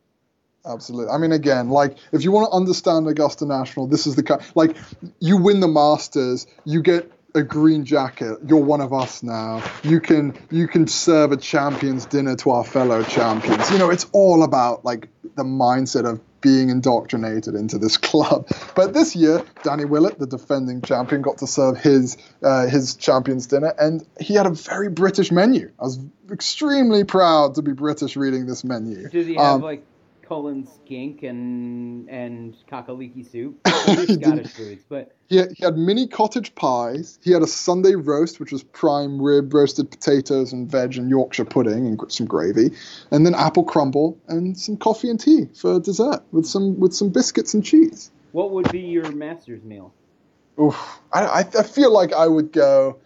Absolutely. 0.65 1.11
I 1.11 1.17
mean, 1.17 1.31
again, 1.31 1.69
like 1.69 1.97
if 2.11 2.23
you 2.23 2.31
want 2.31 2.51
to 2.51 2.55
understand 2.55 3.07
Augusta 3.07 3.45
National, 3.45 3.87
this 3.87 4.05
is 4.05 4.15
the 4.15 4.23
kind. 4.23 4.41
Like, 4.55 4.75
you 5.19 5.37
win 5.37 5.59
the 5.59 5.67
Masters, 5.67 6.45
you 6.65 6.81
get 6.81 7.11
a 7.35 7.43
green 7.43 7.85
jacket. 7.85 8.37
You're 8.45 8.63
one 8.63 8.81
of 8.81 8.93
us 8.93 9.23
now. 9.23 9.63
You 9.83 9.99
can 9.99 10.37
you 10.49 10.67
can 10.67 10.87
serve 10.87 11.31
a 11.31 11.37
champions 11.37 12.05
dinner 12.05 12.35
to 12.37 12.51
our 12.51 12.63
fellow 12.63 13.03
champions. 13.03 13.71
You 13.71 13.77
know, 13.77 13.89
it's 13.89 14.07
all 14.11 14.43
about 14.43 14.83
like 14.83 15.09
the 15.35 15.43
mindset 15.43 16.05
of 16.05 16.19
being 16.41 16.69
indoctrinated 16.69 17.55
into 17.55 17.77
this 17.77 17.97
club. 18.09 18.47
But 18.75 18.93
this 18.93 19.15
year, 19.15 19.43
Danny 19.63 19.85
Willett, 19.85 20.19
the 20.19 20.27
defending 20.27 20.81
champion, 20.81 21.21
got 21.21 21.39
to 21.39 21.47
serve 21.47 21.77
his 21.77 22.17
uh, 22.43 22.67
his 22.67 22.95
champions 22.95 23.47
dinner, 23.47 23.73
and 23.77 24.05
he 24.19 24.33
had 24.33 24.45
a 24.45 24.51
very 24.51 24.89
British 24.89 25.31
menu. 25.31 25.71
I 25.79 25.83
was 25.83 25.99
extremely 26.31 27.03
proud 27.03 27.55
to 27.55 27.61
be 27.61 27.73
British 27.73 28.15
reading 28.15 28.45
this 28.45 28.63
menu. 28.63 29.09
Does 29.09 29.27
he 29.27 29.35
have 29.35 29.55
Um, 29.55 29.61
like 29.61 29.83
Cullen 30.29 30.67
skink 30.67 31.23
and 31.23 32.07
and 32.07 32.55
cock-a-leekie 32.69 33.29
soup? 33.29 33.59
Scottish 33.67 34.51
foods, 34.51 34.85
but 34.87 35.15
He 35.27 35.37
had, 35.37 35.51
he 35.57 35.65
had 35.65 35.75
mini 35.75 36.07
cottage 36.07 36.53
pies. 36.53 37.17
He 37.23 37.31
had 37.31 37.41
a 37.41 37.47
Sunday 37.47 37.95
roast, 37.95 38.39
which 38.39 38.51
was 38.51 38.61
prime 38.63 39.19
rib, 39.19 39.51
roasted 39.51 39.89
potatoes 39.89 40.53
and 40.53 40.69
veg 40.69 40.97
and 40.97 41.09
Yorkshire 41.09 41.45
pudding 41.45 41.87
and 41.87 41.99
some 42.11 42.27
gravy, 42.27 42.69
and 43.11 43.25
then 43.25 43.33
apple 43.33 43.63
crumble 43.63 44.19
and 44.27 44.55
some 44.57 44.77
coffee 44.77 45.09
and 45.09 45.19
tea 45.19 45.49
for 45.55 45.79
dessert 45.79 46.21
with 46.31 46.45
some 46.45 46.79
with 46.79 46.93
some 46.93 47.09
biscuits 47.09 47.55
and 47.55 47.65
cheese. 47.65 48.11
what 48.31 48.51
would 48.51 48.71
be 48.71 48.81
your 48.81 49.11
master's 49.11 49.63
meal? 49.63 49.93
Oof. 50.61 50.99
I, 51.11 51.21
I, 51.25 51.39
I 51.39 51.63
feel 51.63 51.91
like 51.91 52.13
I 52.13 52.27
would 52.27 52.51
go. 52.51 52.99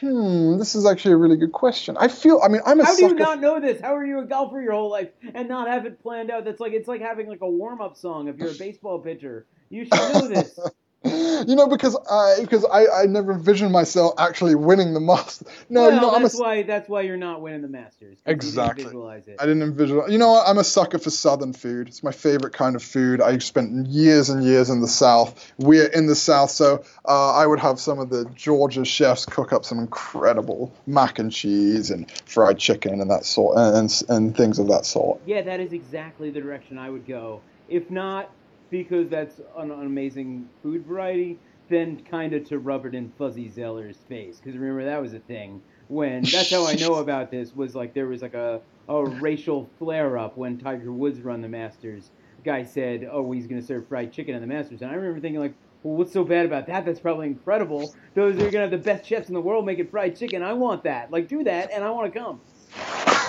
Hmm, 0.00 0.58
this 0.58 0.74
is 0.74 0.86
actually 0.86 1.12
a 1.12 1.16
really 1.16 1.36
good 1.36 1.52
question. 1.52 1.96
I 1.98 2.08
feel. 2.08 2.40
I 2.42 2.48
mean, 2.48 2.60
I'm 2.66 2.80
a 2.80 2.84
How 2.84 2.96
do 2.96 3.06
you 3.06 3.14
not 3.14 3.40
know 3.40 3.60
this? 3.60 3.80
How 3.80 3.94
are 3.96 4.04
you 4.04 4.20
a 4.20 4.24
golfer 4.24 4.60
your 4.60 4.72
whole 4.72 4.90
life 4.90 5.10
and 5.34 5.48
not 5.48 5.68
have 5.68 5.86
it 5.86 6.02
planned 6.02 6.30
out? 6.30 6.44
That's 6.44 6.60
like 6.60 6.72
it's 6.72 6.88
like 6.88 7.00
having 7.00 7.28
like 7.28 7.40
a 7.40 7.50
warm 7.50 7.80
up 7.80 7.96
song 7.96 8.28
if 8.28 8.36
you're 8.36 8.50
a 8.50 8.54
baseball 8.54 8.98
pitcher. 8.98 9.46
You 9.70 9.84
should 9.84 9.92
know 9.92 10.28
this. 10.28 10.58
you 11.04 11.56
know, 11.56 11.66
because 11.66 11.96
I 12.10 12.38
because 12.40 12.64
I, 12.64 13.02
I 13.02 13.06
never 13.06 13.32
envisioned 13.32 13.72
myself 13.72 14.14
actually 14.18 14.54
winning 14.54 14.94
the 14.94 15.00
Masters. 15.00 15.48
No, 15.68 15.82
well, 15.82 15.94
you 15.94 16.00
know, 16.00 16.10
I'm 16.10 16.20
a, 16.20 16.24
that's 16.24 16.38
why 16.38 16.62
that's 16.62 16.88
why 16.88 17.02
you're 17.02 17.16
not 17.16 17.40
winning 17.40 17.62
the 17.62 17.68
Masters. 17.68 18.18
didn't 18.24 18.36
Exactly. 18.36 18.84
Visualize 18.84 19.26
it. 19.26 19.36
I 19.40 19.46
didn't 19.46 19.62
envision. 19.62 20.02
You 20.08 20.18
know 20.18 20.32
what? 20.32 20.48
I'm 20.48 20.58
a 20.58 20.64
sucker 20.64 20.98
for 20.98 21.10
Southern 21.10 21.52
food. 21.52 21.88
It's 21.88 22.02
my 22.02 22.12
favorite 22.12 22.52
kind 22.52 22.76
of 22.76 22.82
food. 22.82 23.20
I 23.20 23.38
spent 23.38 23.86
years 23.88 24.28
and 24.28 24.44
years 24.44 24.70
in 24.70 24.80
the 24.80 24.88
South. 24.88 25.52
We're 25.58 25.88
in 25.88 26.06
the 26.06 26.14
South, 26.14 26.50
so 26.50 26.84
uh, 27.06 27.32
I 27.32 27.46
would 27.46 27.58
have 27.58 27.80
some 27.80 27.98
of 27.98 28.10
the 28.10 28.24
Georgia 28.36 28.84
chefs 28.84 29.26
cook 29.26 29.52
up 29.52 29.64
some 29.64 29.78
incredible 29.78 30.72
mac 30.86 31.18
and 31.18 31.32
cheese 31.32 31.90
and 31.90 32.10
fried 32.26 32.58
chicken 32.58 33.00
and 33.00 33.10
that 33.10 33.24
sort 33.24 33.56
and 33.58 33.72
and, 33.76 34.02
and 34.08 34.36
things 34.36 34.58
of 34.58 34.68
that 34.68 34.86
sort. 34.86 35.20
Yeah, 35.26 35.42
that 35.42 35.60
is 35.60 35.72
exactly 35.72 36.30
the 36.30 36.40
direction 36.40 36.78
I 36.78 36.90
would 36.90 37.06
go. 37.06 37.40
If 37.68 37.90
not 37.90 38.30
because 38.72 39.10
that's 39.10 39.38
an, 39.56 39.70
an 39.70 39.82
amazing 39.82 40.48
food 40.62 40.84
variety, 40.86 41.38
then 41.68 42.02
kind 42.10 42.32
of 42.32 42.42
to 42.48 42.58
rub 42.58 42.86
it 42.86 42.94
in 42.94 43.12
Fuzzy 43.18 43.48
Zoeller's 43.48 43.98
face. 44.08 44.38
Because 44.38 44.58
remember 44.58 44.84
that 44.84 45.00
was 45.00 45.12
a 45.12 45.20
thing 45.20 45.62
when 45.88 46.22
that's 46.22 46.50
how 46.50 46.66
I 46.66 46.74
know 46.74 46.94
about 47.04 47.30
this 47.30 47.54
was 47.54 47.76
like 47.76 47.94
there 47.94 48.06
was 48.08 48.22
like 48.22 48.34
a 48.34 48.60
a 48.88 49.04
racial 49.04 49.70
flare 49.78 50.18
up 50.18 50.36
when 50.36 50.58
Tiger 50.58 50.90
Woods 50.90 51.20
run 51.20 51.40
the 51.42 51.48
Masters. 51.48 52.10
Guy 52.44 52.64
said, 52.64 53.08
"Oh, 53.12 53.30
he's 53.30 53.46
going 53.46 53.60
to 53.60 53.66
serve 53.66 53.86
fried 53.86 54.12
chicken 54.12 54.34
in 54.34 54.40
the 54.40 54.48
Masters," 54.48 54.82
and 54.82 54.90
I 54.90 54.94
remember 54.94 55.20
thinking 55.20 55.40
like. 55.40 55.54
Well, 55.84 55.96
what's 55.96 56.12
so 56.12 56.22
bad 56.22 56.46
about 56.46 56.68
that? 56.68 56.84
That's 56.84 57.00
probably 57.00 57.26
incredible. 57.26 57.92
Those 58.14 58.36
are 58.36 58.48
gonna 58.52 58.60
have 58.60 58.70
the 58.70 58.78
best 58.78 59.04
chefs 59.04 59.26
in 59.26 59.34
the 59.34 59.40
world 59.40 59.66
making 59.66 59.88
fried 59.88 60.16
chicken. 60.16 60.40
I 60.40 60.52
want 60.52 60.84
that. 60.84 61.10
Like, 61.10 61.26
do 61.26 61.42
that, 61.42 61.72
and 61.72 61.82
I 61.82 61.90
want 61.90 62.14
to 62.14 62.16
come. 62.16 62.40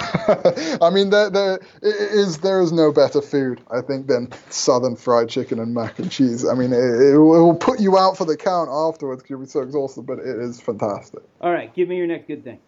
I 0.82 0.90
mean, 0.90 1.10
there, 1.10 1.30
there 1.30 1.60
is 1.82 2.40
there 2.40 2.62
is 2.62 2.72
no 2.72 2.92
better 2.92 3.22
food, 3.22 3.62
I 3.72 3.82
think, 3.82 4.08
than 4.08 4.32
Southern 4.50 4.96
fried 4.96 5.30
chicken 5.30 5.60
and 5.60 5.74
mac 5.74 6.00
and 6.00 6.12
cheese. 6.12 6.48
I 6.48 6.54
mean, 6.54 6.74
it, 6.74 7.14
it 7.14 7.18
will 7.18 7.56
put 7.56 7.80
you 7.80 7.98
out 7.98 8.18
for 8.18 8.26
the 8.26 8.38
count 8.38 8.70
afterwards 8.72 9.22
because 9.22 9.30
you'll 9.30 9.40
be 9.42 9.48
so 9.48 9.62
exhausted, 9.62 10.06
but 10.06 10.20
it 10.20 10.40
is 10.40 10.60
fantastic. 10.60 11.22
All 11.42 11.52
right, 11.52 11.74
give 11.74 11.88
me 11.88 11.98
your 11.98 12.08
next 12.08 12.28
good 12.28 12.44
thing. 12.44 12.60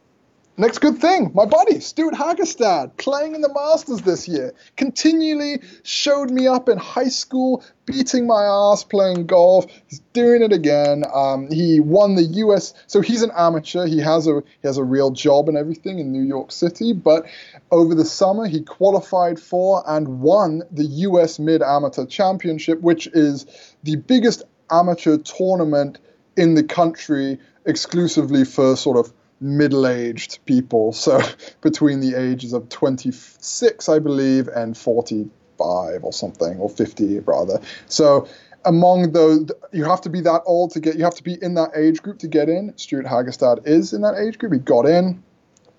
Next 0.58 0.78
good 0.78 1.00
thing, 1.00 1.32
my 1.34 1.46
buddy 1.46 1.82
Stewart 1.82 2.14
Hagestad, 2.14 2.96
playing 2.96 3.36
in 3.36 3.42
the 3.42 3.54
Masters 3.54 4.04
this 4.04 4.26
year, 4.26 4.54
continually 4.78 5.60
showed 5.84 6.32
me 6.32 6.48
up 6.48 6.70
in 6.70 6.78
high 6.78 7.10
school, 7.10 7.62
beating 7.86 8.26
my 8.26 8.46
ass 8.46 8.82
playing 8.86 9.26
golf. 9.26 9.66
He's 9.88 10.00
doing 10.14 10.42
it 10.42 10.54
again. 10.54 11.04
Um, 11.14 11.52
he 11.52 11.82
won 11.82 12.16
the 12.16 12.24
U.S. 12.24 12.74
So 12.88 13.02
he's 13.02 13.22
an 13.22 13.32
amateur. 13.36 13.86
He 13.86 14.00
has 14.00 14.28
a 14.28 14.44
he 14.62 14.68
has 14.70 14.78
a 14.78 14.84
real 14.86 15.12
job 15.12 15.50
and 15.50 15.58
everything 15.58 16.00
in 16.00 16.14
New 16.14 16.24
York 16.24 16.54
City. 16.54 16.94
But 16.94 17.26
over 17.70 17.94
the 17.94 18.06
summer, 18.06 18.48
he 18.48 18.62
qualified 18.62 19.42
for 19.42 19.84
and 19.86 20.22
won 20.22 20.64
the 20.72 20.86
U.S. 20.86 21.38
Mid 21.38 21.64
Amateur 21.64 22.06
Championship, 22.06 22.80
which 22.80 23.08
is 23.08 23.46
the 23.84 23.98
biggest 23.98 24.44
amateur 24.72 25.18
tournament 25.18 26.00
in 26.38 26.54
the 26.54 26.64
country, 26.64 27.40
exclusively 27.66 28.46
for 28.46 28.78
sort 28.78 28.96
of 28.96 29.12
middle-aged 29.40 30.40
people. 30.46 30.94
So 30.94 31.22
between 31.62 32.00
the 32.00 32.16
ages 32.16 32.54
of 32.54 32.70
26 32.70 33.90
i 33.90 34.00
believe 34.00 34.48
and 34.48 34.78
45 34.78 36.04
or 36.04 36.14
something 36.14 36.58
or 36.58 36.70
50 36.70 37.20
rather. 37.20 37.60
So 37.88 38.28
among 38.64 39.12
those 39.12 39.52
you 39.72 39.84
have 39.84 40.02
to 40.02 40.10
be 40.10 40.22
that 40.22 40.42
old 40.46 40.72
to 40.72 40.80
get 40.80 40.96
you 40.96 41.04
have 41.04 41.16
to 41.16 41.24
be 41.24 41.38
in 41.42 41.54
that 41.56 41.72
age 41.76 42.02
group 42.02 42.20
to 42.20 42.28
get 42.28 42.50
in. 42.50 42.74
Stewart 42.78 43.06
hagestad 43.06 43.68
is 43.68 43.94
in 43.94 44.02
that 44.02 44.16
age 44.16 44.38
group. 44.38 44.54
He 44.54 44.60
got 44.60 44.86
in 44.86 45.24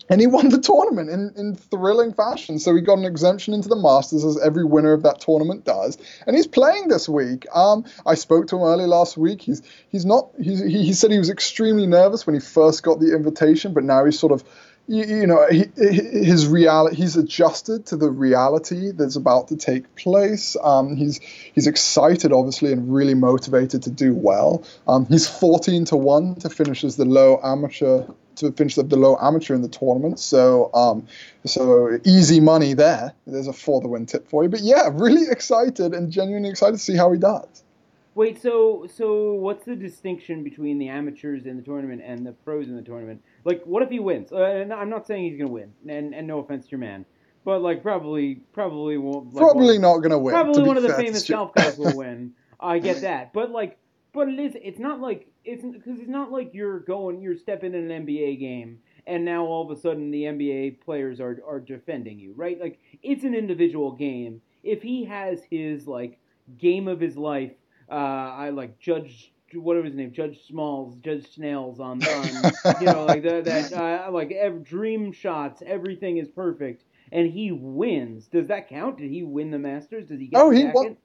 and 0.09 0.21
he 0.21 0.27
won 0.27 0.49
the 0.49 0.61
tournament 0.61 1.11
in, 1.11 1.33
in 1.37 1.55
thrilling 1.57 2.13
fashion. 2.13 2.59
So 2.59 2.75
he 2.75 2.81
got 2.81 2.99
an 2.99 3.05
exemption 3.05 3.55
into 3.55 3.69
the 3.69 3.77
Masters, 3.77 4.25
as 4.25 4.39
every 4.41 4.65
winner 4.65 4.93
of 4.93 5.03
that 5.03 5.21
tournament 5.21 5.65
does. 5.65 5.99
And 6.27 6.37
he's 6.37 6.47
playing 6.47 6.89
this 6.89 7.09
week. 7.09 7.47
Um, 7.55 7.85
I 8.05 8.15
spoke 8.15 8.47
to 8.49 8.57
him 8.57 8.63
early 8.63 8.87
last 8.87 9.17
week. 9.17 9.43
He's 9.43 9.63
he's 9.89 10.05
not. 10.05 10.31
He's, 10.41 10.61
he 10.61 10.85
he 10.85 10.93
said 10.93 11.11
he 11.11 11.19
was 11.19 11.31
extremely 11.31 11.87
nervous 11.87 12.27
when 12.27 12.35
he 12.35 12.41
first 12.41 12.83
got 12.83 13.01
the 13.01 13.15
invitation, 13.15 13.73
but 13.73 13.85
now 13.85 14.05
he's 14.05 14.19
sort 14.19 14.33
of. 14.33 14.45
You, 14.89 15.05
you 15.05 15.27
know, 15.27 15.45
he, 15.51 15.65
his 15.75 16.47
reality. 16.47 16.95
He's 16.95 17.17
adjusted 17.17 17.87
to 17.87 17.97
the 17.97 18.09
reality 18.09 18.93
that's 18.93 19.17
about 19.17 19.49
to 19.49 19.57
take 19.57 19.97
place. 19.97 20.57
Um, 20.63 20.95
he's 20.95 21.19
he's 21.19 21.67
excited, 21.67 22.33
obviously, 22.33 22.71
and 22.71 22.95
really 22.95 23.15
motivated 23.15 23.83
to 23.83 23.91
do 23.91 24.15
well. 24.15 24.63
Um, 24.87 25.05
he's 25.07 25.27
14 25.27 25.87
to 25.87 25.97
one 25.97 26.37
to 26.37 26.49
finish 26.49 26.85
as 26.85 26.95
the 26.95 27.05
low 27.05 27.41
amateur 27.43 28.05
to 28.37 28.53
finish 28.53 28.79
up 28.79 28.89
the 28.89 28.97
low 28.97 29.17
amateur 29.21 29.55
in 29.55 29.63
the 29.63 29.69
tournament. 29.69 30.19
So 30.19 30.71
um, 30.75 31.07
so 31.45 31.99
easy 32.05 32.41
money 32.41 32.75
there. 32.75 33.13
There's 33.27 33.47
a 33.47 33.53
for 33.53 33.81
the 33.81 33.89
win 33.89 34.07
tip 34.07 34.29
for 34.29 34.43
you. 34.43 34.49
But 34.49 34.61
yeah, 34.61 34.89
really 34.93 35.29
excited 35.31 35.95
and 35.95 36.11
genuinely 36.11 36.51
excited 36.51 36.73
to 36.73 36.79
see 36.79 36.97
how 36.97 37.13
he 37.13 37.19
does. 37.19 37.65
Wait, 38.15 38.41
so 38.41 38.87
so 38.97 39.35
what's 39.35 39.67
the 39.67 39.77
distinction 39.77 40.43
between 40.43 40.79
the 40.79 40.89
amateurs 40.89 41.45
in 41.45 41.57
the 41.57 41.63
tournament 41.63 42.01
and 42.03 42.27
the 42.27 42.33
pros 42.33 42.67
in 42.67 42.75
the 42.75 42.83
tournament? 42.83 43.23
Like, 43.45 43.63
what 43.65 43.83
if 43.83 43.91
he 43.91 43.99
wins? 43.99 44.33
Uh, 44.33 44.67
I'm 44.75 44.89
not 44.89 45.07
saying 45.07 45.25
he's 45.25 45.39
gonna 45.39 45.51
win, 45.51 45.75
and 45.87 46.15
and 46.15 46.27
no 46.27 46.39
offense 46.39 46.65
to 46.65 46.71
your 46.71 46.81
man, 46.81 47.05
but 47.45 47.61
like 47.61 47.83
probably 47.83 48.37
probably 48.55 48.97
won't. 48.97 49.35
Like, 49.35 49.43
Probably 49.43 49.75
one, 49.75 49.83
not 49.83 49.99
going 49.99 50.11
to 50.11 50.19
win. 50.19 50.33
Probably 50.33 50.63
one 50.63 50.79
of 50.79 50.83
the 50.83 50.95
famous 50.95 51.29
golf 51.29 51.55
guys 51.55 51.77
will 51.77 51.95
win. 52.05 52.33
I 52.59 52.79
get 52.79 53.03
that, 53.03 53.35
but 53.35 53.51
like, 53.51 53.79
but 54.15 54.29
it 54.29 54.41
is. 54.41 54.57
It's 54.63 54.81
not 54.81 55.01
like 55.01 55.29
it's 55.47 55.65
because 55.65 56.01
it's 56.01 56.09
not 56.09 56.33
like 56.33 56.53
you're 56.53 56.81
going, 56.81 57.21
you're 57.23 57.37
stepping 57.37 57.75
in 57.75 57.91
an 57.91 58.07
NBA 58.07 58.39
game, 58.41 58.81
and 59.07 59.25
now 59.25 59.45
all 59.45 59.71
of 59.71 59.77
a 59.77 59.81
sudden 59.81 60.11
the 60.11 60.25
NBA 60.25 60.81
players 60.85 61.21
are 61.21 61.39
are 61.47 61.61
defending 61.61 62.19
you, 62.19 62.35
right? 62.37 62.61
Like, 62.61 62.79
it's 63.03 63.25
an 63.25 63.35
individual 63.35 63.93
game. 63.93 64.43
If 64.63 64.83
he 64.83 65.05
has 65.05 65.43
his 65.51 65.87
like 65.87 66.19
game 66.59 66.89
of 66.89 67.01
his 67.01 67.17
life, 67.17 67.53
uh, 67.91 67.95
I 67.95 68.51
like 68.51 68.79
Judge. 68.79 69.33
What 69.55 69.77
was 69.77 69.87
his 69.87 69.95
name? 69.95 70.13
Judge 70.13 70.45
Smalls, 70.49 70.97
Judge 70.97 71.25
Smails 71.37 71.79
on, 71.79 72.03
on 72.05 72.51
you 72.81 72.87
know, 72.89 73.07
like 73.07 73.23
that, 73.23 73.45
that 73.45 73.73
uh, 74.09 74.11
like 74.11 74.33
ev- 74.33 74.65
dream 74.65 75.13
shots, 75.13 75.63
everything 75.65 76.19
is 76.19 76.29
perfect, 76.29 76.83
and 77.13 77.31
he 77.31 77.53
wins. 77.53 78.27
Does 78.27 78.49
that 78.49 78.69
count? 78.69 78.99
Did 78.99 79.11
he 79.11 79.23
win 79.23 79.51
the 79.53 79.59
Masters? 79.59 80.07
Does 80.09 80.19
he 80.19 80.27
get 80.27 80.41
Oh, 80.41 80.51
he 80.51 80.65
won- 80.65 80.97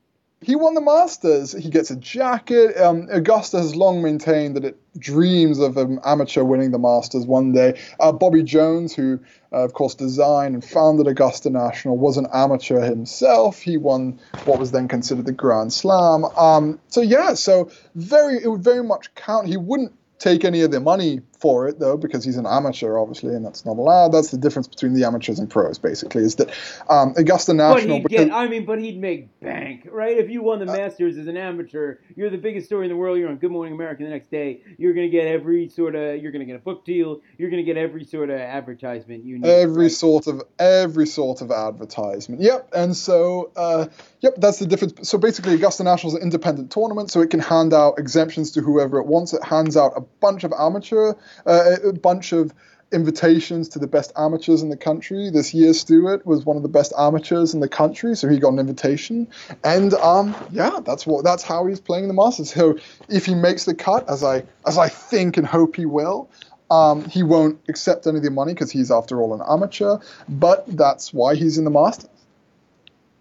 He 0.44 0.56
won 0.56 0.74
the 0.74 0.82
Masters. 0.82 1.52
He 1.52 1.70
gets 1.70 1.92
a 1.92 1.96
jacket. 1.96 2.76
Um, 2.76 3.08
Augusta 3.12 3.60
has 3.60 3.76
long 3.76 4.02
maintained 4.02 4.56
that 4.56 4.66
it 4.66 4.78
dreams 4.98 5.60
of 5.60 5.78
an 5.78 6.00
amateur 6.04 6.44
winning 6.44 6.72
the 6.72 6.80
Masters 6.80 7.28
one 7.28 7.52
day. 7.52 7.80
Uh, 8.00 8.12
Bobby 8.12 8.42
Jones, 8.42 8.96
who 8.96 9.20
uh, 9.54 9.58
of 9.58 9.74
course 9.74 9.94
designed 9.94 10.56
and 10.56 10.66
founded 10.66 11.08
Augusta 11.08 11.52
National, 11.52 11.96
was 11.96 12.18
an 12.18 12.26
amateur 12.34 12.82
himself. 12.82 13.62
He 13.62 13.78
won 13.78 14.20
what 14.46 14.60
was 14.60 14.72
then 14.72 14.88
considered 14.88 15.28
the 15.28 15.32
Grand 15.32 15.72
Slam. 15.72 16.26
Um, 16.36 16.80
so 16.88 17.02
yeah, 17.02 17.36
so 17.36 17.70
very 17.94 18.44
it 18.44 18.48
would 18.48 18.64
very 18.64 18.84
much 18.84 19.14
count. 19.14 19.48
He 19.48 19.58
wouldn't 19.58 19.94
take 20.18 20.44
any 20.44 20.62
of 20.62 20.72
the 20.72 20.80
money 20.80 21.22
for 21.42 21.68
it 21.68 21.80
though 21.80 21.98
because 21.98 22.24
he's 22.24 22.38
an 22.38 22.46
amateur 22.46 22.98
obviously 22.98 23.34
and 23.34 23.44
that's 23.44 23.66
not 23.66 23.78
allowed 23.78 24.10
that's 24.10 24.30
the 24.30 24.38
difference 24.38 24.68
between 24.68 24.94
the 24.94 25.04
amateurs 25.04 25.40
and 25.40 25.50
pros 25.50 25.80
basically 25.80 26.22
is 26.24 26.36
that 26.36 26.50
um, 26.90 27.14
augusta 27.18 27.52
But 27.52 27.58
national 27.58 27.96
he'd 27.98 28.04
because- 28.04 28.26
get, 28.28 28.34
I 28.34 28.48
mean, 28.48 28.66
but 28.66 28.80
he'd 28.80 29.00
make 29.00 29.40
bank, 29.40 29.88
right? 29.92 30.18
If 30.18 30.30
you 30.30 30.44
won 30.44 30.60
the 30.60 30.66
Masters 30.68 31.18
as 31.18 31.26
an 31.28 31.36
amateur, 31.38 31.96
you're 32.16 32.30
the 32.30 32.38
biggest 32.38 32.68
story 32.68 32.86
in 32.86 32.90
the 32.92 32.96
world. 32.96 33.18
You're 33.18 33.30
on 33.30 33.38
Good 33.38 33.52
Morning 33.52 33.74
America 33.74 34.04
the 34.04 34.10
next 34.10 34.30
day. 34.30 34.62
You're 34.78 34.94
gonna 34.94 35.10
get 35.10 35.26
every 35.26 35.68
sort 35.70 35.96
of, 35.96 36.22
you're 36.22 36.32
gonna 36.32 36.46
get 36.46 36.56
a 36.58 36.60
book 36.60 36.86
deal. 36.86 37.22
You're 37.40 37.50
gonna 37.50 37.64
get 37.64 37.76
every 37.78 38.04
sort 38.06 38.30
of 38.30 38.40
advertisement 38.40 39.24
you 39.26 39.40
need. 39.40 39.48
every 39.50 39.84
right? 39.86 39.92
sort 39.92 40.28
of 40.28 40.44
every 40.60 41.08
sort 41.08 41.42
of 41.42 41.52
advertisement 41.52 42.42
yep 42.42 42.70
and 42.76 42.96
so 42.96 43.52
uh, 43.56 43.88
yep 44.20 44.36
that's 44.38 44.60
the 44.60 44.66
difference 44.68 45.10
so 45.10 45.18
basically 45.18 45.54
augusta 45.56 45.84
national 45.84 46.12
is 46.14 46.18
an 46.18 46.22
independent 46.22 46.72
tournament 46.72 47.10
so 47.10 47.22
it 47.22 47.30
can 47.30 47.40
hand 47.40 47.74
out 47.74 47.98
exemptions 47.98 48.52
to 48.52 48.62
whoever 48.62 49.00
it 49.00 49.08
wants 49.08 49.34
it 49.34 49.44
hands 49.44 49.76
out 49.76 49.94
a 49.96 50.02
bunch 50.02 50.44
of 50.44 50.54
amateur 50.58 51.14
uh, 51.46 51.76
a 51.84 51.94
bunch 51.94 52.34
of 52.34 52.54
invitations 52.94 53.70
to 53.70 53.80
the 53.80 53.88
best 53.88 54.12
amateurs 54.18 54.62
in 54.62 54.70
the 54.70 54.76
country 54.76 55.30
this 55.30 55.54
year 55.54 55.74
stewart 55.74 56.26
was 56.26 56.46
one 56.46 56.58
of 56.58 56.64
the 56.64 56.68
best 56.70 56.92
amateurs 56.98 57.54
in 57.54 57.62
the 57.62 57.70
country 57.70 58.16
so 58.18 58.28
he 58.28 58.38
got 58.38 58.52
an 58.52 58.60
invitation 58.60 59.26
and 59.64 59.94
um 59.94 60.36
yeah 60.52 60.82
that's 60.84 61.08
what 61.08 61.24
that's 61.24 61.42
how 61.42 61.66
he's 61.66 61.80
playing 61.80 62.10
the 62.10 62.14
masters 62.14 62.54
so 62.54 62.78
if 63.08 63.26
he 63.26 63.34
makes 63.34 63.64
the 63.64 63.74
cut 63.74 64.10
as 64.10 64.26
i 64.26 64.44
as 64.68 64.78
i 64.78 64.90
think 64.90 65.38
and 65.38 65.48
hope 65.48 65.78
he 65.78 65.86
will 65.86 66.30
um, 66.72 67.04
he 67.10 67.22
won't 67.22 67.60
accept 67.68 68.08
any 68.08 68.18
of 68.18 68.24
the 68.24 68.32
money 68.32 68.54
because 68.54 68.72
he's, 68.72 68.92
after 68.92 69.22
all, 69.22 69.34
an 69.34 69.42
amateur, 69.48 69.98
but 70.30 70.66
that's 70.68 71.14
why 71.14 71.36
he's 71.36 71.58
in 71.58 71.66
the 71.66 71.70
Masters. 71.70 72.10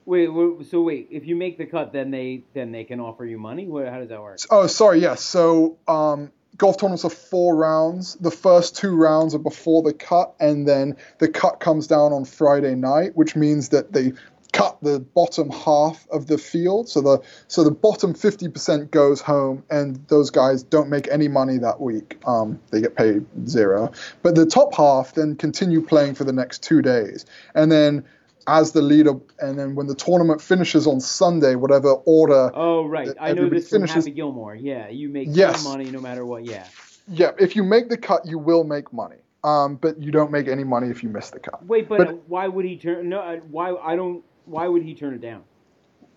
Wait, 0.07 0.29
wait, 0.29 0.66
so 0.70 0.83
wait, 0.83 1.09
if 1.11 1.27
you 1.27 1.37
make 1.37 1.59
the 1.59 1.66
cut, 1.66 1.92
then 1.92 2.11
they 2.11 2.42
then 2.55 2.73
they 2.73 2.85
can 2.85 3.01
offer 3.01 3.25
you 3.25 3.38
money. 3.38 3.66
What, 3.66 3.88
how 3.88 3.99
does 3.99 4.09
that 4.09 4.20
work? 4.20 4.38
Oh, 4.51 4.66
sorry, 4.66 5.01
yes. 5.01 5.23
So, 5.23 5.79
um, 5.87 6.33
golf 6.56 6.78
tournaments 6.78 7.04
are 7.04 7.10
four 7.10 7.56
rounds. 7.56 8.16
The 8.16 8.30
first 8.30 8.76
two 8.76 8.94
rounds 8.94 9.34
are 9.34 9.38
before 9.38 9.82
the 9.82 9.92
cut, 9.92 10.34
and 10.40 10.66
then 10.66 10.96
the 11.18 11.28
cut 11.28 11.60
comes 11.60 11.86
down 11.86 12.12
on 12.12 12.24
Friday 12.24 12.74
night, 12.74 13.16
which 13.16 13.36
means 13.36 13.70
that 13.70 13.92
they 13.92 14.12
cut 14.52 14.76
the 14.82 15.00
bottom 15.00 15.48
half 15.50 16.08
of 16.10 16.26
the 16.26 16.36
field. 16.36 16.88
So 16.88 17.00
the 17.00 17.22
so 17.48 17.64
the 17.64 17.70
bottom 17.70 18.14
50% 18.14 18.90
goes 18.90 19.20
home, 19.20 19.64
and 19.70 19.96
those 20.08 20.30
guys 20.30 20.62
don't 20.62 20.88
make 20.88 21.08
any 21.08 21.28
money 21.28 21.58
that 21.58 21.80
week. 21.80 22.18
Um, 22.26 22.60
they 22.70 22.80
get 22.80 22.96
paid 22.96 23.24
zero. 23.48 23.92
But 24.22 24.34
the 24.34 24.46
top 24.46 24.74
half 24.74 25.14
then 25.14 25.36
continue 25.36 25.82
playing 25.82 26.14
for 26.14 26.24
the 26.24 26.32
next 26.32 26.62
two 26.62 26.82
days, 26.82 27.26
and 27.54 27.70
then 27.70 28.04
as 28.46 28.72
the 28.72 28.83
leader, 28.83 29.12
and 29.38 29.59
then 29.59 29.74
when 29.74 29.87
the 29.87 29.94
tournament 29.94 30.40
finishes 30.40 30.87
on 30.87 31.00
Sunday, 31.00 31.55
whatever 31.55 31.92
order. 31.92 32.50
Oh 32.55 32.87
right, 32.87 33.11
I 33.20 33.33
know 33.33 33.49
this 33.49 33.68
from 33.68 33.80
finishes- 33.80 34.05
Happy 34.07 34.11
Gilmore. 34.14 34.55
Yeah, 34.55 34.88
you 34.88 35.09
make 35.09 35.28
Yes. 35.30 35.64
money 35.64 35.91
no 35.91 36.01
matter 36.01 36.24
what. 36.24 36.45
Yeah. 36.45 36.64
Yeah, 37.09 37.32
if 37.38 37.57
you 37.57 37.64
make 37.64 37.88
the 37.88 37.97
cut, 37.97 38.26
you 38.26 38.38
will 38.38 38.64
make 38.64 38.93
money. 38.93 39.16
Um, 39.43 39.76
but 39.76 40.01
you 40.01 40.12
don't 40.12 40.30
make 40.30 40.49
any 40.49 40.64
money 40.64 40.88
if 40.91 41.03
you 41.03 41.09
miss 41.09 41.30
the 41.30 41.41
cut. 41.41 41.64
Wait, 41.66 41.88
but, 41.88 41.99
But- 41.99 42.09
uh, 42.09 42.12
why 42.28 42.47
would 42.47 42.64
he 42.64 42.76
turn? 42.76 43.09
No, 43.09 43.20
uh, 43.20 43.36
why 43.51 43.74
I 43.74 43.97
don't. 43.97 44.22
Why 44.45 44.68
would 44.68 44.82
he 44.82 44.95
turn 44.95 45.14
it 45.14 45.20
down? 45.20 45.43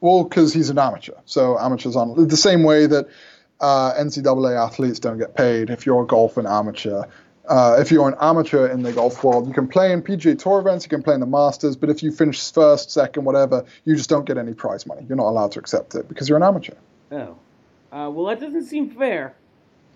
Well, 0.02 0.24
because 0.26 0.54
he's 0.54 0.70
an 0.70 0.78
amateur. 0.78 1.14
So 1.26 1.58
amateurs 1.58 1.96
on 1.96 2.28
the 2.28 2.36
same 2.38 2.64
way 2.64 2.88
that 2.88 3.08
uh, 3.62 3.94
NCAA 3.98 4.58
athletes 4.58 5.00
don't 5.00 5.18
get 5.18 5.36
paid. 5.36 5.70
If 5.70 5.86
you're 5.86 6.04
a 6.04 6.06
golf 6.06 6.36
and 6.36 6.46
amateur, 6.46 7.04
uh, 7.48 7.78
if 7.80 7.92
you're 7.92 8.08
an 8.08 8.16
amateur 8.22 8.68
in 8.68 8.84
the 8.84 8.94
golf 8.94 9.24
world, 9.24 9.48
you 9.48 9.54
can 9.54 9.68
play 9.68 9.92
in 9.92 10.02
PGA 10.02 10.38
Tour 10.38 10.60
events, 10.60 10.86
you 10.86 10.90
can 10.90 11.04
play 11.04 11.14
in 11.14 11.20
the 11.20 11.26
Masters, 11.26 11.76
but 11.76 11.90
if 11.90 12.02
you 12.02 12.12
finish 12.12 12.52
first, 12.52 12.92
second, 12.92 13.26
whatever, 13.26 13.66
you 13.86 13.96
just 13.96 14.10
don't 14.10 14.26
get 14.26 14.38
any 14.38 14.54
prize 14.54 14.86
money. 14.86 15.06
You're 15.08 15.18
not 15.18 15.28
allowed 15.28 15.52
to 15.54 15.60
accept 15.60 15.96
it 15.96 16.08
because 16.08 16.30
you're 16.30 16.38
an 16.38 16.44
amateur. 16.44 16.76
Oh, 17.12 17.38
uh, 17.92 18.10
well, 18.10 18.26
that 18.28 18.40
doesn't 18.40 18.66
seem 18.66 18.90
fair. 18.92 19.36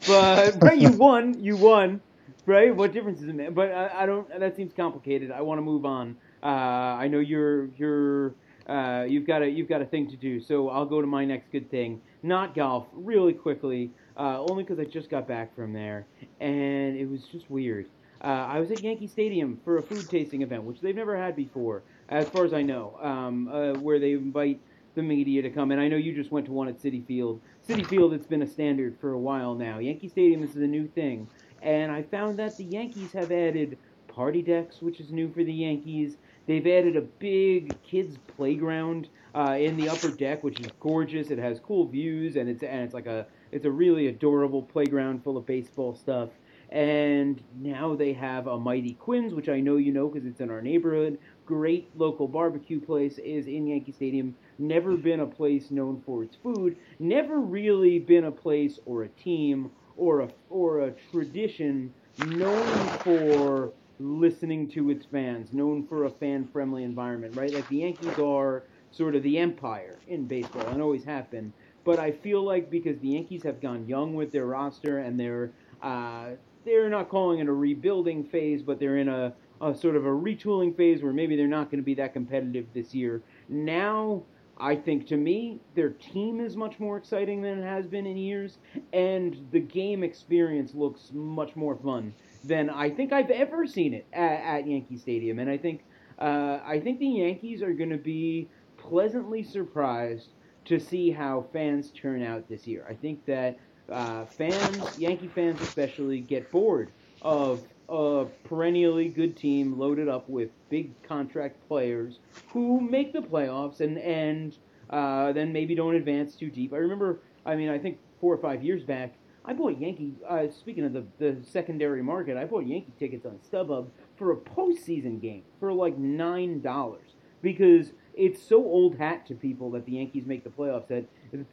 But 0.05 0.55
right, 0.61 0.77
you 0.77 0.91
won. 0.91 1.41
You 1.43 1.57
won. 1.57 2.01
Right? 2.45 2.75
What 2.75 2.93
difference 2.93 3.19
does 3.19 3.29
it 3.29 3.35
make? 3.35 3.53
But 3.53 3.71
I, 3.71 4.03
I 4.03 4.05
don't. 4.05 4.27
That 4.39 4.55
seems 4.55 4.73
complicated. 4.73 5.31
I 5.31 5.41
want 5.41 5.57
to 5.57 5.63
move 5.63 5.85
on. 5.85 6.15
Uh, 6.43 6.45
I 6.45 7.07
know 7.07 7.19
you're 7.19 7.65
you're 7.77 8.33
uh, 8.67 9.05
you've 9.07 9.25
got 9.25 9.41
a 9.41 9.49
you've 9.49 9.67
got 9.67 9.81
a 9.81 9.85
thing 9.85 10.09
to 10.11 10.15
do. 10.15 10.39
So 10.39 10.69
I'll 10.69 10.85
go 10.85 11.01
to 11.01 11.07
my 11.07 11.25
next 11.25 11.51
good 11.51 11.69
thing. 11.71 12.01
Not 12.23 12.55
golf. 12.55 12.85
Really 12.93 13.33
quickly. 13.33 13.91
Uh, 14.18 14.43
only 14.49 14.63
because 14.63 14.80
I 14.80 14.86
just 14.86 15.09
got 15.09 15.28
back 15.28 15.55
from 15.55 15.74
there, 15.74 16.07
and 16.39 16.97
it 16.97 17.07
was 17.09 17.24
just 17.26 17.49
weird. 17.51 17.88
Uh, 18.22 18.47
I 18.49 18.59
was 18.59 18.72
at 18.72 18.82
Yankee 18.82 19.05
Stadium 19.05 19.59
for 19.63 19.78
a 19.78 19.82
food 19.82 20.09
tasting 20.09 20.41
event, 20.41 20.63
which 20.63 20.82
they've 20.82 20.95
never 20.95 21.15
had 21.15 21.36
before, 21.36 21.84
as 22.09 22.28
far 22.28 22.43
as 22.43 22.51
I 22.51 22.63
know, 22.63 22.97
um, 22.99 23.47
uh, 23.47 23.74
where 23.74 23.99
they 23.99 24.13
invite 24.13 24.59
the 24.95 25.03
media 25.03 25.43
to 25.43 25.51
come. 25.51 25.72
And 25.72 25.80
I 25.80 25.88
know 25.88 25.97
you 25.97 26.13
just 26.13 26.32
went 26.32 26.47
to 26.47 26.51
one 26.51 26.68
at 26.68 26.82
Citi 26.82 27.05
Field. 27.05 27.39
Citi 27.68 27.86
Field, 27.86 28.13
it's 28.13 28.26
been 28.26 28.41
a 28.41 28.47
standard 28.47 28.97
for 28.99 29.11
a 29.11 29.20
while 29.20 29.53
now. 29.53 29.78
Yankee 29.78 30.09
Stadium 30.09 30.41
is 30.43 30.53
the 30.53 30.68
new 30.68 30.88
thing. 30.88 31.28
And 31.61 31.91
I 31.91 32.01
found 32.01 32.39
that 32.39 32.57
the 32.57 32.63
Yankees 32.63 33.11
have 33.11 33.32
added 33.32 33.78
party 34.07 34.41
decks, 34.41 34.82
which 34.82 34.99
is 34.99 35.11
new 35.11 35.32
for 35.32 35.43
the 35.43 35.53
Yankees. 35.53 36.18
They've 36.47 36.65
added 36.65 36.95
a 36.95 37.01
big 37.01 37.80
kids 37.84 38.18
playground 38.36 39.09
uh, 39.36 39.57
in 39.59 39.78
the 39.78 39.89
upper 39.89 40.09
deck, 40.09 40.43
which 40.43 40.59
is 40.59 40.68
gorgeous. 40.80 41.30
It 41.30 41.38
has 41.38 41.59
cool 41.59 41.86
views, 41.86 42.36
and 42.36 42.49
it's 42.49 42.63
and 42.63 42.82
it's 42.82 42.93
like 42.93 43.05
a 43.05 43.28
it's 43.51 43.65
a 43.65 43.71
really 43.71 44.07
adorable 44.07 44.61
playground 44.61 45.23
full 45.23 45.37
of 45.37 45.45
baseball 45.45 45.95
stuff. 45.95 46.29
And 46.69 47.41
now 47.57 47.95
they 47.95 48.11
have 48.13 48.47
a 48.47 48.59
Mighty 48.59 48.93
Quinn's, 48.95 49.33
which 49.33 49.47
I 49.47 49.61
know 49.61 49.77
you 49.77 49.93
know 49.93 50.09
because 50.09 50.27
it's 50.27 50.41
in 50.41 50.51
our 50.51 50.61
neighborhood. 50.61 51.17
Great 51.45 51.89
local 51.95 52.27
barbecue 52.27 52.81
place 52.81 53.17
is 53.19 53.47
in 53.47 53.67
Yankee 53.67 53.93
Stadium. 53.93 54.35
Never 54.59 54.97
been 54.97 55.21
a 55.21 55.25
place 55.25 55.71
known 55.71 56.01
for 56.05 56.23
its 56.23 56.35
food. 56.35 56.75
Never 56.99 57.39
really 57.39 57.99
been 57.99 58.25
a 58.25 58.31
place 58.31 58.79
or 58.85 59.03
a 59.03 59.07
team 59.07 59.71
or 59.95 60.21
a 60.21 60.29
or 60.49 60.81
a 60.81 60.91
tradition 61.11 61.93
known 62.25 62.87
for 63.03 63.71
listening 63.99 64.69
to 64.69 64.89
its 64.89 65.05
fans, 65.05 65.53
known 65.53 65.85
for 65.87 66.05
a 66.05 66.09
fan-friendly 66.09 66.83
environment, 66.83 67.35
right? 67.35 67.53
Like 67.53 67.67
the 67.69 67.77
Yankees 67.77 68.19
are 68.19 68.63
sort 68.91 69.15
of 69.15 69.23
the 69.23 69.37
empire 69.37 69.97
in 70.07 70.25
baseball 70.25 70.67
and 70.67 70.81
always 70.81 71.03
have 71.05 71.29
been. 71.31 71.53
But 71.88 71.99
I 71.99 72.11
feel 72.11 72.43
like 72.43 72.69
because 72.69 72.99
the 72.99 73.07
Yankees 73.07 73.43
have 73.43 73.61
gone 73.61 73.88
young 73.88 74.13
with 74.13 74.33
their 74.33 74.45
roster 74.45 74.97
and 74.97 75.17
they're 75.17 75.51
uh, 75.81 76.31
they're 76.65 76.89
not 76.89 77.07
calling 77.07 77.39
it 77.39 77.47
a 77.47 77.53
rebuilding 77.53 78.25
phase, 78.25 78.61
but 78.61 78.77
they're 78.77 78.97
in 78.97 79.07
a, 79.07 79.33
a 79.61 79.73
sort 79.73 79.95
of 79.95 80.05
a 80.05 80.09
retooling 80.09 80.75
phase 80.75 81.01
where 81.01 81.13
maybe 81.13 81.38
they're 81.38 81.47
not 81.47 81.71
going 81.71 81.79
to 81.79 81.85
be 81.85 81.93
that 81.93 82.11
competitive 82.11 82.65
this 82.73 82.93
year. 82.93 83.21
Now, 83.47 84.23
I 84.57 84.75
think 84.75 85.07
to 85.07 85.15
me, 85.15 85.61
their 85.75 85.91
team 85.91 86.41
is 86.41 86.57
much 86.57 86.77
more 86.77 86.97
exciting 86.97 87.41
than 87.41 87.59
it 87.59 87.63
has 87.65 87.88
been 87.88 88.05
in 88.05 88.17
years, 88.17 88.57
and 88.91 89.47
the 89.51 89.61
game 89.61 90.03
experience 90.03 90.75
looks 90.75 91.11
much 91.13 91.55
more 91.55 91.77
fun 91.77 92.13
than 92.43 92.69
I 92.69 92.89
think 92.89 93.13
I've 93.13 93.31
ever 93.31 93.65
seen 93.65 93.93
it 93.93 94.05
at, 94.11 94.41
at 94.41 94.67
Yankee 94.67 94.97
Stadium. 94.97 95.39
And 95.39 95.49
I 95.49 95.57
think 95.57 95.85
uh, 96.19 96.59
I 96.65 96.81
think 96.83 96.99
the 96.99 97.07
Yankees 97.07 97.61
are 97.61 97.71
going 97.71 97.91
to 97.91 97.97
be 97.97 98.49
pleasantly 98.75 99.41
surprised 99.41 100.31
to 100.68 100.80
see 100.80 101.11
how 101.11 101.45
fans 101.53 101.91
turn 101.91 102.22
out 102.22 102.47
this 102.49 102.68
year. 102.68 102.86
I 102.89 102.93
think 102.93 103.26
that 103.26 103.57
uh, 103.89 104.26
fans, 104.26 104.99
Yankee 104.99 105.28
fans 105.28 105.61
especially, 105.61 106.20
get 106.20 106.51
bored 106.51 106.91
of 107.22 107.63
a 107.89 108.26
perennially 108.43 109.07
good 109.07 109.38
team 109.38 109.80
loaded 109.80 110.09
up 110.09 110.28
with 110.30 110.49
big 110.70 110.91
contract 111.03 111.55
players 111.70 112.20
who 112.49 112.82
make 112.82 113.13
the 113.13 113.22
playoffs 113.22 113.80
and 113.80 113.97
and 113.97 114.57
uh, 114.89 115.32
then 115.32 115.51
maybe 115.53 115.74
don't 115.74 115.95
advance 115.95 116.36
too 116.36 116.49
deep. 116.49 116.74
I 116.74 116.78
remember, 116.78 117.20
I 117.45 117.55
mean, 117.55 117.70
I 117.70 117.78
think 117.78 117.99
four 118.20 118.34
or 118.34 118.38
five 118.38 118.63
years 118.63 118.84
back, 118.84 119.13
I 119.45 119.53
bought 119.53 119.80
Yankee. 119.80 120.15
Uh, 120.28 120.47
speaking 120.49 120.84
of 120.84 120.91
the 120.91 121.05
the 121.18 121.38
secondary 121.43 122.03
market, 122.03 122.36
I 122.36 122.43
bought 122.43 122.68
Yankee 122.68 122.93
tickets 122.99 123.26
on 123.26 123.39
StubHub 123.49 123.88
for 124.18 124.34
a 124.34 124.36
postseason 124.36 125.22
game 125.22 125.43
for 125.61 125.72
like 125.72 125.97
nine 125.97 126.61
dollars 126.61 127.15
because 127.41 127.93
it's 128.18 128.41
so 128.41 128.57
old 128.57 128.97
hat 128.97 129.28
to 129.28 129.36
people 129.36 129.72
that 129.72 129.86
the 129.86 129.93
Yankees 129.93 130.26
make 130.26 130.43
the 130.43 130.49
playoffs 130.49 130.88
that 130.88 131.05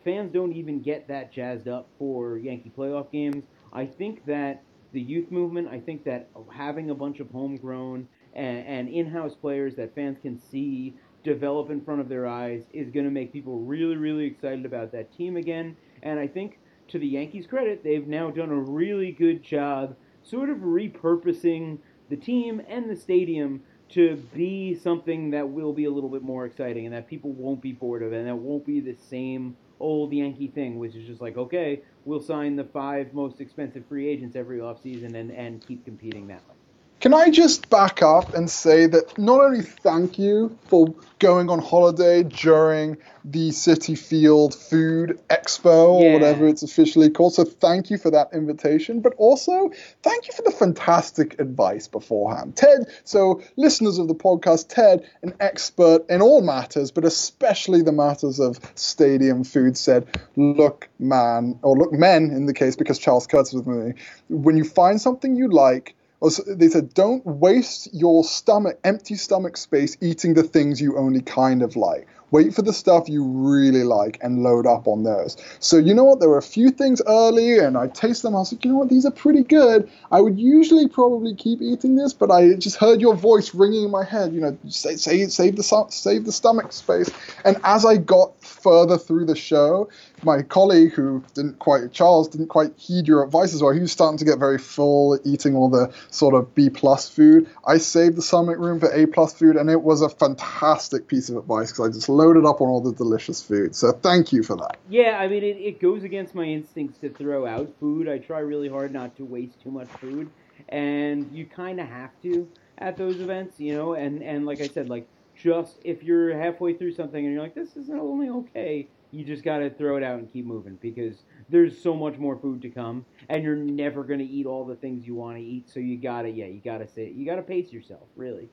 fans 0.03 0.33
don't 0.33 0.53
even 0.53 0.81
get 0.81 1.07
that 1.09 1.31
jazzed 1.31 1.69
up 1.69 1.89
for 1.99 2.39
Yankee 2.39 2.73
playoff 2.77 3.12
games, 3.12 3.45
I 3.73 3.85
think 3.85 4.25
that 4.27 4.62
the 4.93 5.01
youth 5.01 5.31
movement, 5.31 5.69
I 5.69 5.79
think 5.79 6.05
that 6.05 6.31
having 6.53 6.91
a 6.91 6.95
bunch 6.95 7.21
of 7.21 7.31
homegrown 7.31 8.09
and, 8.35 8.67
and 8.67 8.89
in-house 8.89 9.35
players 9.35 9.75
that 9.77 9.95
fans 9.95 10.19
can 10.23 10.41
see 10.41 10.95
develop 11.23 11.71
in 11.71 11.83
front 11.83 12.01
of 12.01 12.09
their 12.09 12.27
eyes 12.27 12.62
is 12.73 12.91
going 12.91 13.05
to 13.05 13.11
make 13.11 13.33
people 13.33 13.59
really, 13.59 13.97
really 13.97 14.25
excited 14.25 14.65
about 14.65 14.93
that 14.93 15.12
team 15.15 15.37
again. 15.37 15.77
And 16.03 16.19
I 16.19 16.27
think, 16.27 16.59
to 16.89 16.99
the 16.99 17.07
Yankees' 17.07 17.47
credit, 17.47 17.83
they've 17.83 18.07
now 18.07 18.31
done 18.31 18.51
a 18.51 18.61
really 18.61 19.11
good 19.11 19.43
job 19.43 19.97
sort 20.23 20.51
of 20.51 20.59
repurposing 20.59 21.79
the 22.11 22.17
team 22.17 22.62
and 22.69 22.89
the 22.89 22.97
stadium 22.97 23.62
to 23.95 24.16
be 24.34 24.74
something 24.74 25.30
that 25.30 25.49
will 25.49 25.72
be 25.72 25.84
a 25.84 25.90
little 25.90 26.11
bit 26.11 26.22
more 26.22 26.45
exciting 26.47 26.84
and 26.86 26.95
that 26.95 27.07
people 27.07 27.30
won't 27.32 27.62
be 27.62 27.72
bored 27.72 28.03
of 28.03 28.12
and 28.12 28.26
that 28.26 28.36
won't 28.36 28.66
be 28.66 28.80
the 28.80 28.95
same 28.95 29.57
old 29.78 30.12
Yankee 30.12 30.49
thing, 30.49 30.78
which 30.78 30.95
is 30.95 31.07
just 31.07 31.20
like, 31.20 31.36
okay, 31.36 31.80
we'll 32.05 32.20
sign 32.20 32.57
the 32.57 32.64
five 32.64 33.14
most 33.14 33.40
expensive 33.40 33.84
free 33.86 34.09
agents 34.09 34.34
every 34.34 34.59
offseason 34.59 35.14
and, 35.14 35.30
and 35.30 35.64
keep 35.66 35.84
competing 35.84 36.26
that 36.26 36.47
way. 36.49 36.55
Can 37.01 37.12
I 37.12 37.28
just 37.28 37.68
back 37.68 38.03
up 38.03 38.32
and 38.32 38.49
say 38.49 38.86
that 38.86 39.18
not 39.18 39.40
only 39.40 39.61
thank 39.61 40.18
you 40.18 40.57
for 40.68 40.95
going 41.18 41.51
on 41.51 41.59
holiday 41.59 42.22
during 42.22 42.97
the 43.26 43.51
Citi 43.51 43.97
Field 43.97 44.55
Food 44.55 45.20
Expo 45.28 46.01
or 46.01 46.12
whatever 46.14 46.47
it's 46.47 46.62
officially 46.62 47.11
called, 47.11 47.34
so 47.34 47.45
thank 47.45 47.90
you 47.90 47.99
for 47.99 48.11
that 48.11 48.30
invitation, 48.32 49.01
but 49.01 49.12
also 49.18 49.70
thank 50.03 50.28
you 50.28 50.34
for 50.34 50.42
the 50.42 50.51
fantastic 50.51 51.38
advice 51.40 51.88
beforehand. 51.88 52.57
Ted, 52.57 52.86
so 53.05 53.42
listeners 53.57 53.99
of 53.99 54.09
the 54.09 54.14
podcast, 54.14 54.68
Ted, 54.68 55.07
an 55.22 55.34
expert 55.40 56.09
in 56.09 56.22
all 56.22 56.40
matters, 56.40 56.90
but 56.90 57.05
especially 57.05 57.82
the 57.82 57.92
matters 57.92 58.40
of 58.40 58.59
stadium 58.76 59.45
food, 59.45 59.76
said, 59.76 60.07
Look, 60.36 60.88
man, 60.99 61.59
or 61.62 61.76
look, 61.76 61.92
men 61.92 62.30
in 62.30 62.47
the 62.47 62.55
case, 62.55 62.76
because 62.76 62.99
Charles 62.99 63.26
Kurtz 63.26 63.53
was 63.53 63.62
with 63.62 63.86
me, 63.86 63.92
when 64.28 64.57
you 64.57 64.64
find 64.64 65.01
something 65.01 65.36
you 65.36 65.49
like, 65.49 65.95
Oh, 66.25 66.31
they 66.47 66.68
said, 66.68 66.95
don't 66.95 67.25
waste 67.27 67.93
your 67.93 68.25
stomach, 68.25 68.79
empty 68.83 69.14
stomach 69.14 69.59
space 69.59 69.99
eating 70.01 70.33
the 70.33 70.43
things 70.43 70.81
you 70.81 70.97
only 70.97 71.20
kind 71.20 71.62
of 71.62 71.77
like. 71.77 72.09
Wait 72.31 72.55
for 72.55 72.62
the 72.62 72.72
stuff 72.72 73.11
you 73.11 73.22
really 73.25 73.85
like 73.85 74.18
and 74.22 74.43
load 74.43 74.66
up 74.66 74.89
on 74.89 75.03
those. 75.03 75.37
So, 75.61 75.77
you 75.77 75.93
know 75.93 76.05
what? 76.05 76.20
There 76.20 76.31
were 76.31 76.39
a 76.39 76.43
few 76.43 76.70
things 76.70 77.03
early, 77.07 77.59
and 77.59 77.77
I 77.77 77.89
tasted 77.89 78.27
them. 78.27 78.37
I 78.37 78.39
was 78.39 78.53
like, 78.53 78.64
you 78.64 78.72
know 78.72 78.79
what? 78.79 78.89
These 78.89 79.05
are 79.05 79.11
pretty 79.11 79.43
good. 79.43 79.89
I 80.11 80.22
would 80.22 80.39
usually 80.39 80.89
probably 80.89 81.35
keep 81.35 81.61
eating 81.61 81.95
this, 81.95 82.14
but 82.14 82.31
I 82.31 82.55
just 82.55 82.77
heard 82.77 83.03
your 83.03 83.14
voice 83.14 83.55
ringing 83.55 83.85
in 83.85 83.91
my 83.91 84.03
head. 84.03 84.33
You 84.33 84.41
know, 84.41 84.59
say, 84.68 84.97
say, 84.97 85.27
save 85.27 85.57
the 85.57 85.87
save 85.91 86.25
the 86.25 86.33
stomach 86.33 86.72
space. 86.72 87.11
And 87.45 87.61
as 87.62 87.85
I 87.85 87.99
got 87.99 88.43
further 88.43 88.97
through 88.97 89.27
the 89.27 89.37
show, 89.37 89.91
my 90.25 90.43
colleague 90.43 90.93
who 90.93 91.25
didn't 91.35 91.59
quite 91.59 91.93
Charles 91.93 92.29
didn't 92.29 92.49
quite 92.49 92.72
heed 92.77 93.07
your 93.07 93.25
advice 93.25 93.55
as 93.55 93.62
well. 93.62 93.72
He 93.72 93.81
was 93.81 93.93
starting 93.93 94.18
to 94.18 94.25
get 94.25 94.39
very 94.39 94.59
full, 94.59 95.18
eating 95.25 95.55
all 95.55 95.68
the 95.68 95.93
sort 96.11 96.35
of 96.35 96.55
B 96.55 96.70
plus 96.70 97.09
food. 97.09 97.49
I 97.66 97.79
saved 97.79 98.16
the 98.16 98.22
stomach 98.22 98.59
room 98.59 98.81
for 98.81 98.91
A 98.93 99.07
plus 99.07 99.35
food, 99.35 99.57
and 99.57 99.70
it 99.70 99.83
was 99.83 100.03
a 100.03 100.09
fantastic 100.09 101.09
piece 101.09 101.29
of 101.29 101.37
advice 101.37 101.70
because 101.70 101.89
I 101.89 101.93
just 101.93 102.09
loaded 102.09 102.45
up 102.45 102.61
on 102.61 102.68
all 102.68 102.81
the 102.81 102.93
delicious 102.93 103.43
food. 103.43 103.75
So 103.75 103.93
thank 103.93 104.33
you 104.33 104.43
for 104.43 104.57
that. 104.57 104.77
Yeah, 104.89 105.18
I 105.18 105.29
mean, 105.29 105.43
it, 105.43 105.57
it 105.57 105.81
goes 105.81 106.05
against 106.05 106.35
my 106.35 106.45
instincts 106.45 106.99
to 107.01 107.11
throw 107.11 107.47
out 107.47 107.72
food. 107.81 108.09
I 108.09 108.18
try 108.18 108.41
really 108.41 108.68
hard 108.68 108.93
not 108.93 109.16
to 109.16 109.25
waste 109.25 109.61
too 109.62 109.70
much 109.70 109.89
food, 109.89 110.31
and 110.68 111.31
you 111.33 111.47
kind 111.47 111.81
of 111.81 111.89
have 111.89 112.11
to 112.22 112.49
at 112.79 112.97
those 112.97 113.20
events, 113.20 113.61
you 113.61 113.75
know. 113.75 113.95
And 113.95 114.22
and 114.22 114.47
like 114.47 114.61
I 114.61 114.68
said, 114.68 114.89
like 114.89 115.07
just 115.35 115.79
if 115.85 116.03
you're 116.03 116.37
halfway 116.39 116.75
through 116.75 116.95
something 116.95 117.25
and 117.25 117.35
you're 117.35 117.43
like, 117.43 117.55
this 117.55 117.77
isn't 117.77 117.99
only 117.99 118.29
okay, 118.29 118.89
you 119.15 119.25
just 119.25 119.45
got 119.45 119.59
to 119.59 119.71
throw 119.71 119.97
it 119.97 120.03
out 120.03 120.19
and 120.19 120.31
keep 120.33 120.45
moving 120.45 120.77
because 120.81 121.25
there's 121.49 121.81
so 121.81 121.95
much 121.95 122.19
more 122.19 122.37
food 122.37 122.62
to 122.62 122.69
come, 122.69 123.05
and 123.29 123.43
you're 123.43 123.57
never 123.57 124.03
gonna 124.05 124.25
eat 124.25 124.47
all 124.47 124.65
the 124.65 124.77
things 124.77 125.07
you 125.07 125.15
want 125.15 125.37
to 125.37 125.43
eat. 125.43 125.69
So 125.69 125.81
you 125.81 125.97
gotta, 125.97 126.29
yeah, 126.29 126.47
you 126.47 126.61
gotta 126.65 126.89
say, 126.89 127.12
you 127.15 127.25
gotta 127.25 127.43
pace 127.43 127.73
yourself, 127.73 128.09
really. 128.17 128.49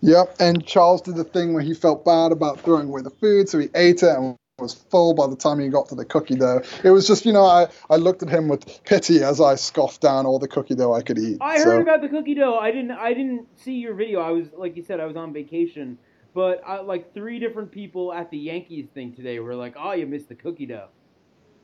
Yep, 0.00 0.36
and 0.40 0.66
Charles 0.66 1.00
did 1.00 1.16
the 1.16 1.24
thing 1.24 1.54
where 1.54 1.62
he 1.62 1.74
felt 1.74 2.04
bad 2.04 2.32
about 2.32 2.60
throwing 2.60 2.88
away 2.88 3.02
the 3.02 3.10
food, 3.10 3.48
so 3.48 3.58
he 3.58 3.68
ate 3.74 4.02
it 4.02 4.10
and 4.10 4.36
was 4.58 4.74
full 4.74 5.14
by 5.14 5.26
the 5.26 5.36
time 5.36 5.58
he 5.58 5.68
got 5.68 5.88
to 5.88 5.94
the 5.94 6.04
cookie 6.04 6.36
dough. 6.36 6.62
It 6.84 6.90
was 6.90 7.08
just, 7.08 7.26
you 7.26 7.32
know, 7.32 7.44
I, 7.44 7.66
I 7.90 7.96
looked 7.96 8.22
at 8.22 8.28
him 8.28 8.48
with 8.48 8.84
pity 8.84 9.22
as 9.22 9.40
I 9.40 9.56
scoffed 9.56 10.00
down 10.00 10.26
all 10.26 10.38
the 10.38 10.46
cookie 10.46 10.76
dough 10.76 10.92
I 10.92 11.02
could 11.02 11.18
eat. 11.18 11.38
I 11.40 11.58
so. 11.58 11.64
heard 11.64 11.82
about 11.82 12.02
the 12.02 12.08
cookie 12.08 12.34
dough. 12.34 12.56
I 12.58 12.70
didn't. 12.70 12.92
I 12.92 13.14
didn't 13.14 13.46
see 13.58 13.74
your 13.74 13.94
video. 13.94 14.20
I 14.20 14.30
was, 14.30 14.46
like 14.56 14.76
you 14.76 14.82
said, 14.82 15.00
I 15.00 15.06
was 15.06 15.16
on 15.16 15.32
vacation. 15.32 15.98
But 16.34 16.62
I, 16.66 16.80
like 16.80 17.14
three 17.14 17.38
different 17.38 17.70
people 17.70 18.12
at 18.12 18.30
the 18.30 18.38
Yankees 18.38 18.88
thing 18.92 19.14
today 19.14 19.38
were 19.38 19.54
like, 19.54 19.74
"Oh, 19.78 19.92
you 19.92 20.06
missed 20.06 20.28
the 20.28 20.34
cookie 20.34 20.66
dough." 20.66 20.88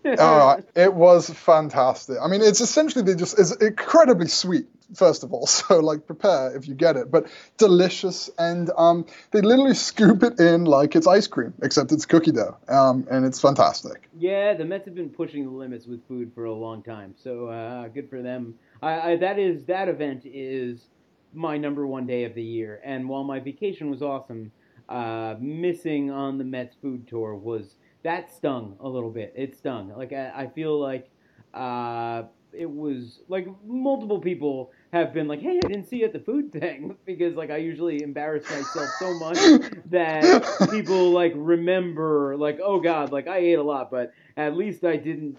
All 0.04 0.38
right, 0.38 0.64
it 0.74 0.94
was 0.94 1.28
fantastic. 1.28 2.16
I 2.22 2.28
mean, 2.28 2.40
it's 2.40 2.60
essentially 2.60 3.04
they 3.04 3.14
just 3.14 3.38
it's 3.38 3.54
incredibly 3.56 4.28
sweet. 4.28 4.66
First 4.94 5.22
of 5.22 5.32
all, 5.32 5.46
so 5.46 5.80
like 5.80 6.06
prepare 6.06 6.56
if 6.56 6.66
you 6.66 6.74
get 6.74 6.96
it, 6.96 7.10
but 7.10 7.26
delicious, 7.58 8.30
and 8.38 8.70
um, 8.76 9.06
they 9.30 9.40
literally 9.40 9.74
scoop 9.74 10.22
it 10.22 10.40
in 10.40 10.64
like 10.64 10.96
it's 10.96 11.06
ice 11.06 11.26
cream, 11.26 11.52
except 11.62 11.92
it's 11.92 12.06
cookie 12.06 12.32
dough, 12.32 12.56
um, 12.68 13.06
and 13.10 13.24
it's 13.24 13.40
fantastic. 13.40 14.08
Yeah, 14.16 14.54
the 14.54 14.64
Mets 14.64 14.86
have 14.86 14.94
been 14.94 15.10
pushing 15.10 15.44
the 15.44 15.50
limits 15.50 15.86
with 15.86 16.06
food 16.08 16.32
for 16.34 16.44
a 16.44 16.54
long 16.54 16.82
time, 16.82 17.14
so 17.16 17.46
uh, 17.48 17.88
good 17.88 18.08
for 18.08 18.22
them. 18.22 18.54
I, 18.82 19.12
I, 19.12 19.16
that 19.16 19.38
is 19.38 19.64
that 19.64 19.88
event 19.88 20.22
is 20.24 20.86
my 21.32 21.56
number 21.56 21.86
one 21.86 22.06
day 22.06 22.24
of 22.24 22.34
the 22.34 22.42
year, 22.42 22.80
and 22.84 23.08
while 23.08 23.24
my 23.24 23.38
vacation 23.38 23.90
was 23.90 24.02
awesome, 24.02 24.50
uh, 24.90 25.36
missing 25.40 26.10
on 26.10 26.36
the 26.36 26.44
Mets 26.44 26.76
food 26.82 27.06
tour 27.06 27.34
was 27.34 27.76
that 28.02 28.30
stung 28.32 28.76
a 28.80 28.88
little 28.88 29.10
bit. 29.10 29.32
It 29.36 29.56
stung. 29.56 29.92
Like 29.96 30.12
I, 30.12 30.32
I 30.34 30.46
feel 30.48 30.78
like 30.78 31.10
uh, 31.54 32.24
it 32.52 32.70
was 32.70 33.20
like 33.28 33.46
multiple 33.64 34.18
people 34.20 34.72
have 34.92 35.12
been 35.12 35.28
like, 35.28 35.40
"Hey, 35.40 35.60
I 35.62 35.68
didn't 35.68 35.86
see 35.86 35.98
you 35.98 36.06
at 36.06 36.12
the 36.12 36.20
food 36.20 36.52
thing," 36.52 36.96
because 37.04 37.36
like 37.36 37.50
I 37.50 37.58
usually 37.58 38.02
embarrass 38.02 38.48
myself 38.50 38.90
so 38.98 39.14
much 39.14 39.36
that 39.86 40.68
people 40.70 41.10
like 41.12 41.32
remember 41.36 42.36
like, 42.36 42.58
"Oh 42.62 42.80
God, 42.80 43.12
like 43.12 43.28
I 43.28 43.38
ate 43.38 43.58
a 43.58 43.62
lot, 43.62 43.90
but 43.90 44.12
at 44.36 44.56
least 44.56 44.84
I 44.84 44.96
didn't 44.96 45.38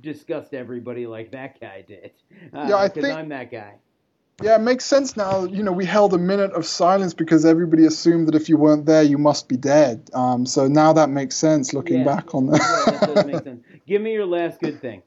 disgust 0.00 0.54
everybody 0.54 1.06
like 1.06 1.32
that 1.32 1.60
guy 1.60 1.84
did." 1.86 2.12
Uh, 2.54 2.66
yeah, 2.68 2.76
I 2.76 2.88
because 2.88 3.04
think 3.04 3.14
I'm 3.14 3.28
that 3.30 3.50
guy. 3.50 3.74
Yeah, 4.40 4.56
it 4.56 4.60
makes 4.60 4.84
sense 4.84 5.16
now. 5.16 5.44
You 5.44 5.62
know, 5.62 5.72
we 5.72 5.84
held 5.84 6.14
a 6.14 6.18
minute 6.18 6.52
of 6.52 6.66
silence 6.66 7.14
because 7.14 7.44
everybody 7.44 7.84
assumed 7.86 8.28
that 8.28 8.34
if 8.34 8.48
you 8.48 8.56
weren't 8.56 8.86
there, 8.86 9.02
you 9.02 9.18
must 9.18 9.48
be 9.48 9.56
dead. 9.56 10.10
Um, 10.14 10.46
so 10.46 10.66
now 10.68 10.92
that 10.94 11.10
makes 11.10 11.36
sense 11.36 11.72
looking 11.72 11.98
Yeah. 11.98 12.04
back 12.04 12.34
on 12.34 12.46
that. 12.46 12.60
Yeah, 12.60 12.92
that 12.98 13.14
does 13.14 13.26
make 13.26 13.42
sense. 13.44 13.62
Give 13.86 14.00
me 14.02 14.12
your 14.12 14.26
last 14.26 14.58
good 14.60 14.80
thing. 14.80 15.02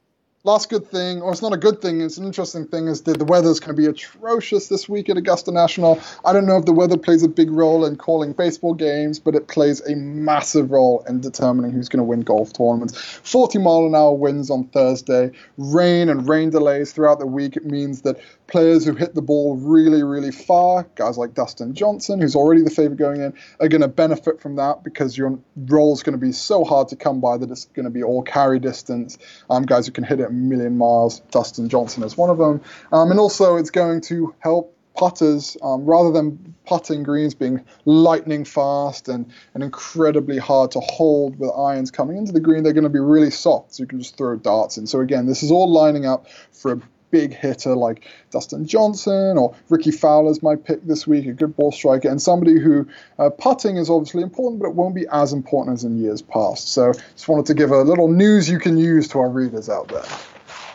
Last 0.45 0.69
good 0.69 0.86
thing, 0.91 1.23
or 1.23 1.32
it's 1.32 1.41
not 1.41 1.53
a 1.53 1.57
good 1.57 1.82
thing, 1.82 2.01
it's 2.01 2.19
an 2.19 2.26
interesting 2.28 2.67
thing, 2.67 2.88
is 2.88 3.01
that 3.01 3.17
the 3.17 3.26
weather's 3.26 3.59
going 3.59 3.76
to 3.76 3.82
be 3.82 3.88
atrocious 3.88 4.67
this 4.67 4.88
week 4.88 5.09
at 5.09 5.17
Augusta 5.17 5.51
National. 5.51 5.99
I 6.23 6.34
don't 6.34 6.45
know 6.45 6.57
if 6.57 6.65
the 6.65 6.71
weather 6.71 6.97
plays 6.97 7.23
a 7.23 7.28
big 7.28 7.49
role 7.49 7.84
in 7.84 7.95
calling 7.95 8.34
baseball 8.34 8.76
games, 8.76 9.17
but 9.17 9.34
it 9.34 9.47
plays 9.47 9.82
a 9.82 9.95
massive 9.95 10.69
role 10.69 11.03
in 11.09 11.19
determining 11.19 11.71
who's 11.71 11.89
going 11.89 11.97
to 11.97 12.03
win 12.03 12.21
golf 12.21 12.53
tournaments. 12.53 12.95
40 12.95 13.57
mile 13.57 13.88
an 13.88 13.95
hour 13.95 14.13
winds 14.13 14.51
on 14.51 14.65
Thursday, 14.65 15.32
rain 15.57 16.09
and 16.09 16.30
rain 16.30 16.51
delays 16.51 16.91
throughout 16.91 17.17
the 17.17 17.26
week. 17.26 17.57
It 17.57 17.65
means 17.65 18.03
that 18.03 18.19
players 18.47 18.85
who 18.85 18.93
hit 18.95 19.15
the 19.15 19.21
ball 19.21 19.55
really, 19.55 20.03
really 20.03 20.31
far, 20.31 20.87
guys 20.95 21.17
like 21.17 21.33
Dustin 21.33 21.73
Johnson, 21.73 22.21
who's 22.21 22.35
already 22.35 22.61
the 22.61 22.69
favorite 22.69 22.97
going 22.97 23.21
in, 23.21 23.33
are 23.59 23.67
going 23.67 23.81
to 23.81 23.87
benefit 23.87 24.41
from 24.41 24.55
that 24.57 24.83
because 24.83 25.17
your 25.17 25.39
roll 25.55 25.93
is 25.93 26.03
going 26.03 26.17
to 26.17 26.23
be 26.23 26.31
so 26.31 26.63
hard 26.63 26.87
to 26.89 26.95
come 26.95 27.19
by 27.21 27.37
that 27.37 27.49
it's 27.49 27.65
going 27.65 27.85
to 27.85 27.89
be 27.89 28.03
all 28.03 28.23
carry 28.23 28.59
distance. 28.59 29.17
Um, 29.49 29.63
guys 29.63 29.87
who 29.87 29.91
can 29.91 30.03
hit 30.03 30.19
it 30.19 30.29
a 30.29 30.33
million 30.33 30.77
miles. 30.77 31.19
Dustin 31.31 31.69
Johnson 31.69 32.03
is 32.03 32.17
one 32.17 32.29
of 32.29 32.37
them. 32.37 32.61
Um, 32.91 33.11
and 33.11 33.19
also, 33.19 33.57
it's 33.57 33.71
going 33.71 34.01
to 34.01 34.35
help 34.39 34.75
putters 34.95 35.57
um, 35.61 35.85
rather 35.85 36.11
than 36.11 36.55
putting 36.65 37.03
greens 37.03 37.33
being 37.33 37.63
lightning 37.83 38.45
fast 38.45 39.09
and, 39.09 39.31
and 39.53 39.63
incredibly 39.63 40.37
hard 40.37 40.71
to 40.71 40.79
hold 40.79 41.37
with 41.37 41.51
irons 41.51 41.91
coming 41.91 42.17
into 42.17 42.31
the 42.31 42.39
green 42.39 42.63
they're 42.63 42.73
going 42.73 42.83
to 42.83 42.89
be 42.89 42.99
really 42.99 43.29
soft 43.29 43.73
so 43.73 43.83
you 43.83 43.87
can 43.87 43.99
just 43.99 44.17
throw 44.17 44.35
darts 44.37 44.77
in 44.77 44.87
so 44.87 45.01
again 45.01 45.25
this 45.25 45.43
is 45.43 45.51
all 45.51 45.69
lining 45.71 46.05
up 46.05 46.27
for 46.51 46.73
a 46.73 46.81
big 47.16 47.34
hitter 47.34 47.78
like 47.78 48.05
Dustin 48.30 48.68
Johnson 48.68 49.38
or 49.38 49.55
Rickie 49.70 49.91
Fowler's 49.91 50.43
my 50.43 50.57
pick 50.57 50.86
this 50.86 51.07
week, 51.07 51.26
a 51.28 51.32
good 51.32 51.55
ball 51.55 51.72
striker, 51.72 52.09
and 52.09 52.22
somebody 52.22 52.59
who 52.59 52.86
uh, 53.20 53.30
putting 53.30 53.78
is 53.78 53.89
obviously 53.89 54.22
important, 54.22 54.61
but 54.61 54.68
it 54.68 54.76
won't 54.76 54.93
be 54.93 55.05
as 55.09 55.32
important 55.32 55.76
as 55.76 55.86
in 55.86 55.97
years 55.97 56.22
past. 56.22 56.74
So 56.74 56.91
just 56.91 57.30
wanted 57.30 57.45
to 57.45 57.53
give 57.53 57.72
a 57.72 57.82
little 57.84 58.09
news 58.09 58.49
you 58.49 58.59
can 58.59 58.78
use 58.78 59.07
to 59.09 59.20
our 59.20 59.30
readers 59.30 59.70
out 59.70 59.88
there. 59.88 60.03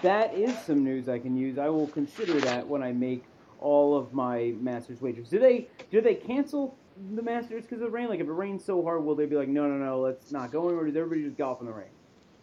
That 0.01 0.33
is 0.33 0.59
some 0.61 0.83
news 0.83 1.11
I 1.11 1.19
can 1.19 1.37
use. 1.37 1.59
I 1.59 1.69
will 1.69 1.89
consider 1.89 2.41
that 2.41 2.67
when 2.67 2.83
I 2.83 2.93
make 2.93 3.23
all 3.59 3.95
of 3.95 4.15
my 4.15 4.55
Masters 4.61 5.03
wagers. 5.03 5.29
Do 5.29 5.39
they 5.39 5.69
do 5.91 6.01
they 6.01 6.15
cancel 6.15 6.75
the 7.15 7.23
Masters 7.23 7.65
because 7.65 7.83
of 7.83 7.93
rain? 7.93 8.09
Like 8.09 8.21
if 8.21 8.29
it 8.29 8.33
rains 8.33 8.65
so 8.65 8.83
hard, 8.83 9.05
will 9.05 9.15
they 9.15 9.27
be 9.27 9.37
like, 9.37 9.49
no, 9.49 9.69
no, 9.69 9.77
no, 9.77 10.01
let's 10.01 10.33
not 10.33 10.51
go, 10.51 10.69
anywhere? 10.69 10.87
does 10.87 10.97
everybody 10.97 11.23
just 11.23 11.37
golf 11.37 11.61
in 11.61 11.67
the 11.67 11.73
rain? 11.75 11.93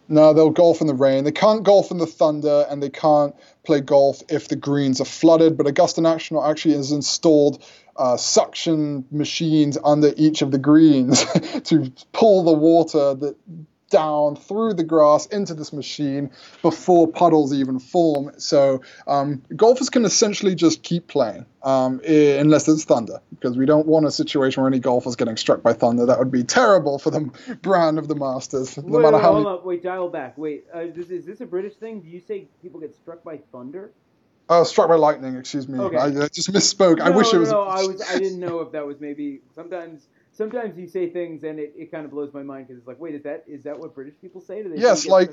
No, 0.10 0.34
they'll 0.34 0.50
golf 0.50 0.82
in 0.82 0.88
the 0.88 0.94
rain. 0.94 1.24
They 1.24 1.32
can't 1.32 1.64
golf 1.64 1.92
in 1.92 1.98
the 1.98 2.08
thunder, 2.08 2.66
and 2.70 2.82
they 2.82 2.90
can't 2.90 3.36
play 3.66 3.82
golf 3.82 4.22
if 4.30 4.48
the 4.48 4.56
greens 4.56 5.02
are 5.02 5.06
flooded. 5.06 5.58
But 5.58 5.68
Augusta 5.68 6.02
National 6.02 6.46
actually 6.46 6.76
has 6.76 6.92
installed 6.92 7.64
uh, 7.98 8.16
suction 8.16 9.06
machines 9.12 9.78
under 9.84 10.14
each 10.16 10.42
of 10.42 10.52
the 10.52 10.60
greens 10.60 11.26
to 11.66 11.92
pull 12.14 12.44
the 12.44 12.54
water 12.54 13.16
that 13.16 13.36
down 13.90 14.36
through 14.36 14.74
the 14.74 14.84
grass 14.84 15.26
into 15.28 15.54
this 15.54 15.72
machine 15.72 16.32
before 16.62 17.08
puddles 17.08 17.54
even 17.54 17.80
form. 17.80 18.32
So 18.38 18.82
um, 19.08 19.42
golfers 19.56 19.90
can 19.90 20.06
essentially 20.06 20.56
just 20.56 20.84
keep 20.84 21.08
playing 21.08 21.46
um, 21.64 22.02
unless 22.06 22.68
it's 22.68 22.86
thunder, 22.86 23.22
because 23.30 23.58
we 23.58 23.66
don't 23.66 23.88
want 23.88 24.06
a 24.06 24.12
situation 24.12 24.62
where 24.62 24.70
any 24.70 24.80
golfers 24.80 25.16
getting 25.16 25.38
struck 25.38 25.64
by 25.64 25.74
thunder. 25.74 26.06
That 26.06 26.20
would 26.20 26.32
be 26.32 26.44
terrible 26.44 27.00
for 27.00 27.12
the 27.12 27.58
brand 27.62 28.00
of 28.00 28.08
the 28.08 28.16
Masters. 28.16 28.78
No 28.78 28.84
wait, 28.84 29.02
matter 29.04 29.18
wait, 29.18 29.22
how 29.22 29.32
hold 29.34 29.44
many. 29.44 29.56
up, 29.56 29.66
wait, 29.66 29.84
dial 29.84 30.10
back. 30.10 30.38
Wait, 30.38 30.66
uh, 30.74 30.86
this, 30.94 31.10
is 31.10 31.26
this 31.26 31.42
a 31.42 31.46
British 31.46 31.76
thing? 31.76 32.02
Do 32.02 32.08
you 32.08 32.20
say 32.20 32.48
people 32.62 32.80
get 32.80 32.96
struck 32.96 33.24
by 33.24 33.38
thunder? 33.52 33.92
Uh, 34.50 34.64
struck 34.64 34.88
by 34.88 34.96
lightning. 34.96 35.36
Excuse 35.36 35.68
me. 35.68 35.78
Okay. 35.78 35.98
I 35.98 36.08
uh, 36.08 36.30
just 36.30 36.52
misspoke. 36.54 37.02
I 37.02 37.10
wish 37.10 37.34
no, 37.34 37.38
it 37.38 37.40
was. 37.42 37.52
No, 37.52 37.64
I 37.64 37.84
was. 37.84 38.02
I 38.02 38.18
didn't 38.18 38.40
know 38.40 38.62
if 38.62 38.72
that 38.72 38.86
was 38.86 39.00
maybe 39.00 39.42
sometimes. 39.56 40.08
Sometimes 40.38 40.78
you 40.78 40.88
say 40.88 41.10
things 41.10 41.44
and 41.44 41.58
it, 41.60 41.74
it 41.76 41.92
kind 41.92 42.06
of 42.06 42.12
blows 42.12 42.32
my 42.32 42.44
mind 42.44 42.68
because 42.68 42.78
it's 42.78 42.88
like, 42.88 43.00
wait, 43.00 43.16
is 43.16 43.24
that 43.24 43.44
is 43.48 43.64
that 43.64 43.80
what 43.80 43.96
British 43.96 44.14
people 44.22 44.40
say? 44.40 44.62
Do 44.62 44.70
they 44.70 44.78
Yes, 44.78 45.08
like- 45.08 45.32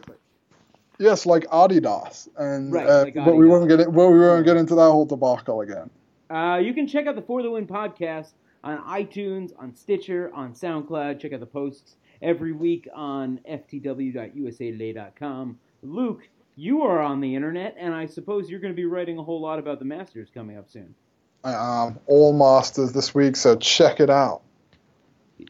Yes, 0.99 1.27
like 1.27 1.45
Adidas, 1.49 2.29
and 2.39 2.73
Right, 2.73 2.87
uh, 2.87 3.03
like 3.03 3.15
but 3.17 3.35
we 3.37 3.45
Adidas. 3.47 3.51
won't 3.51 3.69
get 3.69 3.81
it. 3.81 3.93
Well, 3.93 4.11
we 4.13 4.21
won't 4.21 4.47
get 4.47 4.57
into 4.57 4.77
that 4.77 4.91
whole 4.93 5.05
debacle 5.05 5.61
again. 5.61 5.91
Uh, 6.31 6.59
you 6.63 6.73
can 6.73 6.87
check 6.87 7.07
out 7.09 7.17
the 7.17 7.23
For 7.23 7.43
the 7.43 7.51
Win 7.51 7.67
podcast 7.67 8.31
on 8.63 8.79
iTunes, 8.85 9.51
on 9.59 9.75
Stitcher, 9.75 10.31
on 10.33 10.53
SoundCloud. 10.55 11.19
Check 11.21 11.33
out 11.33 11.41
the 11.41 11.47
posts 11.47 11.97
every 12.23 12.53
week 12.53 12.87
on 12.95 13.41
ftw.usatoday.com. 13.51 15.59
Luke, 15.83 16.29
you 16.57 16.83
are 16.83 17.01
on 17.01 17.21
the 17.21 17.35
internet, 17.35 17.75
and 17.79 17.93
I 17.93 18.07
suppose 18.07 18.49
you're 18.49 18.61
going 18.61 18.73
to 18.73 18.77
be 18.77 18.85
writing 18.87 19.19
a 19.19 19.23
whole 19.23 19.41
lot 19.41 19.59
about 19.59 19.81
the 19.81 19.85
Masters 19.85 20.29
coming 20.33 20.57
up 20.57 20.71
soon. 20.71 20.95
I 21.43 21.87
am 21.89 21.99
all 22.07 22.33
Masters 22.33 22.93
this 22.93 23.13
week, 23.15 23.35
so 23.37 23.57
check 23.57 23.99
it 24.01 24.09
out. 24.11 24.43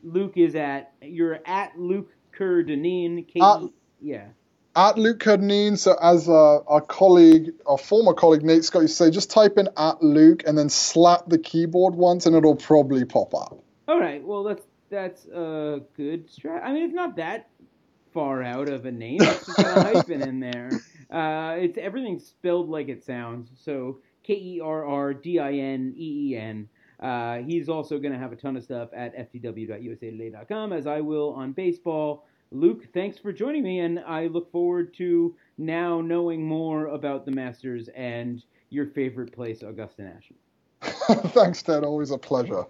Luke 0.02 0.36
is 0.36 0.54
at 0.54 0.92
you're 1.02 1.38
at 1.46 1.78
Luke 1.78 2.10
Kerr 2.32 2.62
Dineen. 2.62 3.24
K- 3.24 3.40
Uh, 3.40 3.66
yeah. 4.00 4.28
At 4.76 4.98
Luke 4.98 5.20
Kerr-Dineen, 5.20 5.76
so 5.76 5.94
as 6.02 6.28
uh, 6.28 6.58
our 6.62 6.80
colleague, 6.80 7.52
our 7.64 7.78
former 7.78 8.12
colleague 8.12 8.42
Nate 8.42 8.64
Scott 8.64 8.82
used 8.82 8.98
to 8.98 9.04
say, 9.04 9.10
just 9.12 9.30
type 9.30 9.56
in 9.56 9.68
at 9.76 10.02
Luke 10.02 10.42
and 10.48 10.58
then 10.58 10.68
slap 10.68 11.28
the 11.28 11.38
keyboard 11.38 11.94
once, 11.94 12.26
and 12.26 12.34
it'll 12.34 12.56
probably 12.56 13.04
pop 13.04 13.32
up. 13.36 13.62
All 13.86 14.00
right. 14.00 14.20
Well, 14.24 14.42
that's 14.42 14.64
that's 14.90 15.26
a 15.26 15.80
good 15.96 16.28
strat. 16.28 16.64
I 16.64 16.72
mean, 16.72 16.82
it's 16.86 16.94
not 16.94 17.14
that 17.16 17.50
far 18.12 18.42
out 18.42 18.68
of 18.68 18.84
a 18.84 18.90
name. 18.90 19.18
It's 19.22 19.46
just 19.46 19.58
got 19.58 19.78
a 19.78 19.82
hyphen 19.82 20.22
in 20.22 20.40
there. 20.40 20.70
Uh, 21.10 21.54
it's 21.60 21.78
everything's 21.78 22.26
spelled 22.26 22.68
like 22.68 22.88
it 22.88 23.04
sounds. 23.04 23.48
So 23.62 23.98
K 24.24 24.34
E 24.34 24.60
R 24.60 24.84
R 24.84 25.14
D 25.14 25.38
I 25.38 25.52
N 25.52 25.94
E 25.96 26.30
E 26.32 26.36
N. 26.36 26.68
Uh, 27.00 27.38
he's 27.38 27.68
also 27.68 27.98
going 27.98 28.12
to 28.12 28.18
have 28.18 28.32
a 28.32 28.36
ton 28.36 28.56
of 28.56 28.62
stuff 28.62 28.88
at 28.94 29.16
ftw.usatoday.com, 29.16 30.72
as 30.72 30.86
I 30.86 31.00
will 31.00 31.32
on 31.34 31.52
baseball. 31.52 32.26
Luke, 32.50 32.86
thanks 32.92 33.18
for 33.18 33.32
joining 33.32 33.62
me, 33.62 33.80
and 33.80 33.98
I 34.00 34.26
look 34.26 34.50
forward 34.52 34.94
to 34.94 35.34
now 35.58 36.00
knowing 36.00 36.46
more 36.46 36.86
about 36.86 37.24
the 37.24 37.32
Masters 37.32 37.88
and 37.96 38.42
your 38.70 38.86
favorite 38.86 39.32
place, 39.32 39.62
Augusta 39.62 40.02
National. 40.02 40.38
Thanks, 41.30 41.62
Ted. 41.62 41.82
Always 41.84 42.10
a 42.10 42.18
pleasure. 42.18 42.64